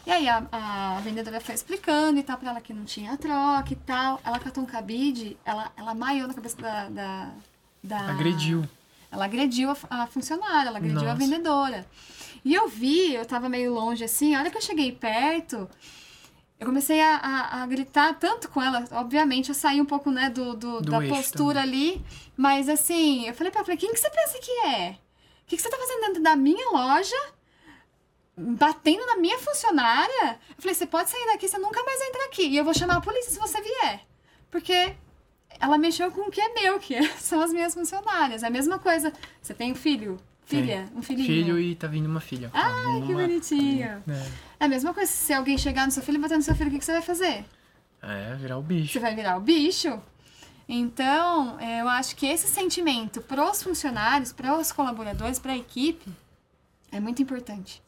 E 0.07 0.11
aí 0.11 0.28
a, 0.28 0.47
a 0.53 1.01
vendedora 1.01 1.41
foi 1.41 1.55
explicando 1.55 2.18
e 2.18 2.22
tal 2.22 2.36
pra 2.36 2.51
ela 2.51 2.61
que 2.61 2.74
não 2.74 2.84
tinha 2.84 3.12
a 3.12 3.16
troca 3.16 3.72
e 3.72 3.76
tal. 3.76 4.20
Ela 4.24 4.38
catou 4.38 4.62
um 4.62 4.66
cabide, 4.66 5.36
ela, 5.45 5.72
ela 5.76 5.95
maiou 5.95 6.28
na 6.28 6.34
cabeça 6.34 6.57
da. 6.61 6.88
da, 6.91 7.30
da- 7.82 8.11
Agrediu. 8.11 8.68
Ela 9.11 9.24
agrediu 9.24 9.70
a, 9.70 9.76
a 10.03 10.07
funcionária, 10.07 10.68
ela 10.68 10.78
agrediu 10.78 11.01
a 11.01 11.05
Nossa. 11.14 11.16
vendedora. 11.16 11.86
E 12.45 12.55
eu 12.55 12.68
vi, 12.68 13.14
eu 13.14 13.24
tava 13.26 13.49
meio 13.49 13.74
longe 13.74 14.05
assim, 14.05 14.34
a 14.34 14.38
hora 14.41 14.51
que 14.51 14.57
eu 14.57 14.62
cheguei 14.62 14.93
perto, 14.93 15.68
eu 16.61 16.66
comecei 16.66 17.00
a, 17.00 17.16
a, 17.16 17.62
a 17.62 17.66
gritar 17.66 18.14
tanto 18.18 18.48
com 18.50 18.62
ela. 18.62 18.84
Obviamente, 18.92 19.48
eu 19.48 19.54
saí 19.54 19.80
um 19.80 19.84
pouco, 19.86 20.11
né, 20.11 20.28
do, 20.30 20.54
do- 20.54 20.80
Do 20.82 20.90
da 20.92 21.02
eixo 21.02 21.14
postura 21.14 21.62
ali. 21.62 22.04
Mas 22.36 22.68
assim, 22.68 23.26
eu 23.26 23.34
falei 23.34 23.50
pra 23.50 23.62
ela, 23.66 23.76
quem 23.76 23.90
que 23.92 23.96
você 23.98 24.11
pensa 24.11 24.38
que 24.38 24.50
é? 24.68 24.90
O 25.42 25.46
que, 25.46 25.56
que 25.56 25.62
você 25.62 25.68
tá 25.70 25.76
fazendo 25.76 26.00
dentro 26.06 26.22
da 26.22 26.36
minha 26.36 26.70
loja? 26.70 27.16
Batendo 28.36 29.04
na 29.06 29.16
minha 29.16 29.38
funcionária? 29.38 30.38
Eu 30.56 30.62
falei, 30.62 30.74
você 30.74 30.86
pode 30.86 31.11
sair 31.11 31.26
daqui, 31.26 31.48
você 31.48 31.58
nunca 31.58 31.82
mais 31.82 32.00
entra 32.02 32.24
aqui. 32.26 32.46
E 32.46 32.56
eu 32.56 32.64
vou 32.64 32.72
chamar 32.72 32.96
a 32.96 33.00
polícia 33.00 33.30
se 33.32 33.38
você 33.38 33.61
vier. 33.61 34.00
Porque 34.50 34.94
ela 35.58 35.76
mexeu 35.76 36.11
com 36.11 36.22
o 36.22 36.30
que 36.30 36.40
é 36.40 36.48
meu, 36.54 36.78
que 36.78 37.02
são 37.18 37.40
as 37.40 37.52
minhas 37.52 37.74
funcionárias. 37.74 38.42
É 38.42 38.46
a 38.46 38.50
mesma 38.50 38.78
coisa. 38.78 39.12
Você 39.42 39.52
tem 39.52 39.72
um 39.72 39.74
filho? 39.74 40.18
Filha? 40.51 40.88
Um 40.94 41.03
filhinho? 41.03 41.26
Filho 41.26 41.59
e 41.61 41.74
tá 41.74 41.86
vindo 41.86 42.07
uma 42.07 42.20
filha. 42.20 42.51
Ai, 42.53 43.03
que 43.07 43.12
Uma- 43.14 43.22
bonitinho. 43.22 44.03
É. 44.09 44.26
É 44.61 44.64
a 44.64 44.68
mesma 44.68 44.92
coisa. 44.92 45.11
Se 45.11 45.32
alguém 45.32 45.57
chegar 45.59 45.86
no 45.86 45.92
seu 45.92 46.03
filho 46.03 46.16
e 46.18 46.20
bater 46.20 46.36
no 46.36 46.42
seu 46.42 46.55
filho, 46.55 46.68
o 46.68 46.72
que, 46.72 46.78
que 46.78 46.84
você 46.84 46.92
vai 46.92 47.03
fazer? 47.03 47.44
É, 48.03 48.34
virar 48.36 48.57
o 48.59 48.62
Você 48.62 48.66
bicho. 48.68 49.01
vai 49.01 49.14
virar 49.14 49.36
o 49.36 49.40
bicho? 49.40 50.01
Então, 50.68 51.59
é, 51.59 51.80
eu 51.80 51.88
acho 51.88 52.14
que 52.14 52.26
esse 52.26 52.46
sentimento 52.46 53.20
pros 53.20 53.62
funcionários, 53.62 54.32
pros 54.32 54.70
colaboradores, 54.70 55.38
pra 55.38 55.57
equipe, 55.57 56.11
é 56.92 57.01
muito 57.01 57.20
importante. 57.20 57.82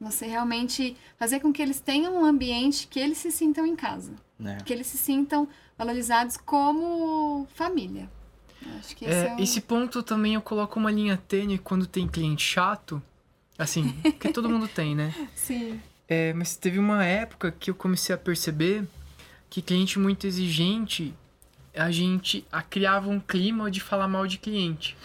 Você 0.00 0.26
realmente 0.26 0.96
fazer 1.18 1.40
com 1.40 1.52
que 1.52 1.60
eles 1.62 1.80
tenham 1.80 2.14
um 2.16 2.24
ambiente 2.24 2.86
que 2.86 3.00
eles 3.00 3.18
se 3.18 3.30
sintam 3.32 3.66
em 3.66 3.74
casa. 3.74 4.12
né? 4.38 4.58
Que 4.64 4.72
eles 4.72 4.86
se 4.86 4.98
sintam 4.98 5.48
valorizados 5.78 6.36
como 6.36 7.46
família. 7.54 8.08
Acho 8.78 8.96
que 8.96 9.04
esse 9.04 9.14
é, 9.14 9.28
É, 9.28 9.34
o... 9.36 9.40
esse 9.42 9.60
ponto 9.60 10.02
também 10.02 10.34
eu 10.34 10.42
coloco 10.42 10.78
uma 10.78 10.90
linha 10.90 11.16
tênue 11.28 11.58
quando 11.58 11.86
tem 11.86 12.06
cliente 12.06 12.42
chato. 12.42 13.02
Assim, 13.58 13.92
porque 14.02 14.32
todo 14.32 14.48
mundo 14.50 14.68
tem, 14.68 14.94
né? 14.94 15.14
Sim. 15.34 15.80
É, 16.08 16.32
mas 16.34 16.56
teve 16.56 16.78
uma 16.78 17.04
época 17.04 17.50
que 17.58 17.70
eu 17.70 17.74
comecei 17.74 18.14
a 18.14 18.18
perceber 18.18 18.84
que 19.48 19.62
cliente 19.62 19.98
muito 19.98 20.26
exigente, 20.26 21.14
a 21.74 21.90
gente 21.90 22.44
a, 22.52 22.62
criava 22.62 23.08
um 23.08 23.18
clima 23.18 23.70
de 23.70 23.80
falar 23.80 24.06
mal 24.06 24.26
de 24.26 24.38
cliente. 24.38 24.96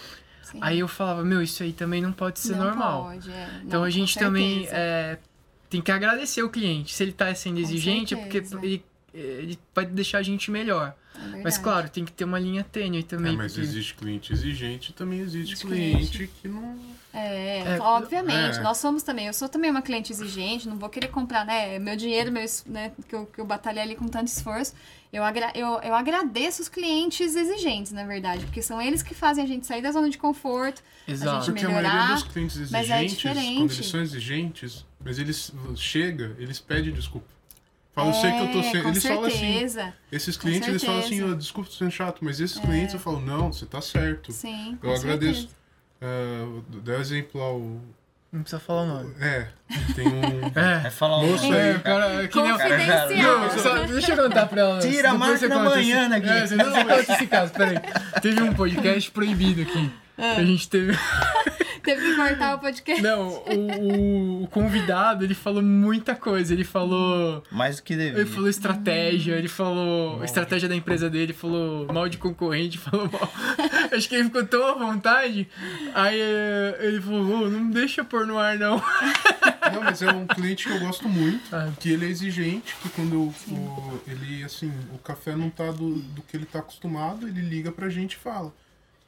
sim. 0.43 0.59
Aí 0.61 0.79
eu 0.79 0.87
falava, 0.87 1.23
meu, 1.23 1.41
isso 1.41 1.63
aí 1.63 1.73
também 1.73 2.01
não 2.01 2.11
pode 2.11 2.39
ser 2.39 2.55
Não 2.55 2.65
normal. 2.65 3.03
pode, 3.05 3.31
é. 3.31 3.61
Então 3.65 3.79
Não, 3.79 3.83
a 3.85 3.89
gente 3.89 4.17
também 4.19 4.67
é, 4.69 5.17
tem 5.69 5.81
que 5.81 5.91
agradecer 5.91 6.43
o 6.43 6.49
cliente. 6.49 6.93
Se 6.93 7.01
ele 7.03 7.13
tá 7.13 7.33
sendo 7.33 7.55
Com 7.55 7.61
exigente, 7.61 8.13
é 8.13 8.17
porque 8.17 8.37
ele, 8.61 8.83
ele 9.13 9.57
vai 9.73 9.85
deixar 9.85 10.19
a 10.19 10.23
gente 10.23 10.49
melhor. 10.51 10.95
É 11.33 11.41
Mas 11.43 11.57
claro, 11.57 11.89
tem 11.89 12.05
que 12.05 12.11
ter 12.11 12.23
uma 12.23 12.39
linha 12.39 12.63
tênue 12.63 13.03
também. 13.03 13.33
É, 13.33 13.35
mas 13.35 13.51
porque- 13.53 13.67
existe 13.67 13.93
cliente 13.95 14.31
exigente 14.31 14.91
e 14.91 14.93
também 14.93 15.19
existe 15.19 15.53
Existe 15.53 15.67
cliente 15.67 16.29
que 16.41 16.47
não. 16.47 16.79
É, 17.13 17.75
É, 17.75 17.79
obviamente, 17.81 18.57
é. 18.57 18.61
nós 18.61 18.77
somos 18.77 19.03
também. 19.03 19.27
Eu 19.27 19.33
sou 19.33 19.49
também 19.49 19.69
uma 19.69 19.81
cliente 19.81 20.11
exigente, 20.13 20.67
não 20.69 20.77
vou 20.77 20.87
querer 20.87 21.09
comprar, 21.09 21.45
né? 21.45 21.77
Meu 21.77 21.97
dinheiro, 21.97 22.31
meu, 22.31 22.45
né, 22.65 22.93
que, 23.09 23.13
eu, 23.13 23.25
que 23.25 23.39
eu 23.39 23.45
batalhei 23.45 23.83
ali 23.83 23.95
com 23.95 24.07
tanto 24.07 24.27
esforço. 24.27 24.73
Eu, 25.11 25.21
agra 25.25 25.51
eu, 25.53 25.67
eu 25.81 25.93
agradeço 25.93 26.61
os 26.61 26.69
clientes 26.69 27.35
exigentes, 27.35 27.91
na 27.91 28.05
verdade, 28.05 28.45
porque 28.45 28.61
são 28.61 28.81
eles 28.81 29.03
que 29.03 29.13
fazem 29.13 29.43
a 29.43 29.47
gente 29.47 29.65
sair 29.67 29.81
da 29.81 29.91
zona 29.91 30.09
de 30.09 30.17
conforto. 30.17 30.81
Exato. 31.05 31.45
Porque 31.47 31.65
a 31.65 31.67
melhorar, 31.67 31.93
maioria 31.93 32.15
dos 32.15 32.23
clientes 32.23 32.71
mas 32.71 32.89
é 32.89 33.03
exigentes, 33.03 33.21
quando 33.21 33.35
diferente. 33.35 33.73
eles 33.75 33.85
são 33.87 34.01
exigentes, 34.01 34.85
mas 35.03 35.19
eles 35.19 35.51
chega, 35.75 36.33
eles 36.39 36.59
pedem 36.61 36.93
desculpa. 36.93 37.27
Fala, 37.93 38.09
eu 38.09 38.13
sei 38.13 38.31
que 38.31 38.39
eu 38.39 38.51
tô 38.51 38.59
É, 38.59 38.63
sendo. 38.71 38.87
Eles 38.89 39.05
falam 39.05 39.23
assim. 39.25 39.37
certeza. 39.37 39.93
Esses 40.11 40.37
clientes, 40.37 40.67
eles 40.69 40.83
falam 40.83 40.99
assim, 40.99 41.09
certeza. 41.09 41.29
É. 41.29 41.33
"Ó, 41.33 41.37
desculpa, 41.37 41.69
tô 41.69 41.75
sendo 41.75 41.91
chato, 41.91 42.19
mas 42.23 42.39
esses 42.39 42.57
clientes 42.57 42.93
eu 42.93 42.99
falo, 43.01 43.19
não, 43.19 43.51
você 43.51 43.65
tá 43.65 43.81
certo. 43.81 44.31
Sim, 44.31 44.77
com 44.79 44.87
Eu 44.87 44.95
agradeço. 44.95 45.49
certeza. 45.49 45.61
Uh, 46.01 46.63
dá 46.81 46.93
um 46.93 47.01
exemplo 47.01 47.39
lá, 47.41 47.51
o. 47.53 47.81
Não 48.31 48.41
precisa 48.43 48.61
falar 48.61 48.83
o 48.83 48.85
nome. 48.87 49.13
É, 49.19 49.47
tem 49.93 50.07
um. 50.07 50.21
É. 50.55 50.87
É 50.87 50.89
falar 50.89 51.17
Moço 51.21 51.43
nome, 51.43 51.55
aí, 51.57 51.69
É, 51.69 51.75
o 51.75 51.79
cara, 51.81 52.27
que 52.29 52.41
nem 52.41 52.51
o-. 52.53 52.57
Não, 52.57 53.49
só- 53.59 53.83
deixa 53.85 54.13
eu 54.13 54.23
contar 54.23 54.45
pra 54.45 54.61
ela. 54.61 54.79
Tira 54.79 55.09
a 55.09 55.11
Depois 55.11 55.19
marca 55.19 55.37
você 55.37 55.47
da 55.49 55.55
conta 55.55 55.69
manhã, 55.71 55.99
esse- 55.99 56.09
né, 56.09 56.19
Gui? 56.21 56.29
É, 56.29 56.47
você 56.47 56.55
não 56.55 56.71
conta 56.71 57.13
esse 57.13 57.27
caso, 57.27 57.51
peraí. 57.51 57.75
Teve 58.21 58.41
um 58.41 58.53
podcast 58.53 59.11
proibido 59.11 59.61
aqui. 59.63 59.91
É. 60.17 60.31
A 60.37 60.43
gente 60.45 60.69
teve. 60.69 60.97
Teve 61.83 62.01
que 62.01 62.15
cortar 62.15 62.55
o 62.55 62.59
podcast. 62.59 63.01
Não, 63.01 63.27
o, 63.29 64.41
o- 64.41 64.43
o 64.43 64.47
convidado, 64.47 65.23
ele 65.23 65.33
falou 65.33 65.61
muita 65.61 66.15
coisa. 66.15 66.53
Ele 66.53 66.63
falou. 66.63 67.43
Mais 67.51 67.77
do 67.77 67.83
que 67.83 67.95
devia. 67.95 68.19
Ele 68.21 68.29
falou 68.29 68.49
estratégia, 68.49 69.33
ele 69.35 69.47
falou 69.47 70.23
estratégia 70.23 70.67
da 70.69 70.75
empresa 70.75 71.09
dele, 71.09 71.33
falou 71.33 71.91
mal 71.91 72.07
de 72.09 72.17
concorrente, 72.17 72.77
falou 72.79 73.09
mal. 73.11 73.31
Acho 73.91 74.07
que 74.09 74.15
ele 74.15 74.25
ficou 74.25 74.45
tão 74.45 74.65
à 74.67 74.73
vontade. 74.73 75.47
Aí 75.93 76.19
eh, 76.19 76.77
ele 76.81 77.01
falou, 77.01 77.43
"Ô, 77.45 77.49
não 77.49 77.69
deixa 77.69 78.03
pôr 78.03 78.25
no 78.25 78.37
ar, 78.37 78.57
não. 78.57 78.81
Não, 79.73 79.83
mas 79.83 80.01
é 80.01 80.11
um 80.11 80.25
cliente 80.27 80.67
que 80.67 80.73
eu 80.73 80.79
gosto 80.79 81.07
muito, 81.07 81.55
Ah. 81.55 81.69
que 81.79 81.91
ele 81.91 82.05
é 82.05 82.09
exigente, 82.09 82.75
que 82.81 82.89
quando 82.89 83.21
o, 83.21 84.01
ele, 84.07 84.43
assim, 84.43 84.69
o 84.93 84.97
café 84.97 85.33
não 85.35 85.49
tá 85.49 85.71
do, 85.71 85.95
do 85.95 86.21
que 86.23 86.35
ele 86.35 86.45
tá 86.45 86.59
acostumado, 86.59 87.25
ele 87.27 87.39
liga 87.41 87.71
pra 87.71 87.87
gente 87.87 88.13
e 88.13 88.17
fala. 88.17 88.51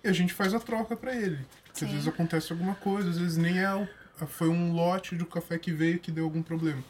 E 0.03 0.07
a 0.09 0.11
gente 0.11 0.33
faz 0.33 0.53
a 0.53 0.59
troca 0.59 0.95
pra 0.95 1.15
ele. 1.15 1.39
Porque 1.65 1.85
às 1.85 1.91
vezes 1.91 2.07
acontece 2.07 2.51
alguma 2.51 2.75
coisa, 2.75 3.09
às 3.09 3.17
vezes 3.17 3.37
nem 3.37 3.59
é 3.59 3.87
foi 4.27 4.47
um 4.47 4.73
lote 4.73 5.15
de 5.15 5.25
café 5.25 5.57
que 5.57 5.71
veio 5.71 5.99
que 5.99 6.11
deu 6.11 6.23
algum 6.23 6.41
problema. 6.41 6.83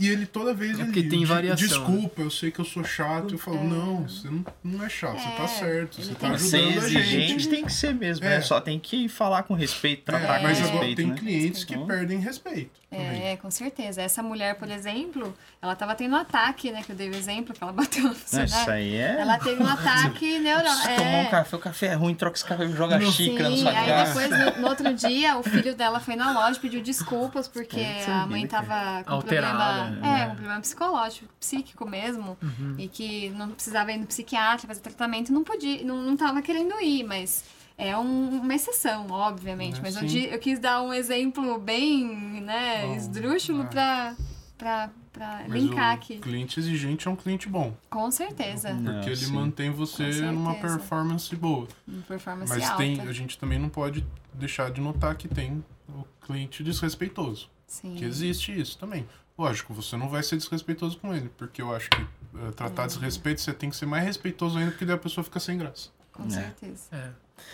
E 0.00 0.08
ele 0.08 0.24
toda 0.26 0.54
vez 0.54 0.72
É 0.72 0.74
ele 0.82 0.84
porque 0.84 1.02
tem 1.02 1.20
"De- 1.20 1.26
variação, 1.26 1.62
né?" 1.68 1.68
Desculpa, 1.68 2.22
eu 2.22 2.30
sei 2.30 2.50
que 2.50 2.58
eu 2.58 2.64
sou 2.64 2.82
chato. 2.82 3.34
Eu 3.34 3.38
falo, 3.38 3.62
não, 3.62 4.08
você 4.08 4.28
não, 4.30 4.44
não 4.64 4.84
é 4.84 4.88
chato, 4.88 5.18
você 5.18 5.28
tá 5.36 5.42
É, 5.44 5.46
certo, 5.46 6.02
você 6.02 6.14
tá 6.14 6.30
que 6.32 6.38
ser 6.40 6.56
ajudando 6.56 6.72
a 6.82 6.86
exigente, 6.86 7.28
gente. 7.28 7.48
tem 7.48 7.64
que 7.64 7.72
ser 7.72 7.94
mesmo. 7.94 8.24
É. 8.24 8.36
É. 8.36 8.40
Só 8.40 8.60
tem 8.60 8.78
que 8.78 9.08
falar 9.08 9.42
com 9.42 9.54
respeito, 9.54 10.04
tratar 10.04 10.36
É, 10.36 10.38
com 10.38 10.42
mas 10.44 10.58
É. 10.58 10.62
agora 10.62 10.74
respeito, 10.86 10.96
tem 10.96 11.06
né? 11.08 11.16
clientes 11.16 11.64
que 11.64 11.74
Então- 11.74 11.86
perdem 11.86 12.18
respeito. 12.18 12.80
também. 12.90 13.22
É, 13.22 13.36
com 13.36 13.48
certeza. 13.52 14.02
Essa 14.02 14.20
mulher, 14.20 14.56
por 14.56 14.68
exemplo, 14.68 15.32
ela 15.62 15.76
tava 15.76 15.94
tendo 15.94 16.12
um 16.12 16.18
ataque, 16.18 16.72
né? 16.72 16.82
Que 16.84 16.90
eu 16.90 16.96
dei 16.96 17.08
o 17.08 17.14
exemplo, 17.14 17.54
que 17.54 17.62
ela 17.62 17.70
bateu 18.02 18.02
no 18.02 18.08
Não, 18.08 18.14
isso 18.16 18.26
funcionário. 18.36 18.72
aí 18.72 18.96
é... 18.96 19.20
Ela 19.20 19.38
teve 19.38 19.62
um 19.62 19.66
ataque 19.68 20.38
neurológico. 20.40 20.88
Se 20.88 20.96
tomar 20.96 21.08
um 21.10 21.20
É. 21.20 21.24
café, 21.26 21.56
o 21.56 21.58
café 21.60 21.86
é 21.86 21.94
ruim, 21.94 22.14
troca 22.16 22.36
esse 22.36 22.44
café 22.44 22.64
e 22.64 22.72
joga 22.72 22.98
Não. 22.98 23.12
xícara 23.12 23.48
na 23.48 23.54
Sim, 23.56 23.62
sua 23.62 23.70
aí 23.70 23.86
cara. 23.86 24.04
depois, 24.04 24.30
no, 24.56 24.62
no 24.62 24.68
outro 24.68 24.92
dia, 24.92 25.36
o 25.36 25.42
filho 25.44 25.74
dela 25.76 26.00
foi 26.00 26.16
na 26.16 26.32
loja 26.32 26.58
e 26.58 26.60
pediu 26.60 26.82
desculpas, 26.82 27.46
porque 27.46 27.78
É, 27.78 28.04
a 28.08 28.26
mãe 28.26 28.44
tava 28.48 29.04
com 29.04 29.12
Alterada, 29.12 29.56
problema. 29.56 29.89
Né? 29.90 30.22
É, 30.22 30.26
um 30.26 30.34
problema 30.36 30.60
psicológico, 30.60 31.28
psíquico 31.38 31.88
mesmo. 31.88 32.36
E 32.78 32.88
que 32.88 33.30
não 33.30 33.50
precisava 33.50 33.92
ir 33.92 33.98
no 33.98 34.06
psiquiatra 34.06 34.66
fazer 34.66 34.80
tratamento 34.80 35.32
não 35.32 35.42
podia, 35.44 35.82
não, 35.84 36.02
não 36.02 36.16
tava 36.16 36.40
querendo 36.42 36.80
ir, 36.80 37.04
mas. 37.04 37.44
É 37.82 37.96
um- 37.96 38.42
uma 38.42 38.54
exceção, 38.54 39.06
obviamente. 39.10 39.78
É, 39.78 39.80
mas 39.82 39.96
eu, 39.96 40.02
eu 40.06 40.38
quis 40.38 40.58
dar 40.58 40.82
um 40.82 40.92
exemplo 40.92 41.58
bem, 41.58 42.42
né, 42.42 42.86
Bom, 42.86 42.94
esdrúxulo 42.94 43.62
é. 43.62 43.66
pra, 43.68 44.16
pra, 44.58 44.90
pra 45.10 45.46
linkar 45.48 45.94
aqui. 45.94 46.18
cliente 46.18 46.60
exigente 46.60 47.08
é 47.08 47.10
um 47.10 47.16
cliente 47.16 47.48
bom. 47.48 47.74
Com 47.88 48.10
certeza. 48.10 48.74
Não, 48.74 48.92
Porque 48.96 49.08
ele 49.08 49.16
sim. 49.16 49.32
mantém 49.32 49.70
você 49.70 50.10
numa 50.30 50.56
performance 50.56 51.34
boa. 51.34 51.66
Uma 51.88 52.02
Performance 52.02 52.52
Mas 52.52 52.64
alta. 52.64 52.76
tem, 52.76 53.00
a 53.00 53.12
gente 53.14 53.38
também 53.38 53.58
não 53.58 53.70
pode 53.70 54.04
deixar 54.34 54.70
de 54.70 54.78
notar 54.78 55.14
que 55.16 55.26
tem 55.26 55.64
o 55.88 56.04
cliente 56.26 56.62
desrespeitoso. 56.62 57.48
Sim. 57.66 57.94
Que 57.94 58.04
existe 58.04 58.52
isso 58.60 58.76
também. 58.76 59.06
Lógico, 59.38 59.72
você 59.72 59.96
não 59.96 60.08
vai 60.08 60.22
ser 60.22 60.36
desrespeitoso 60.36 60.98
com 60.98 61.14
ele, 61.14 61.30
porque 61.38 61.62
eu 61.62 61.74
acho 61.74 61.88
que 61.90 62.00
eh, 62.02 62.50
tratar 62.54 62.82
Uhum. 62.82 62.88
desrespeito 62.88 63.40
você 63.40 63.52
tem 63.52 63.70
que 63.70 63.76
ser 63.76 63.86
mais 63.86 64.04
respeitoso 64.04 64.58
ainda, 64.58 64.70
porque 64.72 64.84
daí 64.84 64.94
a 64.94 64.98
pessoa 64.98 65.24
fica 65.24 65.40
sem 65.40 65.56
graça. 65.58 65.88
Com 66.12 66.24
É. 66.26 66.30
certeza. 66.30 66.82
É. 66.92 67.10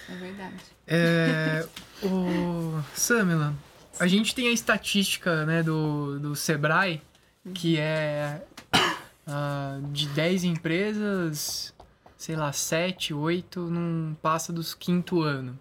É 0.09 0.16
verdade. 0.16 0.55
É, 0.87 1.66
o 2.03 2.83
Samila, 2.93 3.55
a 4.01 4.07
gente 4.09 4.35
tem 4.35 4.49
a 4.49 4.53
estatística 4.53 5.47
né, 5.47 5.62
do, 5.62 6.18
do 6.18 6.35
Sebrae, 6.35 7.01
que 7.55 7.79
é 7.79 8.43
ah, 9.29 9.79
de 9.93 10.09
10 10.09 10.43
empresas, 10.45 11.72
sei 12.16 12.35
lá, 12.35 12.53
7, 12.53 13.14
8 13.14 13.61
não 13.70 14.14
passa 14.20 14.53
dos 14.53 14.74
quinto 14.74 15.22
ano. 15.22 15.57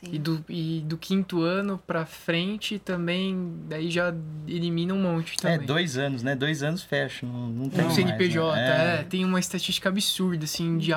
Sim. 0.00 0.10
E 0.12 0.18
do, 0.18 0.44
e 0.48 0.80
do 0.86 0.96
quinto 0.96 1.42
ano 1.42 1.76
pra 1.84 2.06
frente 2.06 2.78
também, 2.78 3.52
daí 3.68 3.90
já 3.90 4.14
elimina 4.46 4.94
um 4.94 5.02
monte 5.02 5.34
É, 5.44 5.54
também. 5.54 5.66
dois 5.66 5.96
anos, 5.98 6.22
né? 6.22 6.36
Dois 6.36 6.62
anos 6.62 6.84
fecha, 6.84 7.26
não, 7.26 7.48
não 7.48 7.68
tem 7.68 7.80
Um 7.80 7.84
mais, 7.84 7.94
CNPJ, 7.96 8.54
né? 8.56 9.00
é, 9.00 9.02
tem 9.02 9.24
uma 9.24 9.40
estatística 9.40 9.88
absurda, 9.88 10.44
assim, 10.44 10.78
de, 10.78 10.92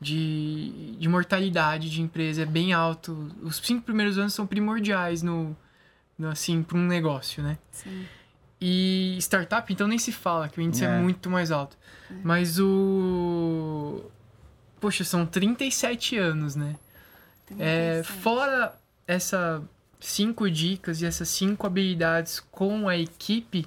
de, 0.00 0.94
de 0.96 1.08
mortalidade 1.08 1.90
de 1.90 2.00
empresa, 2.02 2.42
é 2.42 2.46
bem 2.46 2.72
alto. 2.72 3.28
Os 3.42 3.56
cinco 3.56 3.82
primeiros 3.82 4.16
anos 4.16 4.32
são 4.32 4.46
primordiais 4.46 5.22
no, 5.24 5.56
no 6.16 6.28
assim, 6.28 6.62
para 6.62 6.78
um 6.78 6.86
negócio, 6.86 7.42
né? 7.42 7.58
Sim. 7.72 8.06
E 8.60 9.16
startup, 9.18 9.72
então 9.72 9.88
nem 9.88 9.98
se 9.98 10.12
fala, 10.12 10.48
que 10.48 10.60
o 10.60 10.62
índice 10.62 10.84
é, 10.84 10.88
É. 10.88 11.00
muito 11.00 11.28
mais 11.28 11.50
alto. 11.50 11.76
Mas 12.22 12.58
o... 12.60 14.04
Poxa, 14.80 15.02
são 15.04 15.26
37 15.26 16.16
anos, 16.16 16.54
né? 16.56 16.76
É, 17.58 18.02
37. 18.02 18.22
fora 18.22 18.74
essas 19.06 19.62
cinco 19.98 20.50
dicas 20.50 21.02
e 21.02 21.06
essas 21.06 21.28
cinco 21.28 21.66
habilidades 21.66 22.40
com 22.40 22.88
a 22.88 22.96
equipe, 22.96 23.66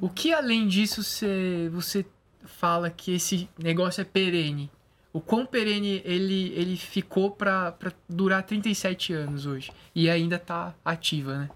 o 0.00 0.08
que 0.08 0.32
além 0.32 0.66
disso 0.66 1.02
você, 1.02 1.68
você 1.72 2.06
fala 2.44 2.90
que 2.90 3.14
esse 3.14 3.48
negócio 3.58 4.00
é 4.00 4.04
perene? 4.04 4.70
O 5.12 5.20
quão 5.20 5.44
perene 5.44 6.00
ele, 6.04 6.52
ele 6.56 6.76
ficou 6.76 7.30
para 7.30 7.76
durar 8.08 8.42
37 8.44 9.12
anos 9.12 9.44
hoje? 9.44 9.70
E 9.94 10.08
ainda 10.08 10.38
tá 10.38 10.74
ativa, 10.82 11.36
né? 11.36 11.50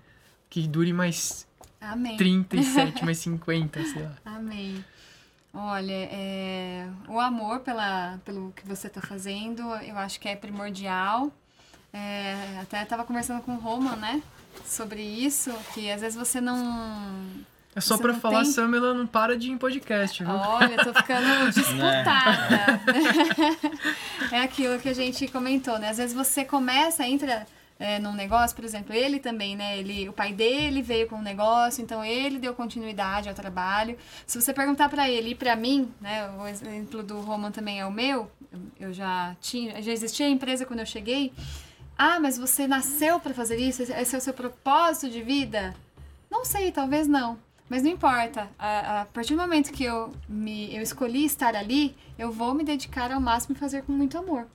Que 0.51 0.69
dure 0.69 0.93
mais 0.93 1.47
Amém. 1.81 2.17
37, 2.19 3.03
mais 3.05 3.19
50, 3.19 3.83
sei 3.83 4.03
lá. 4.03 4.17
Amém. 4.27 4.85
Olha, 5.59 6.09
é, 6.13 6.87
o 7.09 7.19
amor 7.19 7.61
pela, 7.61 8.19
pelo 8.27 8.53
que 8.53 8.67
você 8.67 8.89
está 8.89 9.01
fazendo, 9.01 9.63
eu 9.77 9.97
acho 9.97 10.21
que 10.21 10.29
é 10.29 10.37
primordial. 10.37 11.33
É, 11.93 12.59
até 12.61 12.83
estava 12.83 13.05
conversando 13.05 13.41
com 13.41 13.53
o 13.53 13.59
Roman, 13.59 13.97
né? 13.97 14.23
Sobre 14.67 15.01
isso, 15.03 15.51
que 15.73 15.91
às 15.91 16.03
vezes 16.03 16.17
você 16.17 16.43
não. 16.43 17.25
É 17.75 17.81
só 17.81 17.97
não 17.97 18.21
falar, 18.21 18.43
tem- 18.43 18.53
Samela 18.53 18.93
não 18.95 19.07
para 19.07 19.37
de 19.37 19.49
ir 19.49 19.53
em 19.53 19.59
podcast, 19.59 20.23
viu? 20.23 20.33
Olha, 20.35 20.75
eu 20.75 20.85
tô 20.85 20.95
ficando 20.95 21.51
disputada. 21.53 22.81
é 24.33 24.41
aquilo 24.41 24.79
que 24.79 24.89
a 24.91 24.95
gente 24.95 25.27
comentou, 25.29 25.79
né? 25.79 25.89
Às 25.91 25.97
vezes 25.99 26.15
você 26.15 26.45
começa, 26.45 27.07
entra 27.07 27.47
é, 27.79 27.99
num 27.99 28.15
negócio, 28.15 28.57
por 28.57 28.65
exemplo, 28.65 28.95
ele 28.95 29.19
também, 29.19 29.55
né? 29.55 29.79
Ele, 29.79 30.09
o 30.09 30.13
pai 30.13 30.33
dele 30.33 30.81
veio 30.81 31.07
com 31.07 31.17
um 31.17 31.23
negócio, 31.23 31.83
então 31.83 32.03
ele 32.03 32.39
deu 32.39 32.55
continuidade 32.55 33.29
ao 33.29 33.35
trabalho. 33.35 33.99
Se 34.27 34.41
você 34.41 34.53
perguntar 34.53 34.89
pra 34.89 35.11
ele 35.11 35.31
e 35.31 35.35
pra 35.35 35.55
mim, 35.55 35.93
né? 36.01 36.29
O 36.31 36.47
exemplo 36.47 37.03
do 37.03 37.21
Roman 37.21 37.51
também 37.51 37.79
é 37.79 37.85
o 37.87 37.93
meu. 37.93 38.31
Eu 38.81 38.93
já 38.93 39.37
tinha, 39.41 39.83
já 39.83 39.93
existia 39.93 40.27
a 40.27 40.31
empresa 40.31 40.65
quando 40.65 40.81
eu 40.81 40.87
cheguei. 40.87 41.33
Ah, 41.99 42.19
mas 42.19 42.39
você 42.39 42.67
nasceu 42.67 43.21
pra 43.21 43.35
fazer 43.35 43.57
isso? 43.57 43.83
Esse 43.83 44.15
é 44.15 44.19
o 44.19 44.23
seu 44.23 44.33
propósito 44.33 45.11
de 45.11 45.23
vida? 45.23 45.75
Não 46.31 46.45
sei, 46.45 46.73
talvez 46.73 47.07
não. 47.07 47.39
Mas 47.69 47.83
não 47.83 47.91
importa. 47.91 48.49
A, 48.59 49.03
a 49.03 49.05
partir 49.07 49.35
do 49.35 49.41
momento 49.41 49.73
que 49.73 49.85
eu, 49.85 50.13
me, 50.29 50.75
eu 50.75 50.83
escolhi 50.83 51.25
estar 51.25 51.55
ali, 51.55 51.95
eu 52.19 52.33
vou 52.33 52.55
me 52.55 52.65
dedicar 52.65 53.13
ao 53.13 53.21
máximo 53.21 53.55
e 53.55 53.59
fazer 53.59 53.83
com 53.83 53.93
muito 53.93 54.17
amor. 54.17 54.47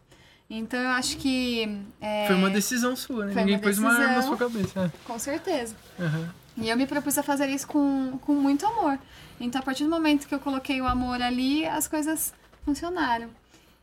Então 0.53 0.79
eu 0.79 0.89
acho 0.89 1.15
que. 1.17 1.79
é, 2.01 2.27
Foi 2.27 2.35
uma 2.35 2.49
decisão 2.49 2.93
sua, 2.95 3.25
né? 3.25 3.33
Ninguém 3.33 3.55
uma 3.55 3.61
pôs 3.61 3.79
uma 3.79 3.89
arma 3.91 4.01
na 4.07 4.13
decisão. 4.15 4.37
sua 4.37 4.49
cabeça. 4.49 4.93
Com 5.05 5.17
certeza. 5.17 5.75
É. 5.97 6.03
Aham. 6.03 6.33
E 6.57 6.69
eu 6.69 6.75
me 6.75 6.85
propus 6.85 7.17
a 7.17 7.23
fazer 7.23 7.47
isso 7.47 7.65
com, 7.65 8.19
com 8.21 8.33
muito 8.33 8.65
amor. 8.65 8.99
Então, 9.39 9.61
a 9.61 9.63
partir 9.63 9.85
do 9.85 9.89
momento 9.89 10.27
que 10.27 10.35
eu 10.35 10.39
coloquei 10.39 10.81
o 10.81 10.85
amor 10.85 11.21
ali, 11.21 11.65
as 11.65 11.87
coisas 11.87 12.33
funcionaram. 12.65 13.29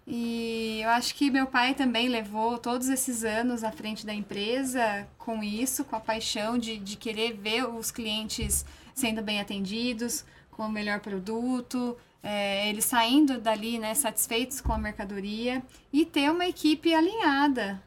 E 0.06 0.80
eu 0.82 0.90
acho 0.90 1.14
que 1.14 1.30
meu 1.30 1.46
pai 1.46 1.74
também 1.74 2.08
levou 2.08 2.58
todos 2.58 2.88
esses 2.88 3.24
anos 3.24 3.64
à 3.64 3.70
frente 3.72 4.04
da 4.06 4.12
empresa 4.12 5.06
com 5.18 5.42
isso, 5.42 5.84
com 5.84 5.96
a 5.96 6.00
paixão 6.00 6.58
de, 6.58 6.76
de 6.78 6.96
querer 6.96 7.32
ver 7.32 7.64
os 7.68 7.90
clientes 7.90 8.64
sendo 8.94 9.22
bem 9.22 9.40
atendidos, 9.40 10.24
com 10.50 10.64
o 10.64 10.70
melhor 10.70 11.00
produto, 11.00 11.96
é, 12.30 12.68
eles 12.68 12.84
saindo 12.84 13.40
dali 13.40 13.78
né, 13.78 13.94
satisfeitos 13.94 14.60
com 14.60 14.70
a 14.70 14.76
mercadoria 14.76 15.62
e 15.90 16.04
ter 16.04 16.30
uma 16.30 16.46
equipe 16.46 16.92
alinhada. 16.92 17.82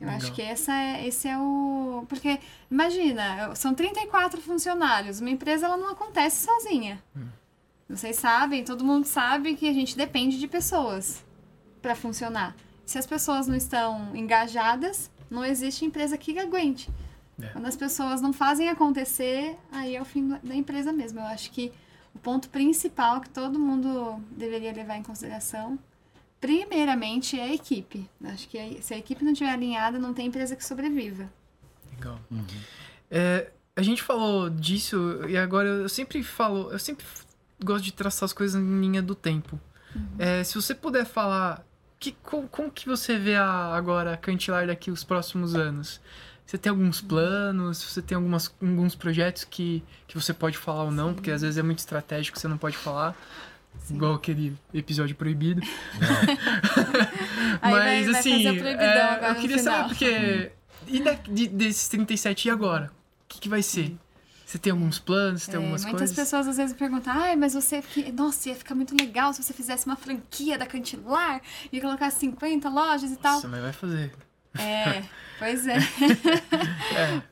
Eu 0.00 0.06
Legal. 0.06 0.16
acho 0.16 0.32
que 0.32 0.42
essa 0.42 0.74
é, 0.74 1.06
esse 1.06 1.28
é 1.28 1.38
o. 1.38 2.04
Porque, 2.08 2.40
imagina, 2.68 3.54
são 3.54 3.72
34 3.72 4.40
funcionários. 4.40 5.20
Uma 5.20 5.30
empresa 5.30 5.66
ela 5.66 5.76
não 5.76 5.90
acontece 5.90 6.44
sozinha. 6.44 7.00
Vocês 7.88 8.16
sabem, 8.16 8.64
todo 8.64 8.84
mundo 8.84 9.04
sabe 9.06 9.54
que 9.54 9.68
a 9.68 9.72
gente 9.72 9.96
depende 9.96 10.40
de 10.40 10.48
pessoas 10.48 11.24
para 11.80 11.94
funcionar. 11.94 12.56
Se 12.84 12.98
as 12.98 13.06
pessoas 13.06 13.46
não 13.46 13.54
estão 13.54 14.10
engajadas, 14.16 15.08
não 15.30 15.44
existe 15.44 15.84
empresa 15.84 16.18
que 16.18 16.36
aguente. 16.36 16.90
É. 17.40 17.46
Quando 17.46 17.66
as 17.66 17.76
pessoas 17.76 18.20
não 18.20 18.32
fazem 18.32 18.68
acontecer, 18.68 19.56
aí 19.70 19.94
é 19.94 20.02
o 20.02 20.04
fim 20.04 20.36
da 20.42 20.54
empresa 20.56 20.92
mesmo. 20.92 21.20
Eu 21.20 21.26
acho 21.26 21.52
que 21.52 21.72
o 22.14 22.18
ponto 22.18 22.48
principal 22.48 23.20
que 23.20 23.28
todo 23.28 23.58
mundo 23.58 24.20
deveria 24.30 24.72
levar 24.72 24.96
em 24.96 25.02
consideração, 25.02 25.78
primeiramente, 26.40 27.38
é 27.38 27.44
a 27.44 27.54
equipe. 27.54 28.08
Acho 28.24 28.48
que 28.48 28.78
se 28.82 28.94
a 28.94 28.98
equipe 28.98 29.24
não 29.24 29.32
estiver 29.32 29.50
alinhada, 29.50 29.98
não 29.98 30.14
tem 30.14 30.26
empresa 30.26 30.54
que 30.54 30.64
sobreviva. 30.64 31.30
Legal. 31.90 32.20
É, 33.10 33.50
a 33.76 33.82
gente 33.82 34.02
falou 34.02 34.48
disso 34.48 35.20
e 35.28 35.36
agora 35.36 35.68
eu 35.68 35.88
sempre 35.88 36.22
falo, 36.22 36.70
eu 36.70 36.78
sempre 36.78 37.04
gosto 37.62 37.84
de 37.84 37.92
traçar 37.92 38.26
as 38.26 38.32
coisas 38.32 38.60
em 38.60 38.80
linha 38.80 39.02
do 39.02 39.14
tempo. 39.14 39.58
É, 40.18 40.42
se 40.42 40.54
você 40.56 40.74
puder 40.74 41.04
falar, 41.04 41.64
que, 41.98 42.12
como, 42.22 42.48
como 42.48 42.70
que 42.70 42.86
você 42.86 43.18
vê 43.18 43.36
a, 43.36 43.74
agora 43.74 44.12
a 44.12 44.16
Cantilar 44.16 44.66
daqui 44.66 44.90
os 44.90 45.04
próximos 45.04 45.54
anos? 45.54 46.00
Você 46.46 46.58
tem 46.58 46.70
alguns 46.70 47.00
planos? 47.00 47.82
Você 47.82 48.02
tem 48.02 48.14
algumas, 48.16 48.52
alguns 48.62 48.94
projetos 48.94 49.44
que, 49.44 49.82
que 50.06 50.14
você 50.14 50.32
pode 50.34 50.58
falar 50.58 50.84
ou 50.84 50.90
não? 50.90 51.14
Porque 51.14 51.30
às 51.30 51.42
vezes 51.42 51.56
é 51.58 51.62
muito 51.62 51.78
estratégico, 51.78 52.38
você 52.38 52.46
não 52.48 52.58
pode 52.58 52.76
falar. 52.76 53.16
Igual 53.90 54.14
aquele 54.14 54.56
episódio 54.72 55.16
proibido. 55.16 55.60
Mas 57.60 57.72
vai- 57.72 58.04
vai 58.04 58.20
assim, 58.20 58.58
proibidão 58.58 58.86
é, 58.86 59.30
eu 59.30 59.34
queria 59.36 59.58
saber 59.58 59.88
porque. 59.88 60.52
E 60.86 61.00
da, 61.02 61.14
de- 61.14 61.48
desses 61.48 61.88
37 61.88 62.46
e 62.48 62.50
agora? 62.50 62.90
O 63.24 63.28
que, 63.28 63.40
que 63.40 63.48
vai 63.48 63.62
ser? 63.62 63.96
Você 64.44 64.58
tem 64.58 64.70
alguns 64.70 64.98
planos? 64.98 65.42
Você 65.42 65.50
tem 65.50 65.58
É, 65.58 65.62
algumas 65.62 65.82
muitas 65.82 66.00
coisas? 66.00 66.16
pessoas 66.16 66.46
às 66.46 66.56
vezes 66.58 66.76
perguntam, 66.76 67.12
ai, 67.16 67.34
mas 67.34 67.54
você, 67.54 67.82
nossa, 68.14 68.50
ia 68.50 68.54
ficar 68.54 68.74
muito 68.74 68.94
legal 68.94 69.32
se 69.32 69.42
você 69.42 69.52
fizesse 69.54 69.86
uma 69.86 69.96
franquia 69.96 70.58
da 70.58 70.66
Cantilar 70.66 71.40
e 71.72 71.80
colocasse 71.80 72.20
50 72.20 72.68
lojas 72.68 73.10
e 73.10 73.16
tal. 73.16 73.36
Nossa, 73.36 73.48
mas 73.48 73.62
vai 73.62 73.72
fazer. 73.72 74.12
É, 74.58 75.02
pois 75.38 75.66
é. 75.66 75.76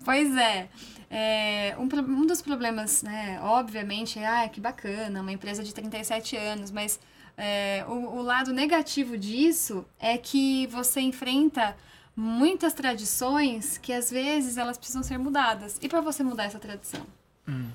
Pois 0.05 0.37
é. 0.37 0.68
É, 1.11 1.77
um, 1.79 1.85
um 1.85 2.27
dos 2.27 2.41
problemas, 2.41 3.03
né, 3.03 3.39
obviamente, 3.43 4.18
é, 4.18 4.27
ah, 4.27 4.49
que 4.49 4.61
bacana, 4.61 5.20
uma 5.20 5.31
empresa 5.31 5.62
de 5.62 5.75
37 5.75 6.37
anos, 6.37 6.70
mas 6.70 6.99
é, 7.37 7.85
o, 7.87 8.16
o 8.16 8.23
lado 8.23 8.51
negativo 8.51 9.18
disso 9.18 9.85
é 10.01 10.16
que 10.16 10.66
você 10.68 11.01
enfrenta 11.01 11.77
muitas 12.16 12.73
tradições 12.73 13.79
que 13.79 13.93
às 13.93 14.11
vezes 14.11 14.57
elas 14.57 14.79
precisam 14.79 15.03
ser 15.03 15.18
mudadas. 15.18 15.79
E 15.83 15.89
para 15.89 16.01
você 16.01 16.23
mudar 16.23 16.45
essa 16.45 16.59
tradição? 16.59 17.07
Hum. 17.47 17.68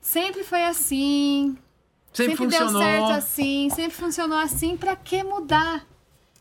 Sempre 0.00 0.44
foi 0.44 0.64
assim, 0.64 1.56
Sempre, 2.12 2.46
deu 2.46 2.60
funcionou. 2.60 2.82
certo 2.82 3.10
assim, 3.10 3.70
sempre 3.70 3.96
funcionou 3.96 4.38
assim, 4.38 4.76
pra 4.76 4.96
que 4.96 5.22
mudar? 5.22 5.86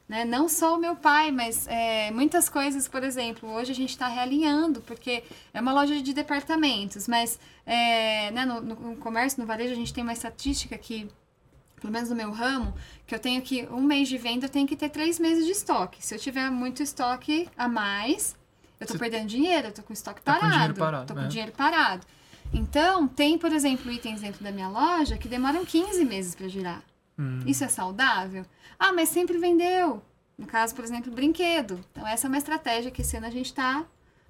Né? 0.07 0.23
Não 0.23 0.47
só 0.47 0.75
o 0.75 0.79
meu 0.79 0.95
pai, 0.95 1.31
mas 1.31 1.67
é, 1.67 2.11
muitas 2.11 2.47
coisas, 2.47 2.87
por 2.87 3.03
exemplo, 3.03 3.49
hoje 3.51 3.73
a 3.73 3.75
gente 3.75 3.89
está 3.89 4.07
realinhando, 4.07 4.79
porque 4.81 5.21
é 5.53 5.59
uma 5.59 5.73
loja 5.73 6.01
de 6.01 6.13
departamentos, 6.13 7.07
mas 7.09 7.37
é, 7.65 8.31
né, 8.31 8.45
no, 8.45 8.61
no 8.61 8.95
comércio, 8.97 9.41
no 9.41 9.45
varejo, 9.45 9.73
a 9.73 9.75
gente 9.75 9.93
tem 9.93 10.01
uma 10.03 10.13
estatística 10.13 10.77
que, 10.77 11.09
pelo 11.81 11.91
menos 11.91 12.09
no 12.09 12.15
meu 12.15 12.31
ramo, 12.31 12.73
que 13.05 13.13
eu 13.13 13.19
tenho 13.19 13.41
que, 13.41 13.67
um 13.69 13.81
mês 13.81 14.07
de 14.07 14.17
venda, 14.17 14.45
eu 14.45 14.49
tenho 14.49 14.65
que 14.65 14.77
ter 14.77 14.89
três 14.89 15.19
meses 15.19 15.45
de 15.45 15.51
estoque. 15.51 16.05
Se 16.05 16.15
eu 16.15 16.19
tiver 16.19 16.49
muito 16.49 16.81
estoque 16.81 17.49
a 17.57 17.67
mais, 17.67 18.33
eu 18.79 18.87
Você 18.87 18.97
perdendo 18.97 19.27
dinheiro, 19.27 19.67
eu 19.67 19.73
tô 19.73 19.83
com 19.83 19.91
estoque 19.91 20.21
Tá 20.21 20.35
com 20.35 20.39
parado. 20.39 20.53
dinheiro 20.53 20.73
parado, 20.75 21.07
tô 21.07 21.13
com 21.15 21.21
né? 21.21 21.27
dinheiro 21.27 21.51
parado. 21.51 22.07
Então, 22.53 23.09
tem, 23.09 23.37
por 23.37 23.51
exemplo, 23.51 23.91
itens 23.91 24.21
dentro 24.21 24.41
da 24.41 24.51
minha 24.51 24.69
loja 24.69 25.17
que 25.17 25.27
demoram 25.27 25.65
15 25.65 26.05
meses 26.05 26.33
para 26.33 26.47
girar. 26.47 26.81
Hum. 27.17 27.39
Isso 27.45 27.63
é 27.63 27.67
saudável? 27.67 28.45
Ah, 28.77 28.93
mas 28.93 29.09
sempre 29.09 29.37
vendeu. 29.37 30.01
No 30.37 30.45
caso, 30.45 30.75
por 30.75 30.83
exemplo, 30.83 31.11
brinquedo. 31.11 31.83
Então, 31.91 32.07
essa 32.07 32.27
é 32.27 32.29
uma 32.29 32.37
estratégia 32.37 32.91
que 32.91 33.01
esse 33.01 33.17
ano 33.17 33.25
a 33.25 33.31
gente 33.31 33.47
está 33.47 33.85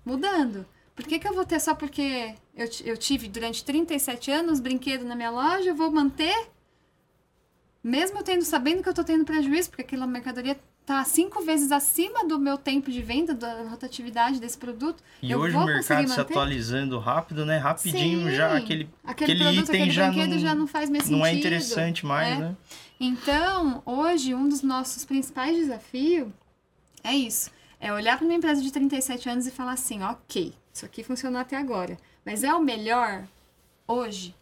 mudando. 0.05 0.65
Por 0.95 1.05
que, 1.05 1.19
que 1.19 1.27
eu 1.27 1.33
vou 1.33 1.45
ter 1.45 1.59
só 1.59 1.75
porque 1.75 2.33
eu, 2.55 2.67
eu 2.85 2.97
tive 2.97 3.27
durante 3.27 3.63
37 3.63 4.31
anos 4.31 4.59
brinquedo 4.59 5.03
na 5.03 5.15
minha 5.15 5.29
loja, 5.29 5.69
eu 5.69 5.75
vou 5.75 5.91
manter? 5.91 6.49
Mesmo 7.83 8.19
eu 8.19 8.23
tendo 8.23 8.43
sabendo 8.43 8.81
que 8.81 8.89
eu 8.89 8.91
estou 8.91 9.05
tendo 9.05 9.25
prejuízo, 9.25 9.69
porque 9.69 9.83
aquela 9.83 10.07
mercadoria 10.07 10.57
está 10.87 11.03
cinco 11.03 11.41
vezes 11.41 11.69
acima 11.69 12.25
do 12.25 12.39
meu 12.39 12.57
tempo 12.57 12.89
de 12.89 13.01
venda, 13.01 13.33
da 13.33 13.63
rotatividade 13.63 14.39
desse 14.39 14.57
produto. 14.57 15.03
E 15.21 15.35
hoje 15.35 15.53
o 15.53 15.65
mercado 15.65 16.07
se 16.07 16.21
atualizando 16.21 16.97
rápido, 16.97 17.45
né? 17.45 17.57
Rapidinho 17.57 18.29
Sim. 18.29 18.35
já 18.35 18.55
aquele, 18.55 18.89
Aquele, 19.03 19.33
aquele 19.33 19.43
produto, 19.43 19.69
item 19.69 19.81
aquele 19.81 19.91
já 19.91 20.11
não, 20.11 20.39
já 20.39 20.55
não 20.55 20.65
faz 20.65 20.89
mais 20.89 21.03
sentido. 21.03 21.19
não 21.19 21.25
é 21.25 21.33
interessante 21.33 22.05
mais, 22.05 22.39
né? 22.39 22.45
né? 22.47 22.55
Então, 22.97 23.83
hoje, 23.85 24.33
um 24.33 24.47
dos 24.47 24.61
nossos 24.61 25.03
principais 25.03 25.57
desafios 25.57 26.29
é 27.03 27.13
isso. 27.13 27.51
É 27.81 27.91
olhar 27.91 28.17
para 28.17 28.25
uma 28.25 28.33
empresa 28.33 28.61
de 28.61 28.71
37 28.71 29.29
anos 29.29 29.45
e 29.45 29.51
falar 29.51 29.73
assim, 29.73 30.01
ok, 30.03 30.53
isso 30.73 30.85
aqui 30.85 31.03
funcionou 31.03 31.41
até 31.41 31.57
agora, 31.57 31.97
mas 32.25 32.45
é 32.45 32.53
o 32.53 32.61
melhor 32.61 33.25
hoje? 33.85 34.33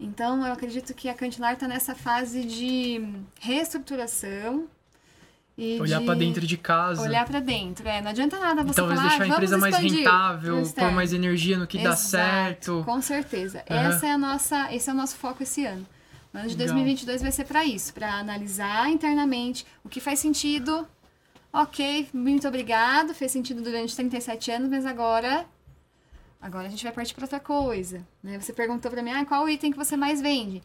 Então, 0.00 0.44
eu 0.44 0.52
acredito 0.52 0.92
que 0.92 1.08
a 1.08 1.14
Cantilar 1.14 1.52
está 1.52 1.68
nessa 1.68 1.94
fase 1.94 2.44
de 2.44 3.00
reestruturação 3.40 4.68
e 5.56 5.78
Olhar 5.80 6.00
de 6.00 6.06
pra 6.06 6.14
dentro 6.14 6.46
de 6.46 6.56
casa. 6.56 7.02
olhar 7.02 7.26
para 7.26 7.40
dentro. 7.40 7.86
É, 7.86 8.00
não 8.00 8.10
adianta 8.10 8.38
nada 8.38 8.62
você 8.62 8.74
Talvez 8.76 8.98
falar, 8.98 9.10
deixar 9.10 9.24
a 9.24 9.26
"Ah, 9.26 9.28
empresa 9.30 9.58
mais 9.58 9.74
expandir 9.74 9.98
rentável, 9.98 10.54
pôr 10.56 10.62
externo." 10.62 10.92
mais 10.92 11.12
energia 11.12 11.58
no 11.58 11.66
que 11.66 11.78
dá 11.78 11.90
Exato, 11.90 12.00
certo. 12.08 12.82
Com 12.84 13.02
certeza. 13.02 13.62
Aham. 13.70 13.88
Essa 13.88 14.06
é 14.06 14.10
a 14.12 14.18
nossa, 14.18 14.74
esse 14.74 14.88
é 14.88 14.92
o 14.92 14.96
nosso 14.96 15.16
foco 15.16 15.42
esse 15.42 15.64
ano. 15.66 15.86
O 16.32 16.38
ano 16.38 16.48
de 16.48 16.54
Legal. 16.56 16.68
2022 16.74 17.20
vai 17.22 17.30
ser 17.32 17.44
para 17.44 17.64
isso, 17.66 17.92
para 17.92 18.14
analisar 18.14 18.90
internamente 18.90 19.66
o 19.84 19.88
que 19.88 20.00
faz 20.00 20.18
sentido. 20.18 20.88
Ok, 21.52 22.08
muito 22.14 22.48
obrigado, 22.48 23.12
fez 23.12 23.30
sentido 23.30 23.60
durante 23.60 23.94
37 23.94 24.50
anos, 24.50 24.70
mas 24.70 24.86
agora 24.86 25.44
agora 26.40 26.66
a 26.66 26.70
gente 26.70 26.82
vai 26.82 26.92
partir 26.92 27.14
para 27.14 27.24
outra 27.24 27.38
coisa. 27.38 28.00
Né? 28.22 28.38
Você 28.40 28.52
perguntou 28.54 28.90
para 28.90 29.02
mim, 29.02 29.10
ah, 29.10 29.24
qual 29.24 29.44
o 29.44 29.48
item 29.48 29.70
que 29.70 29.76
você 29.76 29.96
mais 29.96 30.20
vende? 30.20 30.62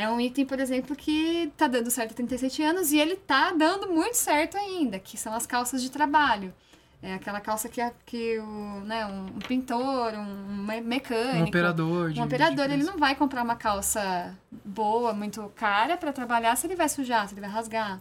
É 0.00 0.08
um 0.08 0.20
item, 0.20 0.46
por 0.46 0.60
exemplo, 0.60 0.94
que 0.94 1.50
tá 1.56 1.66
dando 1.66 1.90
certo 1.90 2.12
há 2.12 2.14
37 2.14 2.62
anos 2.62 2.92
e 2.92 2.98
ele 2.98 3.16
tá 3.16 3.50
dando 3.52 3.88
muito 3.90 4.14
certo 4.14 4.56
ainda, 4.56 4.98
que 5.00 5.16
são 5.16 5.34
as 5.34 5.44
calças 5.44 5.82
de 5.82 5.90
trabalho. 5.90 6.54
É 7.02 7.14
aquela 7.14 7.40
calça 7.40 7.68
que, 7.68 7.80
que 8.06 8.38
o, 8.38 8.80
né, 8.84 9.04
um, 9.06 9.26
pintor, 9.46 10.14
um 10.14 10.56
me- 10.66 10.80
mecânico, 10.80 11.44
Um 11.44 11.48
operador. 11.48 12.10
de- 12.12 12.20
um 12.20 12.24
operador, 12.24 12.64
ele 12.70 12.84
não 12.84 12.96
vai 12.96 13.14
comprar 13.16 13.42
uma 13.42 13.56
calça 13.56 14.36
boa, 14.64 15.12
muito 15.12 15.50
cara 15.56 15.96
para 15.96 16.12
trabalhar 16.12 16.54
se 16.56 16.66
ele 16.66 16.76
vai 16.76 16.88
sujar, 16.88 17.26
se 17.28 17.34
ele 17.34 17.40
vai 17.40 17.50
rasgar. 17.50 18.00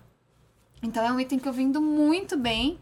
Então 0.83 1.03
é 1.05 1.11
um 1.11 1.19
item 1.19 1.39
que 1.39 1.47
eu 1.47 1.53
vendo 1.53 1.81
muito 1.81 2.37
bem 2.37 2.77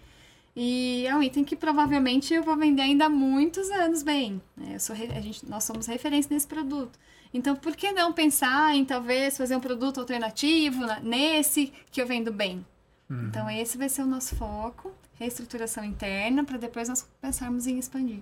e 0.55 1.05
é 1.07 1.15
um 1.15 1.23
item 1.23 1.43
que 1.45 1.55
provavelmente 1.55 2.33
eu 2.33 2.43
vou 2.43 2.55
vender 2.57 2.81
ainda 2.81 3.05
há 3.05 3.09
muitos 3.09 3.69
anos 3.71 4.03
bem. 4.03 4.41
né? 4.57 4.75
Eu 4.75 4.79
sou 4.79 4.93
a 4.95 5.21
gente, 5.21 5.45
nós 5.49 5.63
somos 5.63 5.85
referência 5.87 6.33
nesse 6.33 6.47
produto. 6.47 6.97
Então, 7.37 7.55
por 7.55 7.75
que 7.75 7.91
não 7.91 8.13
pensar 8.13 8.73
em 8.75 8.85
talvez 8.85 9.35
fazer 9.37 9.55
um 9.55 9.59
produto 9.59 9.99
alternativo 9.99 10.79
na- 10.85 10.99
nesse 11.01 11.73
que 11.91 12.01
eu 12.01 12.07
vendo 12.07 12.31
bem? 12.31 12.65
Uhum. 13.09 13.27
Então, 13.27 13.49
esse 13.49 13.77
vai 13.77 13.89
ser 13.89 14.03
o 14.03 14.05
nosso 14.05 14.35
foco, 14.35 14.93
reestruturação 15.15 15.83
interna, 15.83 16.43
para 16.45 16.57
depois 16.57 16.87
nós 16.89 17.05
pensarmos 17.21 17.67
em 17.67 17.77
expandir. 17.77 18.21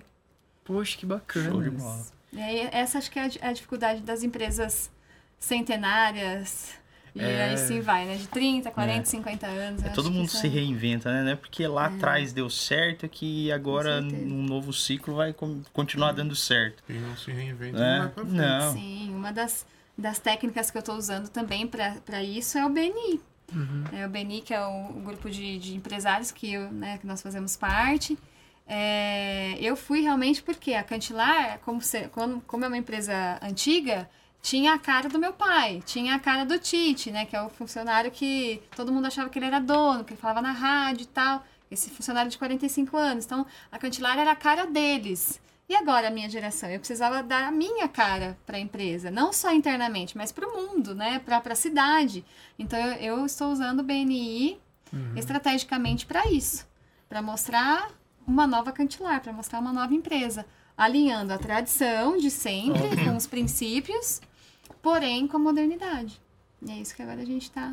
Poxa, 0.64 0.96
que 0.98 1.06
bacana. 1.06 1.50
Show 1.50 1.62
de 1.62 1.70
bola. 1.70 2.04
E 2.32 2.40
aí, 2.42 2.68
essa 2.72 2.98
acho 2.98 3.10
que 3.10 3.18
é 3.18 3.22
a 3.22 3.28
di- 3.28 3.38
a 3.40 3.52
dificuldade 3.52 4.00
das 4.02 4.22
empresas 4.24 4.90
centenárias. 5.38 6.70
E 7.14 7.20
É. 7.22 7.44
aí 7.50 7.56
sim 7.56 7.80
vai, 7.80 8.04
né? 8.06 8.16
De 8.16 8.26
30, 8.26 8.70
40, 8.72 9.00
É. 9.02 9.04
50 9.04 9.46
anos. 9.46 9.82
É, 9.84 9.88
todo 9.90 10.10
mundo 10.10 10.28
se 10.28 10.46
é- 10.46 10.50
reinventa, 10.50 11.12
né? 11.12 11.22
Não 11.22 11.30
é 11.30 11.36
porque 11.36 11.64
lá 11.66 11.86
atrás 11.86 12.32
deu 12.32 12.50
certo 12.50 13.08
que 13.08 13.52
agora, 13.52 14.00
num 14.00 14.42
novo 14.42 14.72
ciclo, 14.72 15.14
vai 15.14 15.32
continuar 15.72 16.10
dando 16.12 16.34
certo. 16.34 16.82
Quem 16.86 16.98
não 17.00 17.16
se 17.16 17.30
reinventa 17.30 17.78
É, 17.78 17.92
não 17.92 17.98
vai 18.06 18.08
pra 18.08 18.24
frente. 18.24 18.36
não. 18.36 18.72
Sim, 18.72 19.14
uma 19.14 19.32
das, 19.32 19.64
das 19.96 20.18
técnicas 20.18 20.70
que 20.72 20.76
eu 20.76 20.80
estou 20.80 20.96
usando 20.96 21.28
também 21.28 21.66
para 21.68 22.22
isso 22.24 22.58
é 22.58 22.66
o 22.66 22.68
BNI. 22.68 23.20
Uhum. 23.54 23.84
É, 23.92 24.04
o 24.06 24.08
BNI, 24.08 24.40
que 24.40 24.52
é 24.52 24.60
o, 24.66 24.88
o 24.96 25.00
grupo 25.04 25.30
de, 25.30 25.58
de 25.58 25.76
empresários 25.76 26.32
que, 26.32 26.52
eu, 26.52 26.72
né, 26.72 26.98
que 26.98 27.06
nós 27.06 27.22
fazemos 27.22 27.56
parte. 27.56 28.18
É, 28.66 29.56
eu 29.60 29.76
fui 29.76 30.00
realmente 30.00 30.42
porque 30.42 30.72
a 30.74 30.82
Cantilar, 30.82 31.58
como, 31.64 31.80
se- 31.80 32.08
como, 32.08 32.40
como 32.40 32.64
é 32.64 32.68
uma 32.68 32.76
empresa 32.78 33.38
antiga, 33.42 34.08
tinha 34.44 34.74
a 34.74 34.78
cara 34.78 35.08
do 35.08 35.18
meu 35.18 35.32
pai, 35.32 35.82
tinha 35.86 36.14
a 36.14 36.18
cara 36.18 36.44
do 36.44 36.58
Tite, 36.58 37.10
né? 37.10 37.24
Que 37.24 37.34
é 37.34 37.40
o 37.40 37.48
funcionário 37.48 38.10
que 38.10 38.62
todo 38.76 38.92
mundo 38.92 39.06
achava 39.06 39.30
que 39.30 39.38
ele 39.38 39.46
era 39.46 39.58
dono, 39.58 40.04
que 40.04 40.12
ele 40.12 40.20
falava 40.20 40.42
na 40.42 40.52
rádio 40.52 41.04
e 41.04 41.06
tal. 41.06 41.42
Esse 41.70 41.88
funcionário 41.88 42.30
de 42.30 42.36
45 42.36 42.94
anos. 42.94 43.24
Então, 43.24 43.46
a 43.72 43.78
Cantilar 43.78 44.18
era 44.18 44.32
a 44.32 44.36
cara 44.36 44.66
deles. 44.66 45.40
E 45.66 45.74
agora 45.74 46.08
a 46.08 46.10
minha 46.10 46.28
geração? 46.28 46.68
Eu 46.68 46.78
precisava 46.78 47.22
dar 47.22 47.48
a 47.48 47.50
minha 47.50 47.88
cara 47.88 48.36
para 48.44 48.58
a 48.58 48.60
empresa, 48.60 49.10
não 49.10 49.32
só 49.32 49.50
internamente, 49.50 50.14
mas 50.14 50.30
para 50.30 50.46
o 50.46 50.52
mundo, 50.52 50.94
né? 50.94 51.20
Para 51.20 51.40
a 51.42 51.54
cidade. 51.56 52.22
Então 52.58 52.78
eu, 52.78 53.16
eu 53.16 53.24
estou 53.24 53.50
usando 53.50 53.80
o 53.80 53.82
BNI 53.82 54.60
estrategicamente 55.16 56.04
para 56.04 56.30
isso, 56.30 56.68
para 57.08 57.22
mostrar 57.22 57.90
uma 58.26 58.46
nova 58.46 58.72
cantilar, 58.72 59.22
para 59.22 59.32
mostrar 59.32 59.58
uma 59.58 59.72
nova 59.72 59.94
empresa, 59.94 60.44
alinhando 60.76 61.32
a 61.32 61.38
tradição 61.38 62.18
de 62.18 62.30
sempre 62.30 62.94
com 63.02 63.16
os 63.16 63.26
princípios, 63.26 64.20
porém 64.84 65.26
com 65.26 65.38
a 65.38 65.40
modernidade. 65.40 66.20
E 66.64 66.70
é 66.70 66.76
isso 66.76 66.94
que 66.94 67.02
agora 67.02 67.20
a 67.20 67.24
gente 67.24 67.42
está 67.42 67.72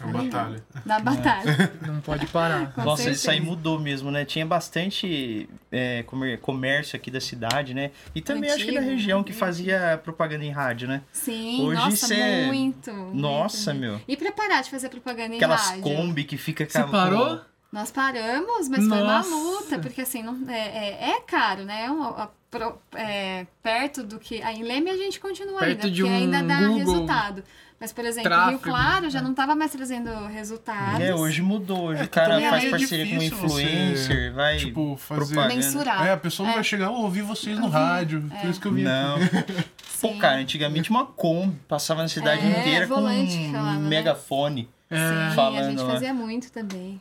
É 0.00 0.04
uma 0.04 0.24
batalha. 0.24 0.64
na 0.84 0.98
batalha. 1.00 1.72
Não 1.86 2.00
pode 2.00 2.26
parar. 2.26 2.72
Com 2.72 2.82
Nossa, 2.82 3.02
isso 3.10 3.30
aí 3.30 3.36
certeza. 3.36 3.44
mudou 3.50 3.78
mesmo, 3.78 4.10
né? 4.10 4.24
Tinha 4.24 4.44
bastante 4.46 5.48
é, 5.70 6.02
comércio 6.42 6.96
aqui 6.96 7.10
da 7.10 7.20
cidade, 7.20 7.74
né? 7.74 7.90
E 8.14 8.20
também 8.20 8.50
acho 8.50 8.64
que 8.64 8.72
da 8.72 8.80
Antigo, 8.80 8.94
região 8.96 9.22
que 9.22 9.32
fazia 9.32 10.00
propaganda 10.02 10.44
em 10.44 10.50
rádio, 10.50 10.88
né? 10.88 11.02
Sim, 11.12 11.62
Hoje 11.66 11.80
nossa, 11.80 12.06
cê- 12.08 12.46
muito, 12.46 12.92
muito. 12.92 13.16
Nossa, 13.16 13.72
muito. 13.74 13.80
meu. 13.86 14.00
E 14.08 14.16
para 14.16 14.32
parar 14.32 14.62
de 14.62 14.70
fazer 14.70 14.88
propaganda 14.88 15.34
em 15.34 15.36
Aquelas 15.36 15.68
rádio? 15.68 15.82
Kombi 15.82 16.24
que 16.24 16.36
fica 16.38 16.66
Você 16.68 16.82
com- 16.82 16.90
parou? 16.90 17.40
Nós 17.72 17.90
paramos, 17.92 18.68
mas 18.68 18.84
foi 18.86 19.00
uma 19.00 19.18
Nossa. 19.18 19.30
luta, 19.30 19.78
porque 19.78 20.00
assim, 20.00 20.24
não, 20.24 20.36
é, 20.50 20.58
é, 20.58 21.10
é 21.12 21.20
caro, 21.20 21.64
né? 21.64 21.84
É 21.84 21.90
um- 21.90 22.02
a- 22.02 22.28
pro- 22.50 22.78
é, 22.94 23.46
perto 23.62 24.02
do 24.02 24.18
que. 24.18 24.42
Aí 24.42 24.60
em 24.60 24.62
Leme 24.64 24.90
a 24.90 24.96
gente 24.96 25.18
continua 25.20 25.58
Perto 25.60 25.70
ainda, 25.86 25.88
porque 25.88 26.02
um 26.04 26.14
ainda 26.14 26.42
dá 26.42 26.58
Google 26.60 26.76
resultado. 26.78 27.44
Mas, 27.78 27.94
por 27.94 28.04
exemplo, 28.04 28.28
tráfego, 28.28 28.50
Rio 28.50 28.58
Claro 28.60 29.08
já 29.08 29.20
né? 29.20 29.24
não 29.24 29.30
estava 29.30 29.54
mais 29.54 29.72
trazendo 29.72 30.10
resultados. 30.26 31.00
É, 31.00 31.14
hoje 31.14 31.40
mudou. 31.40 31.84
Hoje 31.86 32.02
É 32.02 32.04
o 32.04 32.08
cara 32.10 32.38
é 32.38 32.50
faz 32.50 32.62
meio 32.64 32.70
parceria 32.78 33.06
com 33.06 33.14
um 33.14 33.18
difícil 33.20 33.38
você, 33.48 33.62
influencer, 33.62 34.34
vai. 34.34 34.56
Tipo, 34.58 34.96
fazer. 34.98 35.46
Mensurar. 35.48 36.06
É, 36.06 36.12
a 36.12 36.16
pessoa 36.18 36.46
não 36.46 36.54
vai 36.56 36.62
chegar, 36.64 36.86
eu 36.86 36.92
ouvi 36.92 37.22
vocês 37.22 37.58
no 37.58 37.68
rádio. 37.68 38.22
Por 38.42 38.50
isso 38.50 38.60
que 38.60 38.66
eu 38.68 38.72
vim 38.72 38.82
Não. 38.82 39.16
Pô, 39.98 40.14
cara, 40.18 40.36
antigamente 40.40 40.90
uma 40.90 41.06
Kombi 41.06 41.56
passava 41.66 42.02
na 42.02 42.08
cidade 42.08 42.44
É, 42.44 42.60
inteira 42.60 42.86
com 42.86 42.94
volante 42.96 43.50
falava, 43.50 43.78
um 43.78 43.80
né? 43.82 43.88
megafone. 43.88 44.68
É. 44.90 44.96
Sim, 44.96 45.14
a 45.14 45.30
falando 45.30 45.70
gente 45.70 45.82
lá. 45.82 45.92
fazia 45.92 46.12
muito 46.12 46.52
também. 46.52 47.00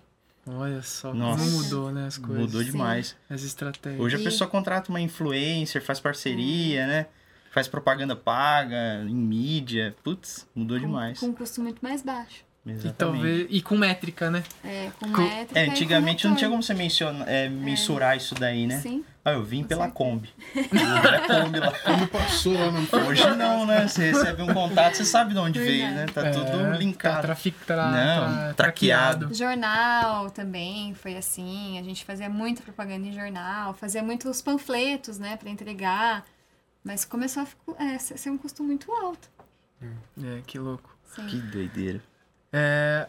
Olha 0.57 0.81
só, 0.81 1.13
Nossa. 1.13 1.43
como 1.43 1.51
mudou, 1.63 1.91
né, 1.91 2.07
as 2.07 2.17
coisas. 2.17 2.37
Mudou 2.45 2.63
demais. 2.63 3.15
As 3.29 3.43
estratégias. 3.43 4.01
Hoje 4.01 4.15
a 4.15 4.19
E- 4.19 4.23
pessoa 4.23 4.49
contrata 4.49 4.89
uma 4.89 4.99
influencer, 5.01 5.81
faz 5.83 5.99
parceria, 5.99 6.87
né? 6.87 7.05
Faz 7.51 7.67
propaganda 7.67 8.15
paga, 8.15 9.03
em 9.07 9.15
mídia. 9.15 9.95
Putz, 10.03 10.47
mudou 10.55 10.77
Com, 10.79 10.85
demais. 10.85 11.19
com 11.19 11.27
um 11.27 11.33
custo 11.33 11.61
muito 11.61 11.79
mais 11.81 12.01
baixo. 12.01 12.43
E 12.65 12.71
Exatamente. 12.71 12.95
talvez. 12.97 13.47
E 13.49 13.61
com 13.61 13.77
métrica, 13.77 14.29
né? 14.29 14.43
É, 14.63 14.91
com 14.99 15.11
Com- 15.11 15.21
métrica. 15.21 15.59
É, 15.59 15.63
e 15.63 15.65
com 15.67 15.71
antigamente 15.71 16.27
não 16.27 16.35
tinha 16.35 16.49
como 16.49 16.61
você 16.61 16.73
menciona, 16.73 17.25
é, 17.25 17.49
mensurar 17.49 18.15
isso 18.17 18.35
daí, 18.35 18.67
né? 18.67 18.79
Sim. 18.79 19.03
Ah, 19.29 19.33
eu 19.33 19.43
vim 19.43 19.63
pela. 19.63 19.89
Kombi. 19.89 20.29
Era 20.55 21.21
Kombi 21.27 21.59
lá. 21.59 21.71
Quando 21.83 22.07
passou 22.07 22.53
lá 22.53 22.71
no 22.71 22.79
Hoje 23.07 23.29
não, 23.35 23.65
né? 23.65 23.87
Você 23.87 24.11
recebe 24.11 24.41
um 24.41 24.53
contato, 24.53 24.95
você 24.95 25.05
sabe 25.05 25.33
de 25.33 25.39
onde 25.39 25.59
veio, 25.59 25.87
né? 25.91 26.05
Tá 26.07 26.27
É, 26.27 26.31
tudo 26.31 26.45
Tá, 26.45 26.77
linkado. 26.77 27.21
trafic, 27.21 27.55
tra, 27.65 27.91
Não, 27.91 28.27
tra- 28.33 28.53
traqueado. 28.55 29.33
Jornal 29.33 30.29
também 30.31 30.93
foi 30.95 31.15
assim. 31.17 31.77
A 31.79 31.83
gente 31.83 32.03
fazia 32.05 32.29
muita 32.29 32.61
propaganda 32.61 33.07
em 33.07 33.13
jornal, 33.13 33.73
fazia 33.73 34.01
muitos 34.03 34.41
panfletos, 34.41 35.19
né, 35.19 35.37
para 35.37 35.49
entregar. 35.49 36.25
Mas 36.83 37.03
começou 37.05 37.43
a 37.43 37.45
fico- 37.45 37.75
é, 37.77 37.97
ser 37.97 38.29
um 38.29 38.37
custo 38.37 38.63
muito 38.63 38.91
alto. 38.91 39.27
É, 39.81 40.41
que 40.47 40.57
louco. 40.57 40.95
Sim. 41.15 41.27
Que 41.27 41.37
doideira. 41.37 42.01
É, 42.53 43.07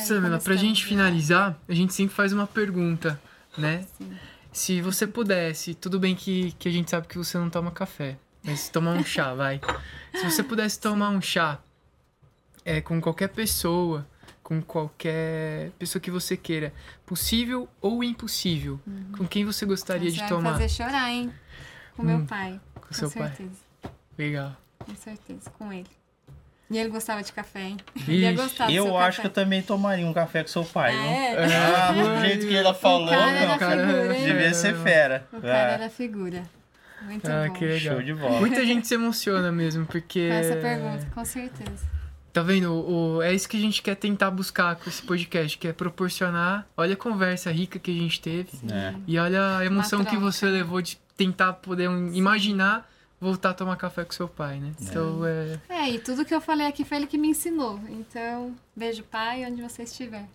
Samela, 0.00 0.38
pra 0.38 0.56
gente 0.56 0.84
finalizar, 0.84 1.56
a 1.68 1.72
gente 1.74 1.92
sempre 1.92 2.14
faz 2.14 2.32
uma 2.32 2.46
pergunta, 2.46 3.20
né? 3.56 3.84
Sim. 3.96 4.16
Se 4.58 4.82
você 4.82 5.06
pudesse, 5.06 5.72
tudo 5.72 6.00
bem 6.00 6.16
que, 6.16 6.50
que 6.58 6.68
a 6.68 6.72
gente 6.72 6.90
sabe 6.90 7.06
que 7.06 7.16
você 7.16 7.38
não 7.38 7.48
toma 7.48 7.70
café, 7.70 8.16
mas 8.42 8.68
tomar 8.68 8.90
um 8.94 9.04
chá, 9.04 9.32
vai. 9.32 9.60
Se 10.12 10.24
você 10.28 10.42
pudesse 10.42 10.80
tomar 10.80 11.10
um 11.10 11.20
chá 11.20 11.60
é, 12.64 12.80
com 12.80 13.00
qualquer 13.00 13.28
pessoa, 13.28 14.04
com 14.42 14.60
qualquer 14.60 15.70
pessoa 15.78 16.02
que 16.02 16.10
você 16.10 16.36
queira, 16.36 16.74
possível 17.06 17.68
ou 17.80 18.02
impossível, 18.02 18.80
com 19.16 19.28
quem 19.28 19.44
você 19.44 19.64
gostaria 19.64 20.10
Você 20.10 20.14
de 20.14 20.20
vai 20.22 20.28
tomar? 20.28 20.50
me 20.54 20.58
fazer 20.58 20.68
chorar, 20.70 21.08
hein? 21.08 21.32
Com 21.96 22.02
Hum, 22.02 22.06
meu 22.06 22.26
pai. 22.26 22.60
Com 22.74 22.92
seu 22.92 23.08
pai. 23.12 23.28
certeza. 23.28 23.60
Legal. 24.18 24.56
Com 24.80 24.96
certeza, 24.96 25.50
com 25.50 25.72
ele. 25.72 25.97
E 26.70 26.76
ele 26.78 26.90
gostava 26.90 27.22
de 27.22 27.32
café, 27.32 27.62
hein? 27.62 27.76
Ele 28.06 28.18
ia 28.18 28.32
Ixi, 28.32 28.42
gostar 28.42 28.66
do 28.66 28.72
Eu 28.72 28.84
seu 28.84 28.98
acho 28.98 29.20
que 29.22 29.26
eu 29.26 29.30
café. 29.30 29.42
também 29.44 29.62
tomaria 29.62 30.06
um 30.06 30.12
café 30.12 30.42
com 30.42 30.48
seu 30.48 30.64
pai, 30.64 30.92
viu? 30.92 31.00
É, 31.00 31.46
Ah, 31.56 31.92
do 31.92 32.20
jeito 32.26 32.46
que 32.46 32.54
ela 32.54 32.74
falou, 32.74 33.08
era 33.12 33.46
não. 33.48 33.58
cara, 33.58 33.86
figura, 33.86 34.16
hein? 34.18 34.24
Devia 34.26 34.52
ser 34.54 34.74
fera. 34.76 35.26
O 35.32 35.40
cara 35.40 35.54
Ah, 35.54 35.72
era 35.72 35.88
figura. 35.88 36.42
Muito 37.02 37.26
Ah, 37.30 37.46
bom. 37.46 37.54
que 37.54 37.64
legal. 37.64 37.94
Show 37.94 38.02
de 38.02 38.12
bola. 38.12 38.40
Muita 38.40 38.66
gente 38.66 38.86
se 38.86 38.94
emociona 38.94 39.50
mesmo, 39.50 39.86
porque. 39.86 40.28
Com 40.28 40.34
essa 40.34 40.56
pergunta, 40.56 41.06
com 41.14 41.24
certeza. 41.24 41.86
Tá 42.32 42.42
vendo? 42.42 42.70
O, 42.72 43.22
é 43.22 43.32
isso 43.32 43.48
que 43.48 43.56
a 43.56 43.60
gente 43.60 43.80
quer 43.80 43.94
tentar 43.96 44.30
buscar 44.30 44.76
com 44.76 44.90
esse 44.90 45.02
podcast, 45.02 45.56
que 45.56 45.66
é 45.68 45.72
proporcionar. 45.72 46.66
Olha 46.76 46.92
a 46.92 46.96
conversa 46.96 47.50
rica 47.50 47.78
que 47.78 47.90
a 47.90 47.94
gente 47.94 48.20
teve. 48.20 48.50
É. 48.70 48.94
E 49.06 49.18
olha 49.18 49.56
a 49.58 49.64
emoção 49.64 50.04
que 50.04 50.16
você 50.18 50.44
levou 50.46 50.82
de 50.82 50.98
tentar 51.16 51.54
poder 51.54 51.88
um- 51.88 52.12
imaginar 52.12 52.86
voltar 53.20 53.50
a 53.50 53.54
tomar 53.54 53.76
café 53.76 54.04
com 54.04 54.12
seu 54.12 54.28
pai, 54.28 54.60
né? 54.60 54.72
Então 54.80 55.24
é. 55.24 55.60
É, 55.68 55.90
e 55.90 55.98
tudo 55.98 56.24
que 56.24 56.34
eu 56.34 56.40
falei 56.40 56.66
aqui 56.66 56.84
foi 56.84 56.98
ele 56.98 57.06
que 57.06 57.18
me 57.18 57.28
ensinou. 57.28 57.80
Então, 57.88 58.54
beijo, 58.74 59.02
pai, 59.04 59.44
onde 59.44 59.62
você 59.62 59.82
estiver. 59.82 60.26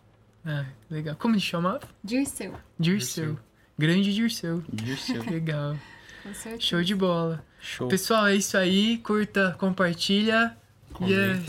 Ah, 0.45 0.65
legal. 0.89 1.15
Como 1.15 1.35
ele 1.35 1.41
chamava? 1.41 1.81
Dirceu, 2.03 2.53
Dirceu. 2.77 3.25
Dirceu. 3.25 3.39
Grande 3.77 4.13
Dirceu. 4.13 4.63
Dirceu. 4.71 5.23
Legal. 5.29 5.77
com 6.21 6.33
certeza. 6.33 6.61
Show 6.61 6.83
de 6.83 6.93
bola. 6.93 7.43
Show. 7.59 7.87
Pessoal, 7.87 8.27
é 8.27 8.35
isso 8.35 8.57
aí. 8.57 8.97
Curta, 8.99 9.55
compartilha. 9.57 10.55
E 11.01 11.13
é... 11.13 11.39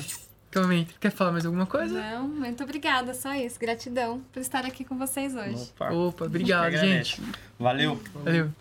Comenta. 0.55 0.95
Quer 1.01 1.11
falar 1.11 1.33
mais 1.33 1.45
alguma 1.45 1.67
coisa? 1.67 2.01
Não, 2.01 2.29
muito 2.29 2.63
obrigada, 2.63 3.13
só 3.13 3.35
isso. 3.35 3.59
Gratidão 3.59 4.23
por 4.33 4.39
estar 4.39 4.65
aqui 4.65 4.85
com 4.85 4.97
vocês 4.97 5.35
hoje. 5.35 5.73
Opa. 5.75 5.91
Opa, 5.93 6.25
obrigado, 6.27 6.77
gente. 6.77 7.21
Valeu. 7.59 8.01
Valeu. 8.15 8.53